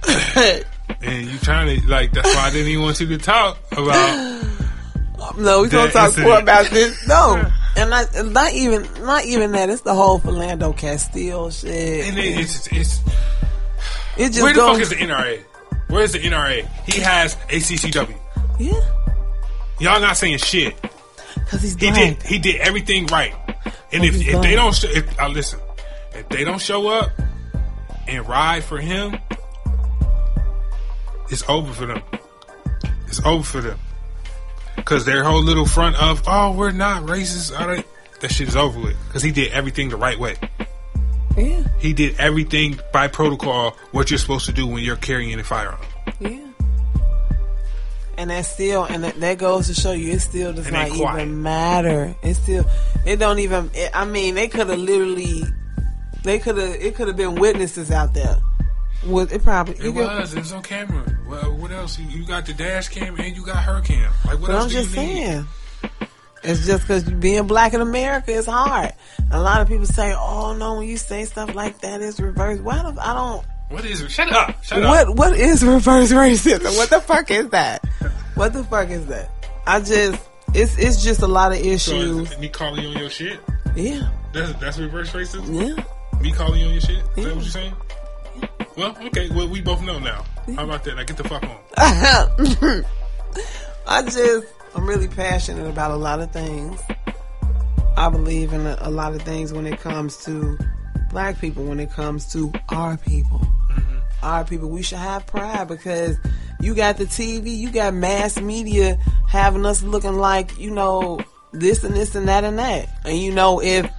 And 1.02 1.26
you 1.28 1.38
trying 1.38 1.80
to 1.80 1.86
like 1.88 2.12
that's 2.12 2.32
why 2.34 2.42
I 2.42 2.50
didn't 2.50 2.68
even 2.68 2.84
want 2.84 3.00
you 3.00 3.06
to 3.08 3.18
talk 3.18 3.58
about 3.72 4.42
No, 5.38 5.62
we 5.62 5.68
gonna 5.68 5.90
talk 5.90 6.16
more 6.18 6.38
about 6.38 6.66
this. 6.66 7.06
No, 7.06 7.42
and 7.76 7.90
not, 7.90 8.08
not 8.26 8.52
even 8.52 8.82
not 9.04 9.24
even 9.24 9.52
that. 9.52 9.70
It's 9.70 9.82
the 9.82 9.94
whole 9.94 10.20
Philando 10.20 10.76
Castile 10.76 11.50
shit. 11.50 12.08
and 12.08 12.18
it, 12.18 12.38
it's 12.40 12.66
it's 12.72 13.00
it 14.16 14.28
just 14.28 14.42
where 14.42 14.52
the 14.52 14.60
goes, 14.60 14.72
fuck 14.72 14.80
is 14.80 14.90
the 14.90 14.96
NRA? 14.96 15.42
Where's 15.88 16.12
the 16.12 16.18
NRA? 16.18 16.66
He 16.86 17.00
has 17.00 17.36
ACCW. 17.48 18.14
Yeah, 18.58 18.72
Y'all 19.80 20.00
not 20.00 20.16
saying 20.16 20.38
shit. 20.38 20.74
because 21.34 21.62
he's 21.62 21.74
He 21.74 21.90
did 21.90 22.22
he 22.22 22.38
did 22.38 22.56
everything 22.56 23.06
right. 23.06 23.34
And 23.92 24.04
if, 24.04 24.14
if 24.26 24.42
they 24.42 24.54
don't 24.54 24.84
if 24.84 25.20
uh, 25.20 25.28
listen, 25.28 25.60
if 26.14 26.28
they 26.28 26.44
don't 26.44 26.60
show 26.60 26.88
up 26.88 27.10
and 28.06 28.26
ride 28.28 28.64
for 28.64 28.78
him, 28.78 29.18
it's 31.30 31.44
over 31.48 31.72
for 31.72 31.86
them. 31.86 32.02
It's 33.06 33.24
over 33.24 33.42
for 33.42 33.60
them. 33.60 33.78
Cause 34.84 35.04
their 35.04 35.22
whole 35.24 35.42
little 35.42 35.66
front 35.66 35.96
of 35.96 36.22
oh 36.26 36.52
we're 36.52 36.72
not 36.72 37.04
racist, 37.04 37.58
all 37.58 37.68
right, 37.68 37.86
that 38.20 38.30
shit 38.32 38.48
is 38.48 38.56
over 38.56 38.80
with. 38.80 38.96
Cause 39.12 39.22
he 39.22 39.30
did 39.30 39.52
everything 39.52 39.88
the 39.90 39.96
right 39.96 40.18
way. 40.18 40.36
Yeah, 41.36 41.64
He 41.78 41.92
did 41.94 42.18
everything 42.18 42.78
by 42.92 43.08
protocol 43.08 43.76
what 43.92 44.10
you're 44.10 44.18
supposed 44.18 44.46
to 44.46 44.52
do 44.52 44.66
when 44.66 44.84
you're 44.84 44.96
carrying 44.96 45.38
a 45.40 45.44
firearm. 45.44 45.80
yeah. 46.20 46.38
And 48.18 48.28
that 48.30 48.44
still, 48.44 48.84
and 48.84 49.04
that, 49.04 49.18
that 49.20 49.38
goes 49.38 49.68
to 49.68 49.74
show 49.74 49.92
you, 49.92 50.12
it 50.12 50.20
still 50.20 50.52
does 50.52 50.70
not 50.70 50.90
quiet. 50.90 51.22
even 51.22 51.42
matter. 51.42 52.14
It 52.22 52.34
still, 52.34 52.66
it 53.06 53.16
don't 53.16 53.38
even. 53.38 53.70
It, 53.72 53.90
I 53.94 54.04
mean, 54.04 54.34
they 54.34 54.48
could 54.48 54.68
have 54.68 54.78
literally, 54.78 55.42
they 56.22 56.38
could 56.38 56.58
have. 56.58 56.74
It 56.74 56.94
could 56.94 57.08
have 57.08 57.16
been 57.16 57.36
witnesses 57.36 57.90
out 57.90 58.12
there. 58.12 58.36
Was 59.07 59.32
it 59.32 59.42
probably? 59.42 59.74
It 59.84 59.90
was. 59.90 60.32
It 60.34 60.38
was 60.38 60.53
on 60.53 60.62
camera. 60.62 61.05
Well, 61.28 61.57
what 61.57 61.72
else? 61.72 61.98
You, 61.98 62.24
got 62.26 62.46
the 62.46 62.53
dash 62.55 62.88
cam 62.88 63.18
and 63.18 63.36
you 63.36 63.44
got 63.44 63.57
her 63.64 63.80
cam. 63.80 64.12
Like 64.24 64.38
what 64.40 64.48
But 64.48 64.50
else 64.50 64.62
I'm 64.64 64.68
do 64.70 64.74
just 64.74 64.96
you 64.96 65.03
need? 65.03 65.14
saying. 65.24 65.46
It's 66.44 66.66
just 66.66 66.82
because 66.82 67.05
being 67.05 67.46
black 67.46 67.72
in 67.72 67.80
America 67.80 68.32
is 68.32 68.46
hard. 68.46 68.92
A 69.30 69.40
lot 69.40 69.61
of 69.61 69.68
people 69.68 69.86
say, 69.86 70.12
"Oh 70.16 70.55
no, 70.57 70.74
when 70.78 70.88
you 70.88 70.96
say 70.96 71.24
stuff 71.24 71.55
like 71.55 71.80
that, 71.80 72.00
it's 72.03 72.18
reverse." 72.18 72.59
Why 72.61 72.76
the, 72.82 72.96
I 73.00 73.14
don't? 73.14 73.46
What 73.68 73.84
is? 73.84 74.00
Shut 74.12 74.30
up! 74.32 74.62
Shut 74.64 74.82
up! 74.82 75.09
What 75.09 75.16
what 75.16 75.32
is 75.38 75.64
reverse 75.64 76.12
racism? 76.12 76.76
What 76.76 76.90
the 76.90 77.00
fuck 77.00 77.30
is 77.30 77.48
that? 77.50 77.84
What 78.34 78.53
the 78.53 78.64
fuck 78.64 78.90
is 78.90 79.07
that? 79.07 79.30
I 79.66 79.78
just 79.80 80.20
it's 80.53 80.76
it's 80.78 81.03
just 81.05 81.22
a 81.22 81.28
lot 81.28 81.53
of 81.53 81.59
So 81.59 81.64
issues. 81.64 82.32
is 82.32 82.38
me 82.38 82.48
calling 82.48 82.82
you 82.82 82.88
on 82.90 82.98
your 82.98 83.11
shit? 83.11 83.38
Yeah, 83.76 84.11
That's 84.34 84.53
that's 84.61 84.78
reverse 84.78 85.11
racism. 85.12 85.76
yeah. 85.76 85.84
Me 86.20 86.32
calling 86.32 86.61
you 86.61 86.66
on 86.66 86.72
your 86.72 86.80
shit? 86.80 86.96
Is 86.96 87.05
Yeah. 87.16 87.24
that 87.24 87.34
what 87.36 87.42
you're 87.42 87.50
saying? 87.53 87.74
Well, 88.76 88.96
okay. 89.06 89.28
Well, 89.30 89.48
we 89.48 89.60
both 89.60 89.82
know 89.82 89.98
now. 89.98 90.24
How 90.56 90.64
about 90.64 90.84
that? 90.84 90.96
Now 90.96 91.04
get 91.04 91.16
the 91.16 91.24
fuck 91.24 91.42
on. 91.42 91.58
I 93.86 94.02
just 94.02 94.46
I'm 94.74 94.86
really 94.86 95.08
passionate 95.08 95.68
about 95.68 95.90
a 95.90 95.96
lot 95.96 96.20
of 96.20 96.30
things. 96.32 96.80
I 97.96 98.08
believe 98.08 98.52
in 98.52 98.66
a, 98.66 98.90
lot 98.90 99.14
of 99.14 99.22
things 99.22 99.52
when 99.52 99.66
it 99.66 99.78
comes 99.78 100.24
to 100.24 100.58
black 101.10 101.38
people, 101.38 101.64
when 101.64 101.78
it 101.78 101.90
comes 101.90 102.32
to 102.32 102.50
our 102.70 102.96
people. 102.96 103.38
Mm-hmm. 103.38 103.98
Our 104.22 104.44
people, 104.44 104.70
we 104.70 104.82
should 104.82 104.98
have 104.98 105.26
pride 105.26 105.68
because 105.68 106.16
you 106.60 106.74
got 106.74 106.96
the 106.96 107.04
TV, 107.04 107.56
you 107.56 107.70
got 107.70 107.92
mass 107.92 108.40
media 108.40 108.98
having 109.28 109.66
us 109.66 109.82
looking 109.82 110.14
like, 110.14 110.58
you 110.58 110.70
know, 110.70 111.20
this 111.52 111.84
and 111.84 111.94
this 111.94 112.14
and 112.14 112.28
that 112.28 112.44
and 112.44 112.58
that. 112.58 112.88
And 113.04 113.18
you 113.18 113.32
know, 113.32 113.60
if 113.60 113.90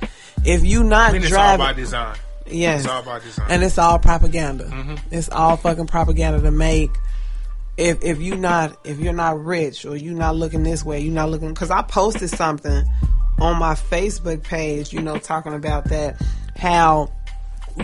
if 0.44 0.66
you 0.66 0.84
not 0.84 1.12
I 1.12 1.20
mean, 1.20 1.22
driving, 1.22 1.66
by 1.66 1.74
design. 1.74 2.18
Yes, 2.50 2.82
It's 2.82 2.90
all 2.90 3.04
by 3.04 3.20
design. 3.20 3.48
and 3.50 3.64
it's 3.64 3.78
all 3.78 4.00
propaganda. 4.00 4.66
Mm-hmm. 4.66 4.96
It's 5.12 5.30
all 5.30 5.58
fucking 5.58 5.88
propaganda 5.88 6.42
to 6.42 6.52
make. 6.52 6.92
If 7.78 8.04
if 8.04 8.22
you 8.22 8.36
not 8.36 8.78
if 8.86 9.00
you're 9.00 9.14
not 9.14 9.44
rich 9.44 9.86
or 9.86 9.96
you're 9.96 10.14
not 10.16 10.36
looking 10.36 10.64
this 10.64 10.86
way, 10.86 11.00
you're 11.00 11.14
not 11.14 11.30
looking. 11.30 11.50
Because 11.50 11.72
I 11.72 11.82
posted 11.82 12.30
something 12.30 12.84
on 13.40 13.58
my 13.58 13.74
Facebook 13.74 14.44
page, 14.44 14.94
you 14.94 15.02
know, 15.02 15.18
talking 15.18 15.54
about 15.54 15.86
that 15.86 16.22
how 16.56 17.12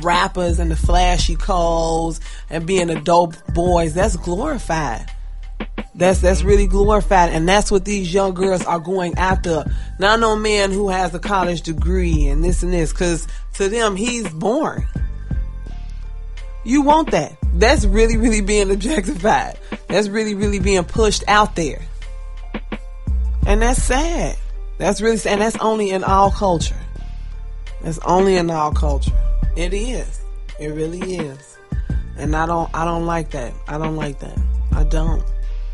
rappers 0.03 0.59
and 0.59 0.69
the 0.69 0.75
flashy 0.75 1.35
clothes 1.35 2.21
and 2.51 2.67
being 2.67 2.87
the 2.87 2.99
dope 2.99 3.33
boys 3.53 3.95
that's 3.95 4.15
glorified. 4.17 5.09
That's 5.99 6.21
that's 6.21 6.43
really 6.43 6.65
glorified, 6.65 7.33
and 7.33 7.47
that's 7.47 7.69
what 7.69 7.83
these 7.83 8.13
young 8.13 8.33
girls 8.33 8.63
are 8.63 8.79
going 8.79 9.15
after. 9.15 9.65
Not 9.99 10.21
no 10.21 10.37
man 10.37 10.71
who 10.71 10.87
has 10.87 11.13
a 11.13 11.19
college 11.19 11.61
degree 11.63 12.27
and 12.27 12.41
this 12.41 12.63
and 12.63 12.71
this, 12.71 12.93
because 12.93 13.27
to 13.55 13.67
them 13.67 13.97
he's 13.97 14.29
born. 14.29 14.87
You 16.63 16.83
want 16.83 17.11
that? 17.11 17.35
That's 17.55 17.83
really, 17.83 18.15
really 18.15 18.39
being 18.39 18.71
objectified. 18.71 19.59
That's 19.89 20.07
really, 20.07 20.35
really 20.35 20.59
being 20.59 20.85
pushed 20.85 21.25
out 21.27 21.57
there, 21.57 21.81
and 23.45 23.61
that's 23.61 23.83
sad. 23.83 24.37
That's 24.77 25.01
really 25.01 25.17
sad, 25.17 25.33
and 25.33 25.41
that's 25.41 25.57
only 25.57 25.89
in 25.89 26.05
our 26.05 26.31
culture. 26.31 26.79
That's 27.81 27.99
only 28.05 28.37
in 28.37 28.49
our 28.49 28.71
culture. 28.71 29.11
It 29.57 29.73
is. 29.73 30.21
It 30.61 30.69
really 30.69 31.17
is. 31.17 31.57
And 32.15 32.37
I 32.37 32.45
don't 32.45 32.69
I 32.73 32.85
don't 32.85 33.05
like 33.05 33.31
that. 33.31 33.51
I 33.67 33.77
don't 33.77 33.97
like 33.97 34.19
that. 34.19 34.39
I 34.71 34.85
don't. 34.85 35.25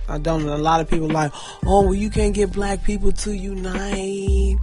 I 0.08 0.18
don't. 0.18 0.48
A 0.48 0.58
lot 0.58 0.82
of 0.82 0.90
people 0.90 1.10
like, 1.10 1.32
oh 1.66 1.84
well 1.84 1.96
you 1.96 2.10
can't 2.10 2.34
get 2.34 2.52
black 2.52 2.84
people 2.84 3.12
to 3.12 3.36
unite. 3.36 4.58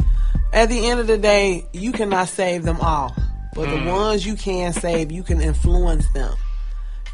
At 0.52 0.68
the 0.68 0.86
end 0.86 1.00
of 1.00 1.06
the 1.06 1.18
day, 1.18 1.66
you 1.72 1.92
cannot 1.92 2.28
save 2.28 2.64
them 2.64 2.78
all. 2.80 3.14
But 3.54 3.70
the 3.70 3.76
mm. 3.76 3.92
ones 3.92 4.26
you 4.26 4.34
can 4.34 4.72
save, 4.72 5.10
you 5.12 5.22
can 5.22 5.40
influence 5.40 6.08
them. 6.12 6.34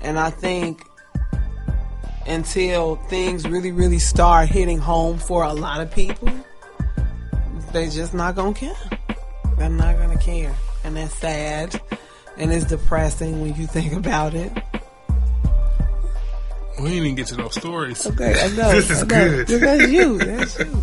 And 0.01 0.19
I 0.19 0.31
think 0.31 0.83
until 2.27 2.97
things 3.09 3.49
really, 3.49 3.73
really 3.73 3.99
start 3.99 4.49
hitting 4.49 4.79
home 4.79 5.19
for 5.19 5.45
a 5.45 5.53
lot 5.53 5.81
of 5.81 5.91
people, 5.91 6.31
they're 7.73 7.91
just 7.91 8.15
not 8.15 8.37
gonna 8.37 8.55
care. 8.55 8.77
They're 9.57 9.69
not 9.69 9.99
gonna 9.99 10.19
care. 10.19 10.55
And 10.85 10.97
that's 10.97 11.15
sad. 11.15 11.81
And 12.37 12.53
it's 12.53 12.67
depressing 12.67 13.41
when 13.41 13.55
you 13.55 13.67
think 13.67 13.93
about 13.97 14.35
it. 14.35 14.53
We 16.81 16.89
didn't 16.91 17.05
even 17.05 17.15
get 17.15 17.27
to 17.29 17.37
those 17.37 17.55
stories. 17.55 18.07
Okay, 18.07 18.41
I 18.41 18.49
know. 18.57 18.71
This 18.73 18.91
is 18.91 19.05
good. 19.05 19.47
That's 19.49 19.91
you. 19.91 20.19
That's 20.25 20.59
you. 20.59 20.83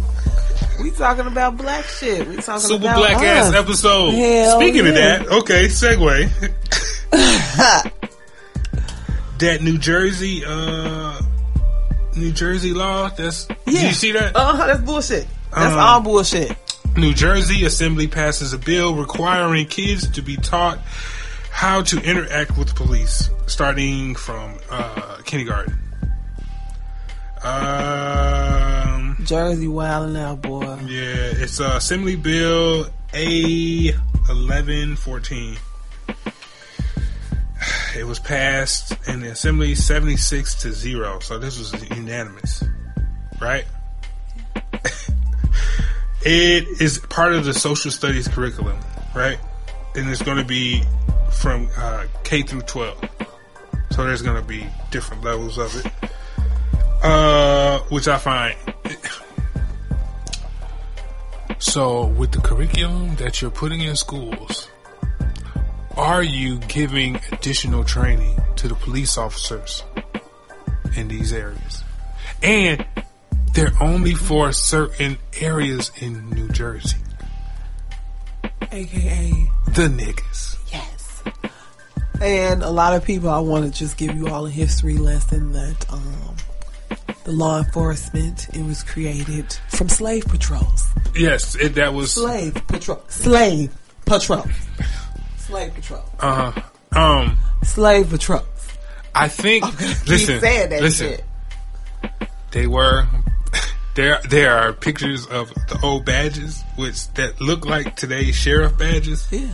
We 0.82 0.91
talking 0.91 1.26
about 1.28 1.58
black 1.58 1.86
shit. 1.86 2.28
We 2.28 2.36
talking 2.38 2.60
Super 2.60 2.84
about 2.86 2.98
black 2.98 3.18
ass 3.24 3.54
episode. 3.54 4.12
Hell 4.12 4.60
Speaking 4.60 4.88
of 4.88 4.93
that, 4.96 5.28
okay, 5.28 5.66
segue. 5.68 6.30
that 9.39 9.62
New 9.62 9.78
Jersey, 9.78 10.43
uh, 10.46 11.20
New 12.16 12.32
Jersey 12.32 12.74
law. 12.74 13.10
That's 13.10 13.46
did 13.46 13.58
Yeah. 13.68 13.88
you 13.88 13.93
see 13.93 14.12
that? 14.14 14.36
Uh 14.36 14.54
huh. 14.56 14.68
That's 14.68 14.82
bullshit. 14.82 15.28
That's 15.54 15.76
Uh, 15.76 15.80
all 15.80 16.02
bullshit. 16.02 16.56
New 16.98 17.14
Jersey 17.14 17.66
Assembly 17.66 18.08
passes 18.08 18.54
a 18.54 18.58
bill 18.58 18.96
requiring 18.96 19.66
kids 19.68 20.08
to 20.12 20.22
be 20.22 20.38
taught 20.38 20.80
how 21.52 21.82
to 21.82 22.02
interact 22.02 22.58
with 22.58 22.74
police 22.76 23.30
starting 23.48 24.16
from 24.16 24.54
uh, 24.72 25.18
kindergarten. 25.26 25.78
Um, 27.46 29.18
Jersey 29.24 29.68
wilding 29.68 30.18
out, 30.18 30.41
boy. 30.41 30.64
yeah, 30.88 31.32
it's 31.36 31.60
uh, 31.60 31.76
Assembly 31.78 32.16
Bill 32.16 32.88
A 33.14 33.93
eleven 34.30 34.96
fourteen. 34.96 35.58
It 37.98 38.06
was 38.06 38.20
passed 38.20 38.93
in 39.08 39.22
the 39.22 39.30
Assembly 39.30 39.74
seventy 39.76 40.18
six 40.18 40.56
to 40.64 40.74
zero, 40.74 41.20
so 41.20 41.38
this 41.38 41.58
was 41.60 41.72
unanimous, 41.91 42.64
right? 43.39 43.66
it 46.26 46.82
is 46.82 46.98
part 47.10 47.34
of 47.34 47.46
the 47.46 47.54
social 47.54 47.91
studies 47.91 48.28
curriculum, 48.28 48.78
right? 49.16 49.38
And 49.96 50.10
it's 50.10 50.22
going 50.22 50.38
to 50.39 50.43
be 50.43 50.84
from 51.32 51.70
uh, 51.78 52.06
K 52.24 52.41
through 52.41 52.64
twelve, 52.64 53.00
so 53.91 54.04
there's 54.04 54.22
going 54.24 54.36
to 54.36 54.48
be 54.48 54.66
different 54.91 55.24
levels 55.24 55.58
of 55.58 55.74
it, 55.78 55.86
uh, 57.04 57.80
which 57.89 58.08
I 58.08 58.18
find 58.18 58.56
so, 61.58 62.08
with 62.08 62.32
the 62.32 62.39
curriculum 62.41 63.16
that 63.16 63.41
you're 63.41 63.52
putting 63.52 63.82
in 63.82 63.96
schools, 63.96 64.70
are 65.96 66.24
you 66.24 66.58
giving 66.60 67.20
additional 67.32 67.84
training 67.84 68.38
to 68.58 68.68
the 68.68 68.76
police 68.76 69.18
officers 69.18 69.84
in 70.96 71.08
these 71.08 71.32
areas? 71.34 71.84
And 72.43 72.86
they're 73.54 73.74
only 73.82 74.14
for 74.14 74.52
certain 74.52 75.18
areas 75.39 75.91
in 75.98 76.30
New 76.30 76.50
Jersey. 76.50 76.98
AKA 78.72 79.32
The 79.68 79.88
niggas. 79.88 80.58
yes. 80.72 81.24
And 82.22 82.64
a 82.64 82.70
lot 82.70 82.93
of 82.93 83.04
people, 83.04 83.30
I 83.30 83.39
want 83.39 83.66
to 83.66 83.72
just 83.78 83.98
give 83.98 84.16
you 84.16 84.28
all 84.28 84.46
a 84.46 84.50
history 84.50 84.98
lesson 84.98 85.54
that 85.54 85.91
um, 85.91 86.35
the 87.24 87.32
law 87.32 87.60
enforcement 87.60 88.47
it 88.53 88.64
was 88.64 88.84
created 88.84 89.51
from 89.70 89.89
slave 89.89 90.26
patrols. 90.28 90.86
Yes, 91.16 91.56
it, 91.56 91.76
that 91.76 91.93
was. 91.93 92.12
Slave 92.14 92.53
patrol. 92.68 93.01
Slave 93.08 93.76
patrol. 94.06 94.45
Slave 95.38 95.74
patrol. 95.74 96.03
Uh 96.20 96.51
huh. 96.51 96.99
Um, 96.99 97.38
Slave 97.64 98.10
patrols. 98.10 98.43
I 99.14 99.28
think. 99.28 99.64
Listen, 100.08 100.41
listen. 100.41 101.08
shit. 101.10 101.24
They 102.51 102.68
were. 102.68 103.06
There, 103.95 104.20
there 104.30 104.51
are 104.53 104.74
pictures 104.74 105.26
of 105.28 105.53
the 105.70 105.80
old 105.82 106.03
badges, 106.03 106.62
which 106.76 107.08
that 107.14 107.39
look 107.39 107.66
like 107.66 107.95
today's 107.95 108.36
sheriff 108.36 108.78
badges, 108.78 109.26
Yeah. 109.32 109.47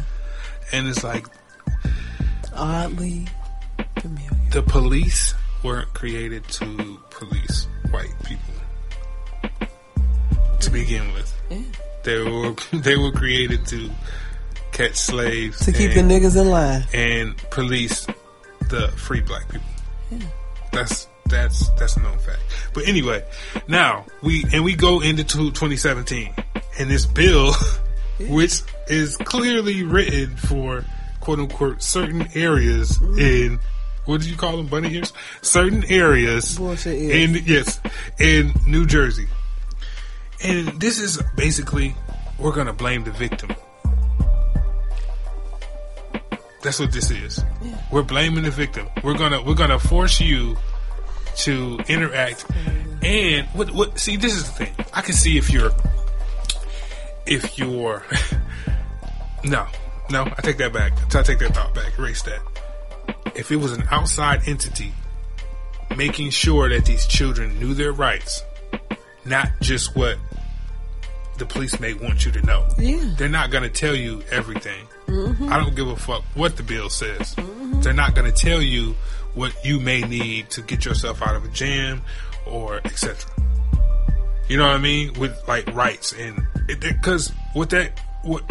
and 0.73 0.87
it's 0.87 1.03
like 1.03 1.27
Oddly 2.55 3.27
familiar. 3.99 4.29
the 4.49 4.63
police 4.63 5.35
weren't 5.63 5.93
created 5.93 6.47
to 6.47 6.99
police 7.21 7.67
white 7.91 8.13
people 8.25 8.53
to 10.59 10.69
begin 10.71 11.13
with. 11.13 11.33
Yeah. 11.49 11.61
They 12.03 12.19
were 12.21 12.55
they 12.73 12.97
were 12.97 13.11
created 13.11 13.65
to 13.67 13.89
catch 14.71 14.95
slaves 14.95 15.59
To 15.65 15.71
keep 15.71 15.93
the 15.93 15.99
niggas 16.01 16.39
in 16.39 16.49
line. 16.49 16.85
and 16.93 17.37
police 17.51 18.07
the 18.69 18.87
free 18.95 19.21
black 19.21 19.47
people. 19.49 19.67
That's 20.71 21.07
that's 21.27 21.69
that's 21.71 21.95
a 21.97 22.01
known 22.01 22.17
fact. 22.19 22.39
But 22.73 22.87
anyway, 22.87 23.23
now 23.67 24.05
we 24.23 24.45
and 24.53 24.63
we 24.63 24.75
go 24.75 25.01
into 25.01 25.23
2017, 25.23 26.33
and 26.79 26.89
this 26.89 27.05
bill, 27.05 27.53
which 28.29 28.61
is 28.87 29.17
clearly 29.17 29.83
written 29.83 30.35
for 30.37 30.85
quote 31.19 31.39
unquote 31.39 31.83
certain 31.83 32.27
areas 32.33 32.99
in 33.17 33.59
what 34.05 34.21
did 34.21 34.29
you 34.29 34.35
call 34.37 34.57
them 34.57 34.67
bunny 34.67 34.93
ears? 34.95 35.13
Certain 35.41 35.83
areas 35.85 36.57
Bullshit 36.57 36.99
ears. 37.01 37.37
in 37.37 37.43
yes 37.45 37.79
in 38.19 38.53
New 38.67 38.85
Jersey, 38.85 39.27
and 40.43 40.67
this 40.81 40.99
is 40.99 41.21
basically 41.35 41.95
we're 42.39 42.53
gonna 42.53 42.73
blame 42.73 43.03
the 43.03 43.11
victim. 43.11 43.49
That's 46.63 46.79
what 46.79 46.91
this 46.91 47.09
is. 47.09 47.43
We're 47.91 48.03
blaming 48.03 48.43
the 48.43 48.51
victim. 48.51 48.87
We're 49.03 49.17
gonna 49.17 49.41
we're 49.41 49.55
gonna 49.55 49.79
force 49.79 50.19
you 50.21 50.57
to 51.37 51.79
interact. 51.87 52.45
And 53.01 53.47
what 53.47 53.71
what 53.71 53.97
see 53.99 54.15
this 54.17 54.33
is 54.35 54.43
the 54.45 54.65
thing. 54.65 54.73
I 54.93 55.01
can 55.01 55.13
see 55.15 55.37
if 55.37 55.49
you're 55.51 55.71
if 57.25 57.57
you're 57.57 58.03
no 59.43 59.65
no 60.11 60.23
I 60.23 60.41
take 60.41 60.57
that 60.57 60.71
back. 60.73 60.93
I 61.15 61.23
take 61.23 61.39
that 61.39 61.55
thought 61.55 61.73
back. 61.73 61.97
Erase 61.97 62.21
that. 62.23 62.41
If 63.35 63.51
it 63.51 63.57
was 63.57 63.73
an 63.73 63.83
outside 63.91 64.47
entity 64.47 64.93
making 65.95 66.29
sure 66.29 66.69
that 66.69 66.85
these 66.85 67.05
children 67.05 67.59
knew 67.59 67.73
their 67.73 67.91
rights, 67.91 68.43
not 69.25 69.49
just 69.61 69.95
what 69.95 70.17
the 71.37 71.45
police 71.45 71.79
may 71.79 71.93
want 71.93 72.25
you 72.25 72.31
to 72.31 72.41
know. 72.43 72.67
Yeah. 72.77 73.13
They're 73.17 73.29
not 73.29 73.51
going 73.51 73.63
to 73.63 73.69
tell 73.69 73.95
you 73.95 74.21
everything. 74.31 74.85
Mm-hmm. 75.07 75.51
I 75.51 75.57
don't 75.57 75.75
give 75.75 75.87
a 75.87 75.95
fuck 75.95 76.23
what 76.35 76.55
the 76.55 76.63
bill 76.63 76.89
says. 76.89 77.35
Mm-hmm. 77.35 77.81
They're 77.81 77.93
not 77.93 78.15
going 78.15 78.31
to 78.31 78.37
tell 78.37 78.61
you 78.61 78.95
what 79.33 79.53
you 79.65 79.79
may 79.79 80.01
need 80.01 80.49
to 80.51 80.61
get 80.61 80.85
yourself 80.85 81.21
out 81.21 81.35
of 81.35 81.45
a 81.45 81.47
jam 81.49 82.01
or 82.45 82.77
etc. 82.85 83.31
You 84.47 84.57
know 84.57 84.67
what 84.67 84.75
I 84.75 84.79
mean? 84.79 85.13
With 85.13 85.47
like 85.47 85.73
rights 85.73 86.13
and 86.13 86.45
because 86.67 87.29
what 87.53 87.69
that 87.71 87.99
what 88.23 88.43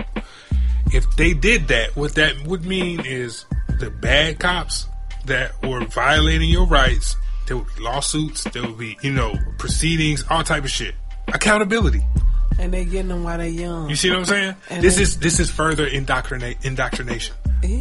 if 0.93 1.09
they 1.16 1.35
did 1.35 1.68
that, 1.68 1.95
what 1.95 2.14
that 2.16 2.43
would 2.47 2.64
mean 2.64 3.01
is 3.05 3.45
the 3.81 3.91
bad 3.91 4.39
cops 4.39 4.87
that 5.24 5.53
were 5.66 5.85
violating 5.87 6.49
your 6.51 6.66
rights, 6.66 7.16
there 7.47 7.57
would 7.57 7.66
be 7.76 7.83
lawsuits, 7.83 8.45
there 8.45 8.62
would 8.62 8.78
be 8.78 8.97
you 9.03 9.12
know 9.12 9.35
proceedings, 9.59 10.24
all 10.31 10.45
type 10.45 10.64
of 10.64 10.70
shit, 10.70 10.95
accountability. 11.28 12.03
And 12.59 12.72
they 12.74 12.85
getting 12.85 13.09
them 13.09 13.24
while 13.24 13.39
they 13.39 13.49
young. 13.49 13.89
You 13.89 13.97
see 13.97 14.11
what 14.11 14.18
I'm 14.18 14.24
saying? 14.26 14.55
And 14.68 14.85
this 14.85 14.97
then- 14.97 15.03
is 15.03 15.18
this 15.18 15.41
is 15.41 15.51
further 15.51 15.87
indoctrinate 15.87 16.59
indoctrination. 16.64 17.35
Yeah. 17.62 17.81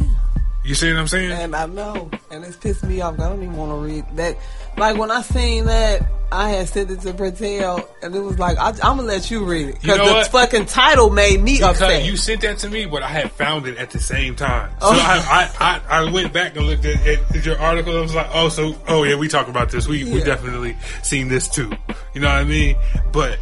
You 0.62 0.74
see 0.74 0.92
what 0.92 1.00
I'm 1.00 1.08
saying? 1.08 1.32
And 1.32 1.56
I 1.56 1.64
know, 1.66 2.10
and 2.30 2.44
it's 2.44 2.56
pissed 2.56 2.84
me 2.84 3.00
off. 3.00 3.18
I 3.18 3.30
don't 3.30 3.42
even 3.42 3.56
want 3.56 3.72
to 3.72 3.76
read 3.94 4.04
that. 4.16 4.36
Like 4.76 4.96
when 4.98 5.10
I 5.10 5.22
seen 5.22 5.64
that, 5.64 6.06
I 6.30 6.50
had 6.50 6.68
sent 6.68 6.90
it 6.90 7.00
to 7.00 7.12
Brentel, 7.14 7.88
and 8.02 8.14
it 8.14 8.20
was 8.20 8.38
like, 8.38 8.58
I, 8.58 8.68
I'm 8.68 8.76
gonna 8.98 9.02
let 9.04 9.30
you 9.30 9.44
read 9.44 9.68
it 9.68 9.74
You 9.76 9.80
because 9.80 9.98
know 9.98 10.06
the 10.08 10.12
what? 10.12 10.26
fucking 10.28 10.66
title 10.66 11.08
made 11.10 11.40
me 11.42 11.54
Because 11.54 11.80
upset. 11.80 12.04
you 12.04 12.16
sent 12.16 12.42
that 12.42 12.58
to 12.58 12.68
me, 12.68 12.84
but 12.84 13.02
I 13.02 13.08
had 13.08 13.32
found 13.32 13.66
it 13.66 13.78
at 13.78 13.90
the 13.90 13.98
same 13.98 14.36
time. 14.36 14.70
Oh. 14.82 14.92
So 14.94 15.00
Oh. 15.00 15.02
I, 15.02 15.50
I, 15.58 15.80
I, 15.88 16.02
I 16.06 16.10
went 16.12 16.32
back 16.34 16.54
and 16.56 16.66
looked 16.66 16.84
at, 16.84 17.04
at 17.34 17.44
your 17.46 17.58
article. 17.58 17.96
I 17.96 18.00
was 18.02 18.14
like, 18.14 18.28
oh, 18.32 18.48
so 18.50 18.76
oh 18.86 19.02
yeah, 19.02 19.16
we 19.16 19.28
talk 19.28 19.48
about 19.48 19.70
this. 19.70 19.88
We 19.88 20.04
we 20.04 20.22
definitely 20.22 20.76
seen 21.02 21.28
this 21.28 21.48
too. 21.48 21.72
You 22.14 22.20
know 22.20 22.28
what 22.28 22.36
I 22.36 22.44
mean? 22.44 22.76
But 23.12 23.38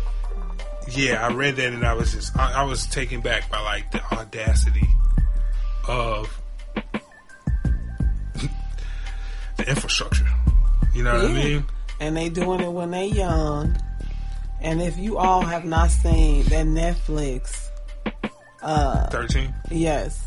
yeah, 0.88 1.26
I 1.26 1.32
read 1.34 1.56
that 1.56 1.72
and 1.72 1.84
I 1.84 1.94
was 1.94 2.12
just 2.12 2.34
I, 2.38 2.62
I 2.62 2.62
was 2.62 2.86
taken 2.86 3.20
back 3.20 3.50
by 3.50 3.60
like 3.60 3.90
the 3.90 4.02
audacity 4.14 4.88
of 5.88 6.40
the 9.58 9.68
infrastructure. 9.68 10.26
You 10.94 11.02
know 11.04 11.14
what 11.14 11.26
I 11.26 11.32
mean? 11.34 11.64
and 12.00 12.16
they 12.16 12.28
doing 12.28 12.60
it 12.60 12.72
when 12.72 12.90
they 12.92 13.06
young. 13.08 13.76
And 14.60 14.80
if 14.80 14.96
you 14.98 15.18
all 15.18 15.42
have 15.42 15.64
not 15.64 15.90
seen 15.90 16.44
that 16.44 16.66
Netflix, 16.66 17.68
uh, 18.62 19.08
Thirteen. 19.10 19.54
yes, 19.70 20.26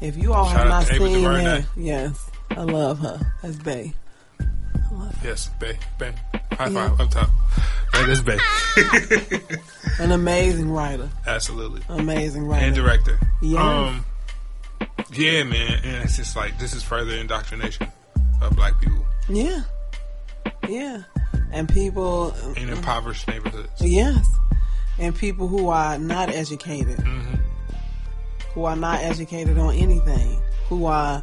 if 0.00 0.16
you 0.16 0.32
all 0.32 0.46
Shout 0.48 0.58
have 0.58 0.68
not 0.68 0.86
seen 0.86 1.22
that, 1.22 1.64
yes, 1.76 2.30
I 2.50 2.62
love 2.62 2.98
her. 3.00 3.20
That's 3.42 3.56
Bay. 3.56 3.92
Yes, 5.22 5.50
Bay, 5.60 5.76
Bay. 5.98 6.12
High 6.52 6.68
Yeah. 6.68 6.88
five 6.88 7.00
up 7.00 7.10
top. 7.10 7.30
That 7.92 8.08
is 8.08 8.22
Bay. 8.22 8.38
An 10.04 10.12
amazing 10.12 10.70
writer, 10.70 11.08
Absolutely. 11.26 11.82
amazing 11.88 12.46
writer. 12.46 12.64
and 12.66 12.74
director. 12.74 13.18
Yes. 13.42 13.60
Um, 13.60 14.04
yeah, 15.12 15.42
man, 15.44 15.80
and 15.84 16.04
it's 16.04 16.16
just 16.16 16.34
like 16.36 16.58
this 16.58 16.74
is 16.74 16.82
further 16.82 17.14
indoctrination 17.14 17.88
of 18.40 18.54
black 18.56 18.80
people 18.80 19.04
Yeah. 19.28 19.62
Yeah. 20.68 21.02
And 21.50 21.68
people, 21.68 22.30
in 22.30 22.54
mm-hmm. 22.54 22.72
impoverished 22.74 23.26
neighborhoods. 23.28 23.70
yes. 23.80 24.28
And 24.98 25.14
people 25.14 25.48
who 25.48 25.68
are 25.68 25.98
not 25.98 26.28
educated, 26.28 26.98
mm-hmm. 26.98 27.34
who 28.52 28.64
are 28.64 28.76
not 28.76 29.00
educated 29.00 29.56
on 29.58 29.74
anything, 29.74 30.40
who 30.68 30.86
are 30.86 31.22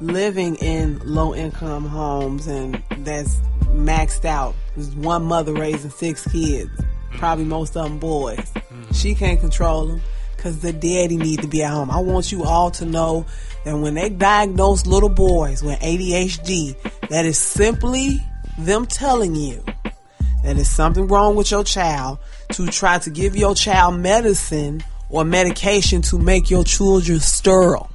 living 0.00 0.56
in 0.56 0.98
low 1.04 1.34
income 1.34 1.86
homes 1.86 2.46
and 2.46 2.82
that's 2.98 3.36
maxed 3.68 4.24
out. 4.24 4.54
There's 4.74 4.94
one 4.96 5.24
mother 5.24 5.54
raising 5.54 5.90
six 5.90 6.26
kids, 6.30 6.70
mm-hmm. 6.70 7.18
probably 7.18 7.44
most 7.44 7.76
of 7.76 7.84
them 7.84 7.98
boys. 7.98 8.52
She 8.92 9.14
can't 9.14 9.40
control 9.40 9.86
them 9.86 10.02
because 10.44 10.60
the 10.60 10.74
daddy 10.74 11.16
need 11.16 11.40
to 11.40 11.48
be 11.48 11.62
at 11.62 11.70
home. 11.70 11.90
I 11.90 12.00
want 12.00 12.30
you 12.30 12.44
all 12.44 12.70
to 12.72 12.84
know 12.84 13.24
that 13.64 13.78
when 13.78 13.94
they 13.94 14.10
diagnose 14.10 14.84
little 14.84 15.08
boys 15.08 15.62
with 15.62 15.80
ADHD, 15.80 16.76
that 17.08 17.24
is 17.24 17.38
simply 17.38 18.20
them 18.58 18.84
telling 18.84 19.34
you 19.34 19.64
that 19.82 20.56
there's 20.56 20.68
something 20.68 21.06
wrong 21.08 21.34
with 21.34 21.50
your 21.50 21.64
child 21.64 22.18
to 22.52 22.66
try 22.66 22.98
to 22.98 23.08
give 23.08 23.34
your 23.34 23.54
child 23.54 23.98
medicine 23.98 24.84
or 25.08 25.24
medication 25.24 26.02
to 26.02 26.18
make 26.18 26.50
your 26.50 26.62
children 26.62 27.20
sterile, 27.20 27.90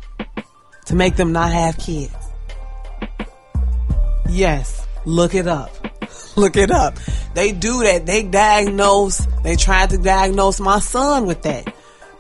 to 0.86 0.96
make 0.96 1.18
them 1.18 1.32
not 1.32 1.52
have 1.52 1.78
kids. 1.78 2.16
Yes, 4.28 4.88
look 5.06 5.36
it 5.36 5.48
up. 5.48 5.70
Look 6.36 6.56
it 6.56 6.72
up. 6.72 6.98
They 7.34 7.52
do 7.52 7.84
that. 7.84 8.06
They 8.06 8.24
diagnose, 8.24 9.28
they 9.44 9.58
tried 9.58 9.90
to 9.90 9.98
diagnose 9.98 10.62
my 10.62 10.80
son 10.80 11.26
with 11.26 11.42
that. 11.42 11.74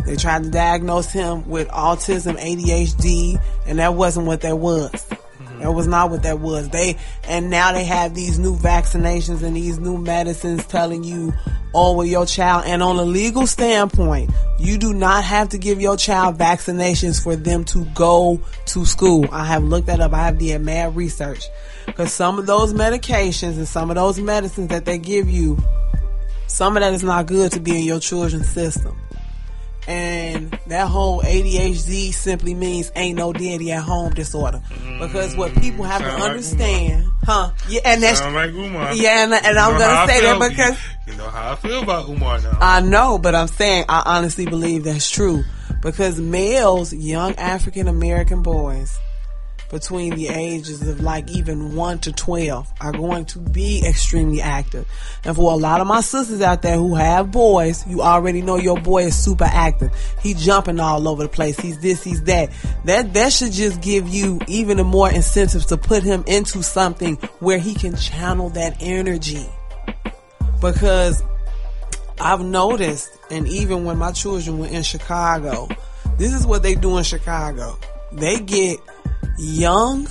They 0.05 0.15
tried 0.15 0.43
to 0.43 0.49
diagnose 0.49 1.11
him 1.11 1.47
with 1.47 1.67
autism, 1.69 2.37
ADHD, 2.39 3.41
and 3.65 3.79
that 3.79 3.93
wasn't 3.93 4.27
what 4.27 4.41
that 4.41 4.57
was. 4.57 4.91
Mm-hmm. 4.91 5.59
That 5.59 5.71
was 5.71 5.87
not 5.87 6.09
what 6.09 6.23
that 6.23 6.39
was. 6.39 6.69
They 6.69 6.97
and 7.25 7.49
now 7.49 7.71
they 7.73 7.83
have 7.83 8.15
these 8.15 8.39
new 8.39 8.55
vaccinations 8.55 9.43
and 9.43 9.55
these 9.55 9.79
new 9.79 9.97
medicines 9.97 10.65
telling 10.65 11.03
you, 11.03 11.33
oh, 11.73 11.95
well, 11.95 12.05
your 12.05 12.25
child. 12.25 12.63
And 12.65 12.81
on 12.81 12.97
a 12.97 13.03
legal 13.03 13.47
standpoint, 13.47 14.31
you 14.57 14.77
do 14.77 14.93
not 14.93 15.23
have 15.23 15.49
to 15.49 15.57
give 15.57 15.81
your 15.81 15.97
child 15.97 16.37
vaccinations 16.37 17.21
for 17.21 17.35
them 17.35 17.63
to 17.65 17.85
go 17.93 18.41
to 18.67 18.85
school. 18.85 19.27
I 19.31 19.45
have 19.45 19.63
looked 19.63 19.87
that 19.87 19.99
up. 19.99 20.13
I 20.13 20.25
have 20.25 20.37
did 20.37 20.61
mad 20.61 20.95
research 20.95 21.43
because 21.85 22.13
some 22.13 22.39
of 22.39 22.45
those 22.45 22.73
medications 22.73 23.57
and 23.57 23.67
some 23.67 23.89
of 23.89 23.95
those 23.95 24.19
medicines 24.19 24.69
that 24.69 24.85
they 24.85 24.97
give 24.97 25.29
you, 25.29 25.57
some 26.47 26.75
of 26.77 26.81
that 26.81 26.93
is 26.93 27.03
not 27.03 27.25
good 27.25 27.51
to 27.53 27.59
be 27.59 27.77
in 27.77 27.83
your 27.83 27.99
children's 27.99 28.49
system. 28.49 28.97
And 29.89 30.51
that 30.67 30.87
whole 30.87 31.21
ADHD 31.23 32.13
simply 32.13 32.53
means 32.53 32.91
ain't 32.95 33.17
no 33.17 33.33
daddy 33.33 33.71
at 33.71 33.81
home 33.81 34.13
disorder. 34.13 34.61
Because 34.99 35.35
what 35.35 35.51
people 35.55 35.83
have 35.83 36.01
to 36.01 36.07
Sound 36.07 36.19
like 36.21 36.29
understand, 36.29 37.05
huh? 37.23 37.51
Yeah, 37.67 37.81
and 37.85 38.03
that's 38.03 38.19
Sound 38.19 38.35
like 38.35 38.51
Umar. 38.51 38.93
yeah, 38.93 39.23
and, 39.23 39.33
and 39.33 39.43
You 39.43 39.49
I'm 39.49 39.55
know 39.55 39.61
how 39.85 40.03
I 40.03 40.05
gonna 40.05 40.13
say 40.13 40.21
that 40.21 40.49
because 40.49 40.77
you 41.07 41.15
know 41.15 41.27
how 41.29 41.51
I 41.53 41.55
feel 41.55 41.81
about 41.81 42.07
Umar 42.07 42.39
now. 42.39 42.57
I 42.61 42.81
know, 42.81 43.17
but 43.17 43.33
I'm 43.33 43.47
saying 43.47 43.85
I 43.89 44.03
honestly 44.05 44.45
believe 44.45 44.83
that's 44.83 45.09
true. 45.09 45.43
Because 45.81 46.19
males, 46.19 46.93
young 46.93 47.33
African 47.35 47.87
American 47.87 48.43
boys, 48.43 48.99
between 49.69 50.15
the 50.15 50.27
ages 50.27 50.87
of 50.87 50.99
like 51.01 51.29
even 51.29 51.75
1 51.75 51.99
to 51.99 52.11
12 52.11 52.73
are 52.81 52.91
going 52.91 53.25
to 53.25 53.39
be 53.39 53.85
extremely 53.85 54.41
active. 54.41 54.87
And 55.23 55.35
for 55.35 55.51
a 55.51 55.55
lot 55.55 55.79
of 55.79 55.87
my 55.87 56.01
sisters 56.01 56.41
out 56.41 56.61
there 56.61 56.75
who 56.75 56.95
have 56.95 57.31
boys, 57.31 57.85
you 57.87 58.01
already 58.01 58.41
know 58.41 58.57
your 58.57 58.79
boy 58.79 59.05
is 59.05 59.15
super 59.15 59.45
active. 59.45 59.91
He's 60.21 60.43
jumping 60.43 60.79
all 60.79 61.07
over 61.07 61.23
the 61.23 61.29
place. 61.29 61.59
He's 61.59 61.79
this, 61.79 62.03
he's 62.03 62.23
that. 62.23 62.49
That, 62.85 63.13
that 63.13 63.31
should 63.31 63.51
just 63.51 63.81
give 63.81 64.07
you 64.07 64.39
even 64.47 64.77
more 64.85 65.11
incentive 65.11 65.65
to 65.67 65.77
put 65.77 66.03
him 66.03 66.23
into 66.25 66.63
something 66.63 67.15
where 67.39 67.59
he 67.59 67.75
can 67.75 67.95
channel 67.95 68.49
that 68.51 68.77
energy. 68.81 69.45
Because 70.61 71.23
I've 72.19 72.41
noticed, 72.41 73.09
and 73.29 73.47
even 73.47 73.85
when 73.85 73.97
my 73.97 74.11
children 74.11 74.59
were 74.59 74.67
in 74.67 74.83
Chicago, 74.83 75.69
this 76.17 76.33
is 76.33 76.45
what 76.45 76.63
they 76.63 76.75
do 76.75 76.97
in 76.97 77.03
Chicago. 77.03 77.77
They 78.11 78.39
get 78.39 78.79
young 79.39 80.07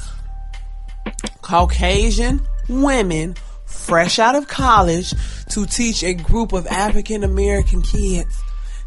Caucasian 1.43 2.41
women 2.68 3.37
fresh 3.66 4.18
out 4.18 4.35
of 4.35 4.49
college 4.49 5.14
to 5.51 5.66
teach 5.66 6.03
a 6.03 6.14
group 6.14 6.53
of 6.53 6.66
African 6.66 7.24
American 7.24 7.83
kids. 7.83 8.43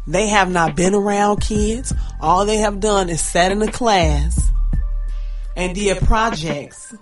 They 0.06 0.28
have 0.28 0.50
not 0.50 0.74
been 0.76 0.94
around 0.94 1.40
kids. 1.40 1.92
All 2.20 2.44
they 2.44 2.58
have 2.58 2.80
done 2.80 3.08
is 3.08 3.20
sat 3.20 3.52
in 3.52 3.62
a 3.62 3.70
class 3.70 4.50
and 5.56 5.74
did 5.74 5.98
projects 5.98 6.94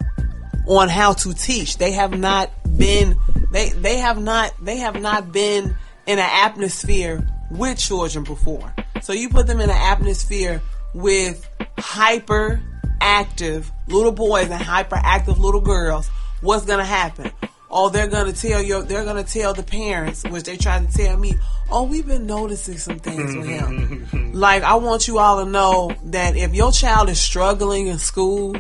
on 0.67 0.89
how 0.89 1.15
to 1.15 1.33
teach. 1.33 1.79
They 1.79 1.93
have 1.93 2.19
not 2.19 2.51
been 2.77 3.17
they 3.51 3.71
they 3.71 3.99
have 3.99 4.21
not 4.21 4.53
they 4.63 4.79
have 4.79 5.01
not 5.01 5.33
been 5.33 5.77
in 6.07 6.19
an 6.19 6.31
atmosphere 6.31 7.27
with 7.51 7.79
children 7.79 8.25
before. 8.25 8.75
So 9.03 9.13
you 9.13 9.29
put 9.29 9.47
them 9.47 9.61
in 9.61 9.71
an 9.71 9.77
atmosphere 9.77 10.63
with 10.95 11.49
hyper 11.79 12.63
active 13.01 13.71
little 13.89 14.13
boys 14.13 14.51
and 14.51 14.63
hyperactive 14.63 15.39
little 15.39 15.61
girls, 15.61 16.09
what's 16.41 16.65
gonna 16.65 16.85
happen? 16.85 17.31
Oh, 17.71 17.89
they're 17.89 18.09
gonna 18.09 18.33
tell 18.33 18.63
your 18.63 18.83
they're 18.83 19.05
gonna 19.05 19.25
tell 19.25 19.55
the 19.55 19.63
parents, 19.63 20.25
which 20.25 20.45
they 20.45 20.57
tried 20.57 20.91
to 20.91 20.97
tell 20.97 21.17
me, 21.17 21.35
oh, 21.71 21.85
we've 21.85 22.07
been 22.07 22.27
noticing 22.27 22.79
some 22.79 22.99
things 22.99 23.35
with 23.37 23.47
him. 23.47 24.33
like 24.35 24.63
I 24.63 24.75
want 24.75 25.07
you 25.07 25.19
all 25.19 25.45
to 25.45 25.51
know 25.51 25.93
that 26.07 26.37
if 26.37 26.55
your 26.55 26.73
child 26.73 27.09
is 27.09 27.21
struggling 27.21 27.87
in 27.87 27.99
school, 27.99 28.57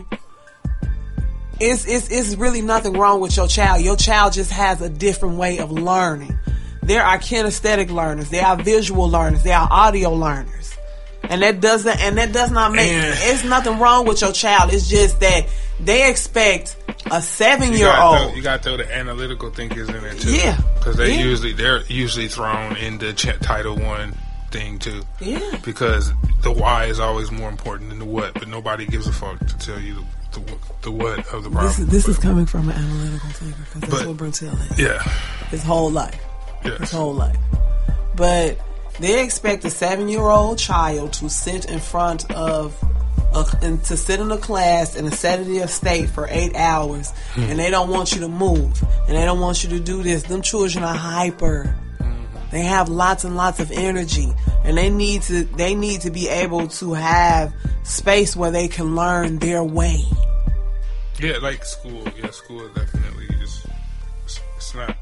it's, 1.60 1.86
it's, 1.86 2.10
it's 2.10 2.36
really 2.36 2.62
nothing 2.62 2.94
wrong 2.94 3.20
with 3.20 3.36
your 3.36 3.46
child. 3.46 3.82
Your 3.82 3.96
child 3.96 4.32
just 4.32 4.50
has 4.50 4.80
a 4.80 4.88
different 4.88 5.36
way 5.36 5.58
of 5.58 5.70
learning. 5.70 6.38
There 6.82 7.02
are 7.02 7.18
kinesthetic 7.18 7.90
learners. 7.90 8.30
There 8.30 8.44
are 8.44 8.56
visual 8.56 9.08
learners. 9.08 9.42
There 9.42 9.56
are 9.56 9.68
audio 9.70 10.12
learners. 10.14 10.59
And 11.30 11.42
that 11.42 11.60
doesn't, 11.60 11.98
and 12.00 12.18
that 12.18 12.32
does 12.32 12.50
not 12.50 12.72
make, 12.72 12.90
And- 12.90 13.16
it's 13.22 13.44
nothing 13.44 13.78
wrong 13.78 14.04
with 14.06 14.20
your 14.20 14.32
child. 14.32 14.72
It's 14.74 14.88
just 14.88 15.20
that 15.20 15.46
they 15.78 16.10
expect 16.10 16.76
a 17.10 17.22
seven 17.22 17.72
year 17.72 17.94
old. 17.98 18.34
you 18.36 18.42
gotta 18.42 18.62
throw 18.62 18.76
the 18.76 18.92
analytical 18.94 19.50
thinkers 19.50 19.88
in 19.88 20.02
there 20.02 20.12
too. 20.14 20.34
Yeah. 20.36 20.58
because 20.74 20.96
they 20.96 21.14
Yeah. 21.14 21.24
usually 21.24 21.52
they're 21.52 21.82
usually 21.86 22.28
thrown 22.28 22.76
in 22.76 22.98
the 22.98 23.12
ch- 23.14 23.38
Title 23.40 23.76
One 23.76 24.14
thing 24.50 24.78
too. 24.78 25.02
Yeah. 25.20 25.38
because 25.64 26.12
the 26.42 26.50
why 26.50 26.86
is 26.86 26.98
always 27.00 27.30
more 27.30 27.48
important 27.48 27.90
than 27.90 27.98
the 28.00 28.04
what, 28.04 28.34
but 28.34 28.48
nobody 28.48 28.84
gives 28.86 29.06
a 29.06 29.12
fuck 29.12 29.38
to 29.38 29.58
tell 29.58 29.78
you 29.80 30.04
the, 30.32 30.40
the, 30.40 30.52
the 30.82 30.90
what 30.90 31.18
of 31.32 31.44
the 31.44 31.50
problem. 31.50 31.66
This 31.66 31.78
is, 31.78 31.86
this 31.88 32.08
is 32.08 32.18
coming 32.18 32.44
from 32.46 32.68
an 32.68 32.76
analytical 32.76 33.30
thinker 33.30 33.56
because 33.66 33.80
that's 33.82 33.94
But- 33.94 34.06
what 34.08 34.16
Brentel 34.16 34.58
is. 34.72 34.78
yeah, 34.78 35.02
His 35.50 35.62
whole 35.62 35.90
life. 35.90 36.20
His 36.62 36.90
whole 36.90 37.14
life. 37.14 37.36
But 38.16 38.58
they 39.00 39.22
expect 39.22 39.64
a 39.64 39.70
seven 39.70 40.08
year 40.08 40.22
old 40.22 40.58
child 40.58 41.12
to 41.14 41.28
sit 41.28 41.64
in 41.66 41.80
front 41.80 42.30
of 42.32 42.76
a, 43.34 43.44
and 43.62 43.82
to 43.84 43.96
sit 43.96 44.20
in 44.20 44.30
a 44.30 44.38
class 44.38 44.96
in 44.96 45.06
a 45.06 45.10
sedative 45.10 45.70
state 45.70 46.08
for 46.10 46.26
eight 46.30 46.54
hours 46.56 47.10
hmm. 47.32 47.42
and 47.42 47.58
they 47.58 47.70
don't 47.70 47.88
want 47.88 48.12
you 48.12 48.20
to 48.20 48.28
move 48.28 48.82
and 49.06 49.16
they 49.16 49.24
don't 49.24 49.40
want 49.40 49.64
you 49.64 49.70
to 49.70 49.80
do 49.80 50.02
this. 50.02 50.24
Them 50.24 50.42
children 50.42 50.84
are 50.84 50.94
hyper. 50.94 51.76
Mm-hmm. 51.98 52.50
They 52.50 52.62
have 52.62 52.88
lots 52.88 53.24
and 53.24 53.36
lots 53.36 53.60
of 53.60 53.70
energy 53.70 54.28
and 54.64 54.76
they 54.76 54.90
need 54.90 55.22
to 55.22 55.44
they 55.44 55.74
need 55.74 56.02
to 56.02 56.10
be 56.10 56.28
able 56.28 56.68
to 56.68 56.92
have 56.92 57.54
space 57.84 58.36
where 58.36 58.50
they 58.50 58.68
can 58.68 58.94
learn 58.94 59.38
their 59.38 59.64
way. 59.64 60.02
yeah, 61.18 61.38
like 61.40 61.64
school. 61.64 62.04
Yeah, 62.18 62.30
school 62.30 62.68
definitely 62.68 63.28
just 63.38 63.66
it's, 64.24 64.40
it's 64.56 64.74
not 64.74 64.96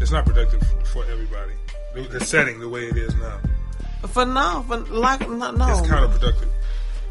it's 0.00 0.12
not 0.12 0.24
productive 0.24 0.62
for 0.92 1.04
everybody. 1.06 1.52
The, 1.94 2.02
the 2.02 2.20
setting, 2.24 2.60
the 2.60 2.68
way 2.68 2.86
it 2.86 2.96
is 2.96 3.14
now, 3.16 3.38
For 4.08 4.24
now, 4.24 4.62
for 4.62 4.78
like 4.78 5.28
no, 5.28 5.50
no. 5.50 5.68
it's 5.78 5.88
counterproductive. 5.88 6.48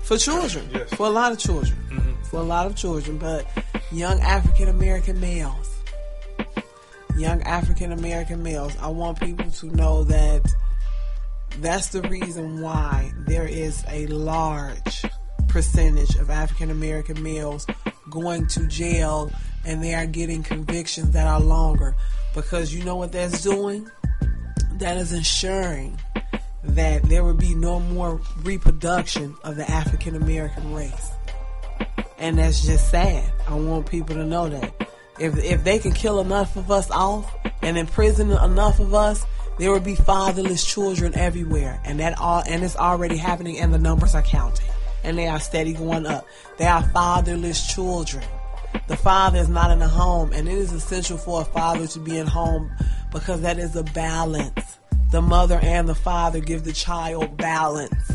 for 0.03 0.17
children, 0.17 0.69
Yes. 0.73 0.93
for 0.93 1.07
a 1.07 1.09
lot 1.09 1.31
of 1.31 1.37
children, 1.37 1.77
mm-hmm. 1.89 2.23
for 2.23 2.37
a 2.39 2.43
lot 2.43 2.65
of 2.65 2.75
children, 2.75 3.17
but 3.17 3.45
young 3.91 4.19
African 4.21 4.69
American 4.69 5.19
males, 5.19 5.75
young 7.17 7.41
African 7.43 7.91
American 7.91 8.41
males, 8.41 8.75
I 8.81 8.87
want 8.87 9.19
people 9.19 9.51
to 9.51 9.65
know 9.75 10.03
that 10.05 10.45
that's 11.59 11.89
the 11.89 12.01
reason 12.03 12.61
why 12.61 13.11
there 13.27 13.45
is 13.47 13.83
a 13.89 14.07
large 14.07 15.03
percentage 15.49 16.15
of 16.15 16.29
African 16.29 16.69
American 16.71 17.21
males 17.21 17.65
going 18.09 18.47
to 18.47 18.65
jail 18.67 19.31
and 19.65 19.83
they 19.83 19.93
are 19.93 20.05
getting 20.05 20.41
convictions 20.43 21.11
that 21.11 21.27
are 21.27 21.39
longer 21.41 21.95
because 22.33 22.73
you 22.73 22.83
know 22.85 22.95
what 22.95 23.11
that's 23.11 23.41
doing? 23.43 23.89
That 24.79 24.95
is 24.95 25.11
ensuring 25.11 25.99
that 26.63 27.03
there 27.03 27.23
would 27.25 27.37
be 27.37 27.53
no 27.53 27.81
more 27.81 28.21
reproduction 28.43 29.35
of 29.43 29.57
the 29.57 29.69
African 29.69 30.15
American 30.15 30.73
race. 30.73 31.11
And 32.17 32.37
that's 32.37 32.65
just 32.65 32.89
sad. 32.89 33.29
I 33.47 33.55
want 33.55 33.89
people 33.89 34.15
to 34.15 34.25
know 34.25 34.47
that. 34.47 34.73
If 35.19 35.37
if 35.37 35.65
they 35.65 35.79
can 35.79 35.91
kill 35.91 36.21
enough 36.21 36.55
of 36.55 36.71
us 36.71 36.89
off 36.91 37.29
and 37.61 37.77
imprison 37.77 38.31
enough 38.31 38.79
of 38.79 38.93
us, 38.93 39.25
there 39.57 39.71
would 39.71 39.83
be 39.83 39.95
fatherless 39.95 40.65
children 40.65 41.13
everywhere. 41.13 41.81
And 41.83 41.99
that 41.99 42.17
all 42.17 42.41
and 42.47 42.63
it's 42.63 42.77
already 42.77 43.17
happening 43.17 43.59
and 43.59 43.73
the 43.73 43.79
numbers 43.79 44.15
are 44.15 44.21
counting. 44.21 44.69
And 45.03 45.17
they 45.17 45.27
are 45.27 45.41
steady 45.41 45.73
going 45.73 46.05
up. 46.05 46.25
There 46.57 46.71
are 46.71 46.83
fatherless 46.83 47.73
children. 47.73 48.23
The 48.87 48.97
father 48.97 49.39
is 49.39 49.49
not 49.49 49.71
in 49.71 49.79
the 49.79 49.87
home, 49.87 50.31
and 50.33 50.47
it 50.47 50.57
is 50.57 50.73
essential 50.73 51.17
for 51.17 51.41
a 51.41 51.45
father 51.45 51.87
to 51.87 51.99
be 51.99 52.17
in 52.17 52.27
home 52.27 52.71
because 53.11 53.41
that 53.41 53.59
is 53.59 53.75
a 53.75 53.83
balance. 53.83 54.77
The 55.11 55.21
mother 55.21 55.59
and 55.61 55.87
the 55.87 55.95
father 55.95 56.39
give 56.39 56.63
the 56.63 56.73
child 56.73 57.37
balance. 57.37 58.11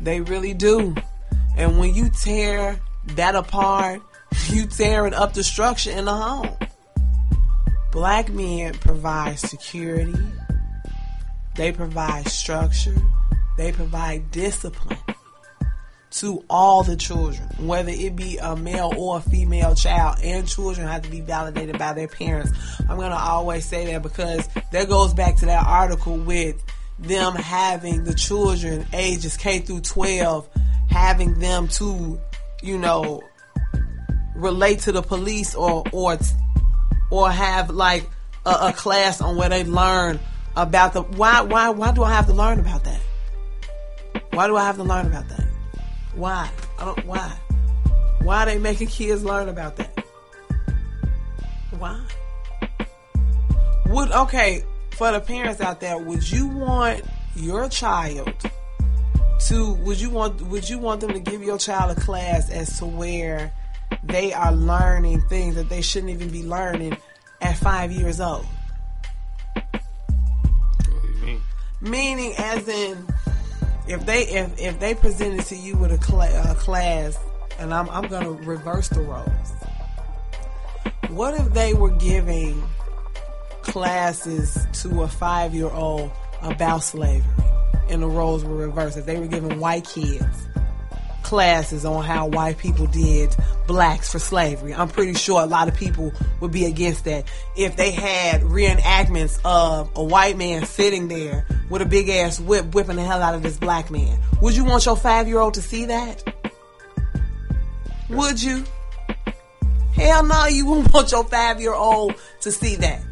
They 0.00 0.20
really 0.20 0.54
do. 0.54 0.94
And 1.56 1.78
when 1.78 1.94
you 1.94 2.10
tear 2.10 2.78
that 3.16 3.34
apart, 3.34 4.02
you 4.48 4.66
tearing 4.66 5.14
up 5.14 5.34
the 5.34 5.44
structure 5.44 5.90
in 5.90 6.06
the 6.06 6.14
home. 6.14 6.56
Black 7.92 8.28
men 8.30 8.74
provide 8.74 9.38
security. 9.38 10.14
They 11.54 11.72
provide 11.72 12.28
structure. 12.28 12.96
They 13.56 13.72
provide 13.72 14.30
discipline 14.30 14.98
to 16.14 16.44
all 16.48 16.84
the 16.84 16.94
children, 16.96 17.42
whether 17.58 17.90
it 17.90 18.14
be 18.14 18.38
a 18.38 18.54
male 18.54 18.92
or 18.96 19.18
a 19.18 19.20
female 19.20 19.74
child, 19.74 20.18
and 20.22 20.46
children 20.46 20.86
have 20.86 21.02
to 21.02 21.10
be 21.10 21.20
validated 21.20 21.76
by 21.76 21.92
their 21.92 22.06
parents. 22.06 22.52
I'm 22.88 22.96
going 22.96 23.10
to 23.10 23.18
always 23.18 23.64
say 23.64 23.86
that 23.86 24.02
because 24.02 24.48
that 24.70 24.88
goes 24.88 25.12
back 25.12 25.36
to 25.36 25.46
that 25.46 25.66
article 25.66 26.16
with 26.16 26.62
them 27.00 27.34
having 27.34 28.04
the 28.04 28.14
children 28.14 28.86
ages 28.92 29.36
K 29.36 29.58
through 29.58 29.80
12, 29.80 30.48
having 30.88 31.40
them 31.40 31.66
to, 31.68 32.20
you 32.62 32.78
know, 32.78 33.20
relate 34.36 34.80
to 34.80 34.92
the 34.92 35.02
police 35.02 35.56
or, 35.56 35.82
or, 35.90 36.16
or 37.10 37.28
have 37.28 37.70
like 37.70 38.08
a, 38.46 38.68
a 38.68 38.72
class 38.72 39.20
on 39.20 39.34
where 39.34 39.48
they 39.48 39.64
learn 39.64 40.20
about 40.54 40.92
the, 40.92 41.02
why, 41.02 41.40
why, 41.40 41.70
why 41.70 41.90
do 41.90 42.04
I 42.04 42.12
have 42.12 42.26
to 42.26 42.32
learn 42.32 42.60
about 42.60 42.84
that? 42.84 43.00
Why 44.30 44.46
do 44.46 44.56
I 44.56 44.64
have 44.64 44.76
to 44.76 44.84
learn 44.84 45.06
about 45.06 45.28
that? 45.30 45.53
Why? 46.14 46.50
I 46.78 46.84
don't. 46.84 47.06
Why? 47.06 47.32
Why 48.22 48.42
are 48.42 48.46
they 48.46 48.58
making 48.58 48.88
kids 48.88 49.24
learn 49.24 49.48
about 49.48 49.76
that? 49.76 50.04
Why? 51.78 52.00
Would 53.86 54.12
okay 54.12 54.64
for 54.92 55.12
the 55.12 55.20
parents 55.20 55.60
out 55.60 55.80
there? 55.80 55.98
Would 55.98 56.30
you 56.30 56.46
want 56.46 57.04
your 57.36 57.68
child 57.68 58.32
to? 59.46 59.74
Would 59.74 60.00
you 60.00 60.10
want? 60.10 60.40
Would 60.42 60.68
you 60.68 60.78
want 60.78 61.00
them 61.00 61.12
to 61.12 61.20
give 61.20 61.42
your 61.42 61.58
child 61.58 61.96
a 61.96 62.00
class 62.00 62.48
as 62.50 62.78
to 62.78 62.86
where 62.86 63.52
they 64.04 64.32
are 64.32 64.52
learning 64.52 65.20
things 65.22 65.56
that 65.56 65.68
they 65.68 65.82
shouldn't 65.82 66.12
even 66.12 66.30
be 66.30 66.42
learning 66.44 66.96
at 67.40 67.56
five 67.56 67.90
years 67.90 68.20
old? 68.20 68.46
What 69.54 69.82
do 71.02 71.08
you 71.08 71.14
mean? 71.26 71.40
Meaning, 71.80 72.34
as 72.38 72.68
in, 72.68 73.06
if 73.86 74.06
they 74.06 74.22
if 74.22 74.58
if 74.58 74.80
they 74.80 74.94
presented 74.94 75.44
to 75.46 75.56
you 75.56 75.76
with 75.76 75.92
a, 75.92 75.98
cla- 75.98 76.50
a 76.50 76.54
class, 76.54 77.18
and 77.58 77.72
I'm 77.72 77.88
I'm 77.90 78.08
gonna 78.08 78.32
reverse 78.32 78.88
the 78.88 79.00
roles. 79.00 79.52
What 81.08 81.34
if 81.34 81.52
they 81.52 81.74
were 81.74 81.90
giving 81.90 82.62
classes 83.62 84.66
to 84.82 85.02
a 85.02 85.08
five 85.08 85.54
year 85.54 85.70
old 85.70 86.10
about 86.42 86.82
slavery, 86.82 87.44
and 87.88 88.02
the 88.02 88.08
roles 88.08 88.44
were 88.44 88.56
reversed? 88.56 88.96
If 88.96 89.06
they 89.06 89.18
were 89.18 89.26
giving 89.26 89.60
white 89.60 89.84
kids 89.84 90.48
classes 91.24 91.84
on 91.84 92.04
how 92.04 92.28
white 92.28 92.58
people 92.58 92.86
did 92.86 93.34
blacks 93.66 94.12
for 94.12 94.18
slavery. 94.18 94.74
I'm 94.74 94.88
pretty 94.88 95.14
sure 95.14 95.40
a 95.40 95.46
lot 95.46 95.68
of 95.68 95.74
people 95.74 96.12
would 96.40 96.52
be 96.52 96.66
against 96.66 97.06
that. 97.06 97.24
If 97.56 97.76
they 97.76 97.90
had 97.90 98.42
reenactments 98.42 99.40
of 99.44 99.90
a 99.96 100.04
white 100.04 100.36
man 100.36 100.66
sitting 100.66 101.08
there 101.08 101.46
with 101.70 101.82
a 101.82 101.86
big 101.86 102.08
ass 102.08 102.40
whip 102.40 102.74
whipping 102.74 102.96
the 102.96 103.02
hell 103.02 103.22
out 103.22 103.34
of 103.34 103.42
this 103.42 103.56
black 103.56 103.90
man, 103.90 104.18
would 104.40 104.56
you 104.56 104.64
want 104.64 104.86
your 104.86 104.96
five 104.96 105.28
year 105.28 105.38
old 105.38 105.54
to 105.54 105.62
see 105.62 105.86
that? 105.86 106.22
Would 108.10 108.42
you? 108.42 108.64
Hell 109.94 110.24
no, 110.24 110.46
you 110.46 110.66
wouldn't 110.66 110.92
want 110.92 111.12
your 111.12 111.24
five 111.24 111.60
year 111.60 111.74
old 111.74 112.14
to 112.40 112.52
see 112.52 112.76
that. 112.76 113.02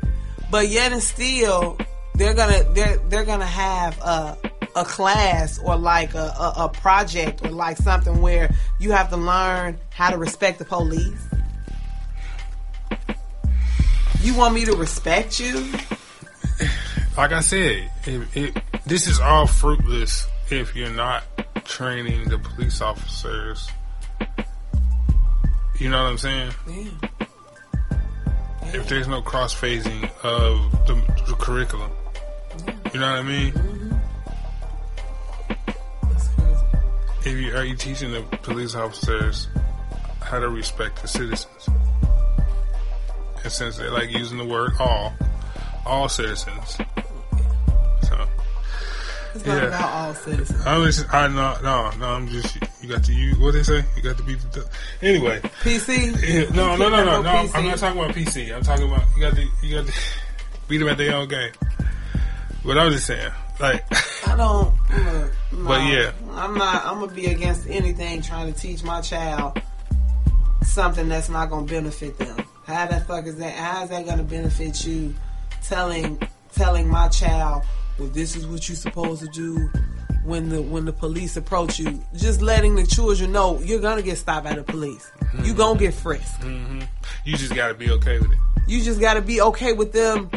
But 0.51 0.69
yet 0.69 0.93
and 0.93 1.03
still, 1.03 1.79
they're 2.15 2.35
gonna 2.35 2.65
they're 2.75 2.99
they're 3.09 3.25
gonna 3.25 3.47
have 3.47 3.99
a 4.01 4.37
a 4.75 4.85
class 4.85 5.59
or 5.59 5.77
like 5.77 6.15
a, 6.15 6.33
a, 6.39 6.55
a 6.65 6.69
project 6.69 7.45
or 7.45 7.51
like 7.51 7.77
something 7.77 8.21
where 8.21 8.55
you 8.79 8.93
have 8.93 9.11
to 9.11 9.17
learn 9.17 9.79
how 9.91 10.11
to 10.11 10.17
respect 10.17 10.59
the 10.59 10.65
police. 10.65 11.21
You 14.23 14.37
want 14.37 14.55
me 14.55 14.65
to 14.65 14.77
respect 14.77 15.41
you? 15.41 15.73
Like 17.17 17.33
I 17.33 17.41
said, 17.41 17.91
if, 18.07 18.55
this 18.87 19.07
is 19.07 19.21
all 19.21 19.47
fruitless 19.47 20.27
if 20.51 20.75
you're 20.75 20.91
not 20.91 21.25
training 21.65 22.29
the 22.29 22.39
police 22.39 22.81
officers. 22.81 23.69
You 25.79 25.91
know 25.91 26.03
what 26.03 26.11
I'm 26.11 26.19
saying? 26.19 26.53
Yeah. 26.69 27.19
If 28.75 28.89
there's 28.89 29.09
no 29.09 29.21
cross 29.21 29.55
phasing 29.55 30.05
of 30.23 30.87
the, 30.87 30.95
the 31.27 31.35
curriculum, 31.35 31.91
you 32.95 33.01
know 33.01 33.11
what 33.11 33.19
I 33.19 33.23
mean? 33.23 33.53
Mm-hmm. 33.53 33.91
That's 36.09 36.29
crazy. 36.29 37.31
If 37.31 37.39
you 37.39 37.57
are 37.57 37.65
you 37.65 37.77
teaching 37.77 38.13
the 38.13 38.23
police 38.39 38.75
officers 38.75 39.49
how 40.21 40.39
to 40.39 40.49
respect 40.49 41.03
the 41.03 41.09
citizens, 41.09 41.69
and 43.43 43.53
since 43.53 43.77
they 43.77 43.89
like 43.89 44.11
using 44.11 44.39
the 44.39 44.47
word 44.47 44.73
all, 44.79 45.13
all 45.87 46.09
citizens. 46.09 46.77
So 48.03 48.29
It's 49.35 49.47
not 49.47 49.57
Yeah. 49.57 49.63
about 49.69 49.93
all 49.93 50.15
citizens. 50.15 50.67
I'm 50.67 50.85
just, 50.85 51.13
I 51.15 51.27
no, 51.29 51.57
no, 51.63 51.91
no. 51.99 52.07
I'm 52.07 52.29
just 52.29 52.57
You 52.83 52.89
got 52.89 53.05
to 53.05 53.13
you. 53.13 53.35
What 53.41 53.53
they 53.55 53.63
say? 53.63 53.85
You 53.97 54.03
got 54.03 54.17
to 54.19 54.23
beat 54.25 54.39
the. 54.53 54.69
Anyway, 55.01 55.41
PC. 55.63 56.21
yeah, 56.23 56.55
no, 56.55 56.77
no, 56.77 56.89
no, 56.89 57.05
no, 57.05 57.23
no. 57.23 57.29
I'm, 57.31 57.47
PC. 57.49 57.55
I'm 57.57 57.67
not 57.67 57.79
talking 57.79 58.01
about 58.03 58.15
PC. 58.15 58.55
I'm 58.55 58.63
talking 58.63 58.91
about 58.91 59.05
you 59.17 59.23
got 59.23 59.35
to 59.37 59.47
you 59.63 59.75
got 59.77 59.87
to 59.87 59.93
beat 60.69 60.79
them 60.79 60.89
at 60.89 60.99
their 60.99 61.15
own 61.17 61.29
game. 61.29 61.53
But 62.65 62.79
I'm 62.79 62.93
just 62.93 63.07
saying, 63.07 63.31
like, 63.61 63.85
I 64.29 64.37
don't. 64.37 64.67
Look, 64.91 65.33
no, 65.53 65.65
But 65.65 65.81
yeah. 65.87 66.13
I'm 66.33 66.55
not. 66.55 66.85
I'm 66.87 67.01
gonna 67.01 67.13
be 67.13 67.27
against 67.27 67.69
anything 67.69 68.23
trying 68.23 68.53
to 68.53 68.59
teach 68.59 68.83
my 68.85 69.01
child 69.01 69.61
something 70.63 71.09
that's 71.09 71.29
not 71.29 71.51
gonna 71.51 71.67
benefit 71.67 72.19
them. 72.19 72.37
How 72.67 72.87
the 72.87 73.01
fuck 73.01 73.27
is 73.27 73.37
that? 73.37 73.53
How 73.55 73.83
is 73.85 73.91
that 73.91 74.07
gonna 74.07 74.23
benefit 74.23 74.85
you? 74.87 75.15
Telling 75.65 76.21
telling 76.55 76.89
my 76.89 77.09
child, 77.09 77.65
well, 77.99 78.09
this 78.09 78.37
is 78.37 78.47
what 78.47 78.69
you're 78.69 78.77
supposed 78.77 79.23
to 79.23 79.29
do 79.29 79.71
when 80.25 80.49
the 80.49 80.63
when 80.63 80.85
the 80.85 80.93
police 80.93 81.37
approach 81.37 81.79
you. 81.79 82.03
Just 82.15 82.43
letting 82.43 82.75
the 82.75 82.87
children 82.87 83.33
know 83.33 83.61
you're 83.61 83.81
gonna 83.81 84.03
get 84.03 84.19
stopped 84.19 84.45
by 84.45 84.55
the 84.55 84.63
police. 84.63 85.11
You're 85.21 85.43
mm-hmm. 85.43 85.57
gonna 85.57 85.79
get 85.79 85.95
frisked. 85.95 86.41
Mm-hmm. 86.41 86.81
you 87.25 87.37
just 87.37 87.55
got 87.55 87.69
to 87.69 87.75
be 87.75 87.91
okay 87.91 88.19
with 88.19 88.33
it. 88.33 88.39
You 88.67 88.83
just 88.83 89.01
gotta 89.01 89.21
be 89.23 89.41
okay 89.41 89.73
with 89.73 89.93
them 89.93 90.31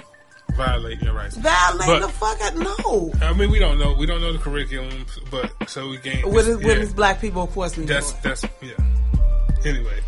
Violate 0.56 1.02
your 1.02 1.14
rights. 1.14 1.36
violating 1.36 2.00
But- 2.00 2.02
the 2.02 2.08
fuck 2.10 2.42
out. 2.42 2.56
No. 2.56 3.12
I 3.22 3.34
mean, 3.34 3.52
we 3.52 3.60
don't 3.60 3.78
know. 3.78 3.94
We 3.94 4.06
don't 4.06 4.22
know 4.22 4.32
the 4.32 4.40
curriculum, 4.40 5.06
but 5.30 5.52
so 5.68 5.90
we 5.90 5.98
can't. 5.98 6.26
With, 6.26 6.48
with 6.64 6.88
yeah, 6.88 6.96
black 6.96 7.20
people, 7.20 7.44
of 7.44 7.52
course 7.52 7.76
we 7.76 7.84
that's 7.86 8.14
know. 8.14 8.20
that's 8.24 8.46
yeah. 8.62 8.72
Anyway, 9.66 10.00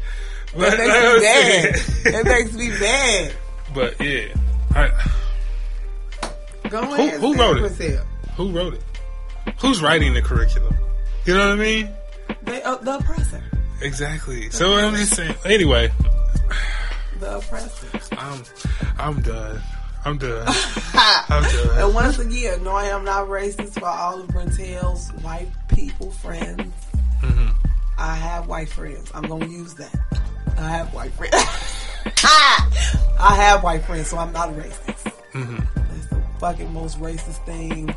That 0.56 0.78
makes 0.78 0.94
me 0.94 2.14
mad. 2.14 2.14
That 2.14 2.26
makes 2.26 2.54
me 2.54 2.70
mad. 2.80 3.34
But 3.74 4.00
yeah, 4.00 4.34
I, 4.78 6.70
Go 6.70 6.86
Who- 6.86 6.94
ahead. 6.94 7.20
who 7.22 7.34
wrote 7.36 7.58
it? 7.58 8.00
who 8.36 8.52
wrote 8.52 8.74
it? 8.74 8.84
Who's 9.60 9.82
writing 9.82 10.14
the 10.14 10.22
curriculum? 10.22 10.76
You 11.26 11.34
know 11.36 11.50
what 11.50 11.54
I 11.60 11.62
mean? 11.62 11.90
They, 12.44 12.62
uh, 12.64 12.76
the 12.78 12.98
oppressor. 12.98 13.44
Exactly. 13.82 14.50
So 14.50 14.76
I'm 14.76 14.94
just 14.96 15.16
saying. 15.16 15.36
Anyway, 15.46 15.92
The 17.20 17.38
oppressor. 17.38 17.88
I'm 18.18 18.44
I'm 19.00 19.22
done. 19.22 19.62
I'm 20.06 20.18
done. 20.18 20.46
I'm 20.94 21.44
done. 21.44 21.78
and 21.80 21.94
once 21.96 22.20
again, 22.20 22.64
no, 22.64 22.72
I 22.72 22.86
am 22.86 23.04
not 23.06 23.28
racist 23.28 23.80
for 23.80 23.86
all 23.88 24.22
of 24.22 24.28
Brentel's 24.28 25.10
white 25.24 25.50
people 25.70 26.12
friends. 26.12 26.74
Mm-hmm. 27.22 27.48
I 27.98 28.16
have 28.16 28.48
white 28.48 28.70
friends. 28.70 29.10
I'm 29.14 29.24
gonna 29.24 29.48
use 29.48 29.74
that. 29.76 29.96
I 30.58 30.70
have 30.70 30.94
white 30.94 31.12
friends. 31.14 31.34
I 32.24 33.36
have 33.36 33.64
white 33.64 33.84
friends, 33.84 34.08
so 34.08 34.18
I'm 34.18 34.32
not 34.32 34.50
racist. 34.50 35.12
Mm-hmm. 35.34 35.58
That's 35.76 36.08
the 36.08 36.24
fucking 36.40 36.74
most 36.74 37.00
racist 37.00 37.46
thing 37.46 37.94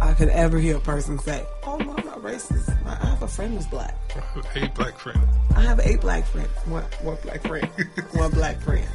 I 0.00 0.12
could 0.14 0.28
ever 0.28 0.58
hear 0.58 0.76
a 0.76 0.80
person 0.80 1.18
say. 1.18 1.44
Oh 1.64 1.76
no, 1.76 1.94
I'm 1.96 2.04
not 2.06 2.22
racist. 2.22 2.70
I 2.86 3.06
have 3.06 3.22
a 3.22 3.28
friend 3.28 3.54
who's 3.54 3.66
black. 3.66 3.94
Hey, 4.52 4.68
black 4.74 4.98
friend. 4.98 5.18
I 5.56 5.62
have 5.62 5.80
eight 5.80 6.00
black 6.00 6.24
friends. 6.26 6.48
One, 6.66 6.84
one 7.02 7.16
black 7.22 7.42
friend. 7.42 7.66
one 8.12 8.30
black 8.30 8.60
friend. 8.60 8.86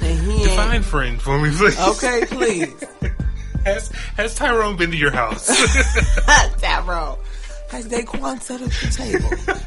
And 0.00 0.18
he 0.18 0.44
Define 0.44 0.82
friend 0.82 1.20
for 1.20 1.38
me, 1.38 1.50
please. 1.50 1.78
Okay, 1.78 2.24
please. 2.26 2.84
Has 3.64 3.88
Has 4.16 4.34
Tyrone 4.34 4.76
been 4.76 4.90
to 4.92 4.96
your 4.96 5.10
house? 5.10 5.46
Tyrone. 6.60 7.18
Has 7.70 7.88
Daquan 7.88 8.40
set 8.40 8.62
up 8.62 8.70
the 8.70 8.90
table? 8.90 9.60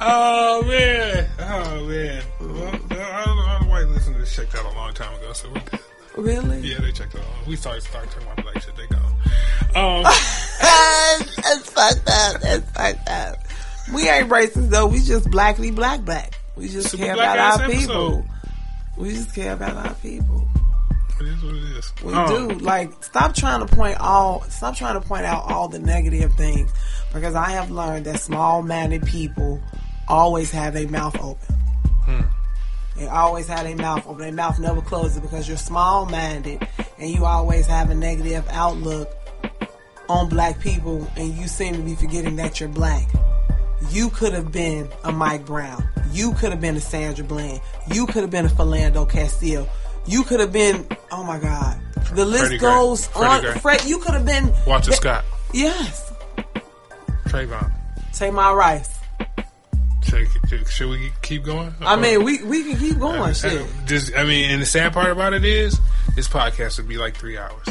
Oh 0.00 0.62
man. 0.66 1.28
Oh 1.38 1.84
man. 1.86 2.22
Well, 2.40 2.68
I 2.68 3.24
don't 3.24 3.36
know. 3.36 3.42
Our 3.44 3.64
white 3.68 3.88
listeners 3.88 4.34
checked 4.34 4.54
out 4.54 4.64
a 4.64 4.74
long 4.76 4.92
time 4.94 5.14
ago, 5.18 5.32
so 5.32 5.48
we're 5.52 5.60
good. 5.60 5.80
Really? 6.16 6.60
Yeah, 6.60 6.78
they 6.80 6.92
checked 6.92 7.14
out. 7.14 7.22
We 7.46 7.56
started 7.56 7.82
started 7.82 8.10
talking 8.10 8.28
about 8.28 8.42
black 8.44 8.62
shit. 8.62 8.74
They 8.76 8.86
gone. 8.86 9.04
Um, 9.74 10.02
That's 10.60 11.70
fucked 11.70 12.08
up. 12.08 12.40
That's 12.40 12.70
fucked 12.70 13.08
up. 13.08 13.36
We 13.94 14.08
ain't 14.08 14.28
racist 14.30 14.70
though. 14.70 14.86
We 14.86 15.00
just 15.00 15.30
blackly 15.30 15.70
black 15.70 16.02
black. 16.04 16.38
We 16.56 16.68
just 16.68 16.90
Super 16.90 17.04
care 17.04 17.14
about 17.14 17.38
our 17.38 17.62
episode. 17.62 17.78
people. 17.80 18.24
We 18.96 19.10
just 19.10 19.34
care 19.34 19.52
about 19.52 19.76
our 19.76 19.94
people. 19.96 20.48
it 21.20 21.28
is 21.28 21.42
what 21.42 21.54
it 21.54 21.62
is. 21.76 21.92
We 22.02 22.12
Um, 22.14 22.48
do. 22.48 22.54
Like, 22.64 23.04
stop 23.04 23.34
trying 23.34 23.66
to 23.66 23.76
point 23.76 23.98
all, 24.00 24.40
stop 24.48 24.74
trying 24.74 24.98
to 25.00 25.06
point 25.06 25.26
out 25.26 25.44
all 25.52 25.68
the 25.68 25.78
negative 25.78 26.32
things, 26.34 26.72
because 27.12 27.34
I 27.34 27.50
have 27.50 27.70
learned 27.70 28.06
that 28.06 28.20
small-minded 28.20 29.02
people 29.04 29.60
always 30.08 30.50
have 30.50 30.74
their 30.74 30.88
mouth 30.88 31.16
open. 31.20 31.54
Hmm. 32.04 32.20
They 32.96 33.06
always 33.08 33.46
have 33.48 33.64
their 33.64 33.76
mouth 33.76 34.06
open. 34.06 34.22
Their 34.22 34.32
mouth 34.32 34.58
never 34.58 34.80
closes 34.80 35.20
because 35.20 35.46
you're 35.48 35.56
small-minded 35.56 36.66
and 36.98 37.10
you 37.10 37.24
always 37.24 37.66
have 37.66 37.90
a 37.90 37.94
negative 37.94 38.44
outlook 38.50 39.12
on 40.08 40.28
black 40.28 40.60
people, 40.60 41.04
and 41.16 41.34
you 41.34 41.48
seem 41.48 41.74
to 41.74 41.80
be 41.82 41.96
forgetting 41.96 42.36
that 42.36 42.60
you're 42.60 42.68
black. 42.68 43.08
You 43.90 44.08
could 44.10 44.32
have 44.34 44.52
been 44.52 44.88
a 45.02 45.10
Mike 45.10 45.44
Brown. 45.44 45.86
You 46.12 46.32
could 46.34 46.52
have 46.52 46.60
been 46.60 46.76
a 46.76 46.80
Sandra 46.80 47.24
Bland. 47.24 47.60
You 47.92 48.06
could 48.06 48.22
have 48.22 48.30
been 48.30 48.46
a 48.46 48.48
Philando 48.48 49.08
Castile. 49.10 49.68
You 50.06 50.22
could 50.22 50.38
have 50.38 50.52
been, 50.52 50.86
oh 51.10 51.24
my 51.24 51.40
God. 51.40 51.76
The 52.12 52.24
list 52.24 52.44
Freddie 52.44 52.58
goes 52.58 53.08
Freddie 53.08 53.26
on. 53.48 53.52
Gray. 53.52 53.60
Fred, 53.60 53.84
you 53.84 53.98
could 53.98 54.14
have 54.14 54.24
been. 54.24 54.54
Walter 54.64 54.90
th- 54.92 54.96
Scott, 55.00 55.24
Yes. 55.52 56.12
Trayvon. 57.26 57.72
Tamir 58.12 58.54
Rice. 58.56 58.98
Should, 60.06 60.68
should 60.68 60.88
we 60.90 61.10
keep 61.22 61.44
going? 61.44 61.74
I 61.80 61.96
mean, 61.96 62.22
we, 62.24 62.42
we 62.44 62.62
can 62.62 62.78
keep 62.78 62.98
going. 62.98 63.20
Uh, 63.20 63.32
shit. 63.34 63.66
Just, 63.86 64.14
I 64.16 64.24
mean, 64.24 64.50
and 64.50 64.62
the 64.62 64.66
sad 64.66 64.92
part 64.92 65.10
about 65.10 65.32
it 65.34 65.44
is, 65.44 65.78
this 66.14 66.28
podcast 66.28 66.78
would 66.78 66.88
be 66.88 66.96
like 66.96 67.16
three 67.16 67.36
hours. 67.36 67.66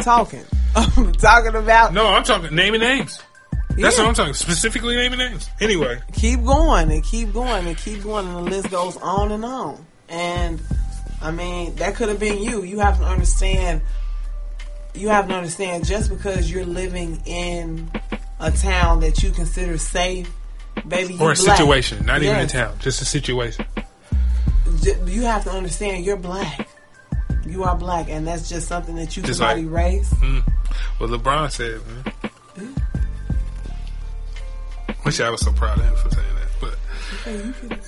Talking. 0.00 0.44
I'm 0.74 1.12
talking 1.14 1.54
about. 1.54 1.92
No, 1.94 2.06
I'm 2.06 2.22
talking 2.22 2.54
naming 2.54 2.80
names. 2.80 3.22
That's 3.70 3.96
Yeah. 3.96 4.02
what 4.04 4.08
I'm 4.08 4.14
talking. 4.14 4.34
Specifically 4.34 4.94
naming 4.94 5.18
names. 5.18 5.48
Anyway, 5.60 6.00
keep 6.12 6.44
going 6.44 6.90
and 6.92 7.02
keep 7.02 7.32
going 7.32 7.66
and 7.66 7.76
keep 7.76 8.02
going 8.02 8.26
and 8.26 8.36
the 8.36 8.42
list 8.42 8.70
goes 8.70 8.96
on 8.98 9.32
and 9.32 9.44
on 9.44 9.84
and 10.08 10.60
i 11.20 11.32
mean 11.32 11.74
that 11.76 11.96
could 11.96 12.08
have 12.08 12.20
been 12.20 12.40
you 12.40 12.62
you 12.62 12.78
have 12.78 12.96
to 12.98 13.04
understand 13.04 13.80
you 14.94 15.08
have 15.08 15.26
to 15.26 15.34
understand 15.34 15.84
just 15.84 16.08
because 16.10 16.48
you're 16.48 16.64
living 16.64 17.20
in 17.26 17.90
a 18.40 18.50
town 18.50 19.00
that 19.00 19.22
you 19.22 19.30
consider 19.30 19.78
safe 19.78 20.30
baby 20.86 21.14
or 21.20 21.32
a 21.32 21.34
black. 21.34 21.56
situation, 21.56 22.04
not 22.06 22.22
even 22.22 22.36
a 22.36 22.46
town, 22.46 22.74
just 22.80 23.00
a 23.00 23.04
situation. 23.04 23.64
You 25.06 25.22
have 25.22 25.44
to 25.44 25.50
understand 25.50 26.04
you're 26.04 26.16
black 26.16 26.68
you 27.46 27.62
are 27.62 27.76
black 27.76 28.08
and 28.10 28.26
that's 28.26 28.48
just 28.48 28.66
something 28.66 28.96
that 28.96 29.16
you 29.16 29.22
Just 29.22 29.38
can 29.40 29.48
like- 29.48 29.64
erase 29.64 30.10
Mm. 30.14 30.42
Well, 30.98 31.08
LeBron 31.08 31.50
said, 31.52 31.80
man. 31.86 32.74
Wish 35.04 35.20
I 35.20 35.30
was 35.30 35.40
so 35.42 35.52
proud 35.52 35.78
of 35.78 35.84
him 35.84 35.94
for 35.96 36.10
saying 36.10 36.34
that, 36.34 36.45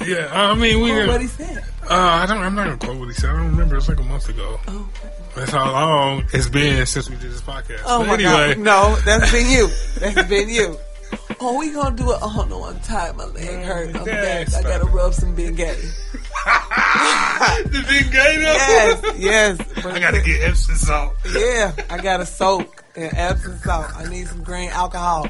yeah, 0.07 0.29
I 0.33 0.55
mean, 0.55 0.83
we. 0.83 0.91
quote 0.91 1.09
what 1.09 1.17
Uh, 1.17 1.19
he 1.19 1.27
said 1.27 1.65
I 1.91 2.27
don't. 2.27 2.39
I'm 2.39 2.55
not 2.55 2.65
gonna 2.67 2.77
quote 2.79 2.99
what 2.99 3.09
he 3.09 3.15
said. 3.15 3.31
I 3.31 3.37
don't 3.37 3.51
remember. 3.51 3.77
It's 3.77 3.89
like 3.89 3.99
a 4.01 4.03
month 4.05 4.29
ago. 4.29 4.59
oh, 4.69 4.89
That's 5.35 5.51
how 5.51 5.71
long 5.73 6.25
it's 6.33 6.49
been 6.49 6.85
since 6.87 7.09
we 7.11 7.17
did 7.17 7.31
this 7.33 7.41
podcast. 7.43 7.83
oh 7.87 8.01
but 8.01 8.07
my 8.09 8.15
anyway, 8.15 8.55
god 8.55 8.59
no 8.59 8.97
that's 9.05 9.31
been 9.33 9.49
you 9.51 9.69
that's 9.99 10.29
been 10.29 10.49
you 10.49 10.77
Oh, 11.41 11.59
we 11.59 11.71
gonna 11.73 11.97
do 11.97 12.11
it. 12.11 12.19
Oh 12.21 12.47
no, 12.51 12.65
I'm 12.65 12.79
tired. 12.81 13.17
My 13.17 13.25
leg 13.27 13.65
hurt. 13.65 13.97
I'm 13.97 14.05
back. 14.05 14.53
I 14.55 14.63
gotta 14.63 14.85
rub 14.87 15.15
some 15.15 15.35
Bengay. 15.35 15.77
the 17.71 17.85
big 17.89 18.13
guy. 18.13 18.33
Yes, 18.33 19.03
yes. 19.19 19.57
But 19.77 19.87
I 19.95 20.01
gotta 20.01 20.21
get 20.21 20.43
Epsom 20.43 20.75
salt. 20.75 21.15
Yeah, 21.35 21.73
I 21.89 21.99
got 21.99 22.19
to 22.19 22.27
soak 22.27 22.85
in 22.95 23.15
Epsom 23.17 23.57
salt. 23.59 23.87
I 23.97 24.07
need 24.09 24.27
some 24.29 24.43
green 24.43 24.69
alcohol. 24.71 25.29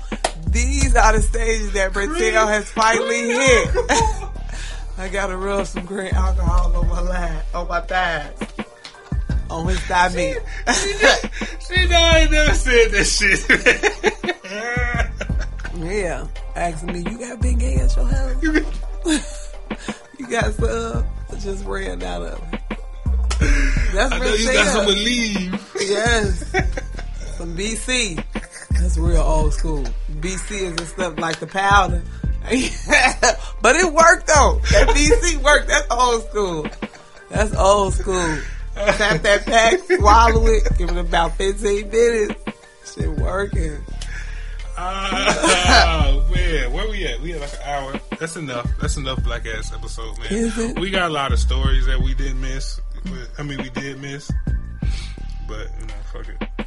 These 0.51 0.97
are 0.97 1.13
the 1.13 1.23
stages 1.23 1.73
that 1.73 1.93
Brazil 1.93 2.47
has 2.47 2.71
finally 2.71 3.29
hit. 3.29 3.69
I 4.99 5.09
got 5.09 5.27
to 5.29 5.37
rub 5.37 5.67
some 5.67 5.85
green 5.85 6.15
alcohol 6.15 6.75
on 6.75 6.89
my 6.89 7.01
line, 7.01 7.43
on 7.55 7.69
my 7.69 7.81
thighs, 7.81 8.33
on 9.51 9.69
his 9.69 9.79
thigh 9.81 10.09
meat. 10.15 10.39
See, 11.61 11.87
no, 11.87 11.97
I 11.97 12.19
ain't 12.21 12.31
never 12.31 12.55
said 12.55 12.91
that 12.93 13.05
shit. 13.05 13.45
yeah, 15.85 16.27
asking 16.57 16.93
me, 16.93 16.99
you 17.11 17.19
got 17.19 17.39
Bengay 17.41 17.79
at 17.79 17.95
your 17.95 18.07
house? 18.07 19.53
you 20.19 20.27
got 20.29 20.55
some? 20.55 21.05
I 21.31 21.35
just 21.37 21.65
ran 21.67 22.03
out 22.03 22.23
of 22.23 22.53
it. 22.53 22.61
That's 23.93 24.13
I 24.13 24.19
know 24.19 24.35
you 24.35 24.53
got 24.53 24.67
some 24.67 24.87
leave. 24.87 25.75
Yes. 25.81 26.51
Some 27.37 27.57
BC. 27.57 28.25
That's 28.81 28.97
real 28.97 29.21
old 29.21 29.53
school. 29.55 29.85
BC 30.21 30.51
is 30.63 30.77
the 30.77 30.87
stuff 30.87 31.19
like 31.19 31.41
the 31.41 31.47
powder. 31.47 32.03
but 33.63 33.77
it 33.77 33.93
worked 33.93 34.27
though. 34.27 34.61
That 34.71 34.89
BC 34.95 35.43
worked. 35.43 35.69
That's 35.69 35.87
old 35.91 36.23
school. 36.31 36.67
That's 37.29 37.55
old 37.55 37.95
school. 37.95 38.39
Tap 38.75 39.23
that 39.23 39.45
pack, 39.45 39.81
swallow 39.81 40.47
it, 40.47 40.79
give 40.79 40.91
it 40.91 40.97
about 40.97 41.37
15 41.37 41.91
minutes. 41.91 42.35
Shit 42.95 43.11
working. 43.11 43.79
Oh 44.79 46.25
man, 46.35 46.73
where 46.73 46.89
we 46.89 47.05
at? 47.07 47.21
We 47.21 47.35
at 47.35 47.41
like 47.41 47.53
an 47.55 47.61
hour. 47.65 48.01
That's 48.21 48.37
enough. 48.37 48.71
That's 48.81 48.97
enough 48.97 49.23
black 49.25 49.45
ass 49.47 49.73
episode, 49.75 50.17
man. 50.21 50.75
We 50.77 50.91
got 50.91 51.11
a 51.11 51.13
lot 51.13 51.33
of 51.33 51.41
stories 51.41 51.87
that 51.87 52.01
we 52.01 52.15
didn't 52.15 52.41
miss. 52.41 52.81
I 53.39 53.43
mean, 53.43 53.59
we 53.61 53.71
did 53.71 54.01
miss. 54.01 54.31
but 55.49 55.69
you 55.81 55.87
know, 55.87 55.95
fuck 56.13 56.29
it. 56.29 56.58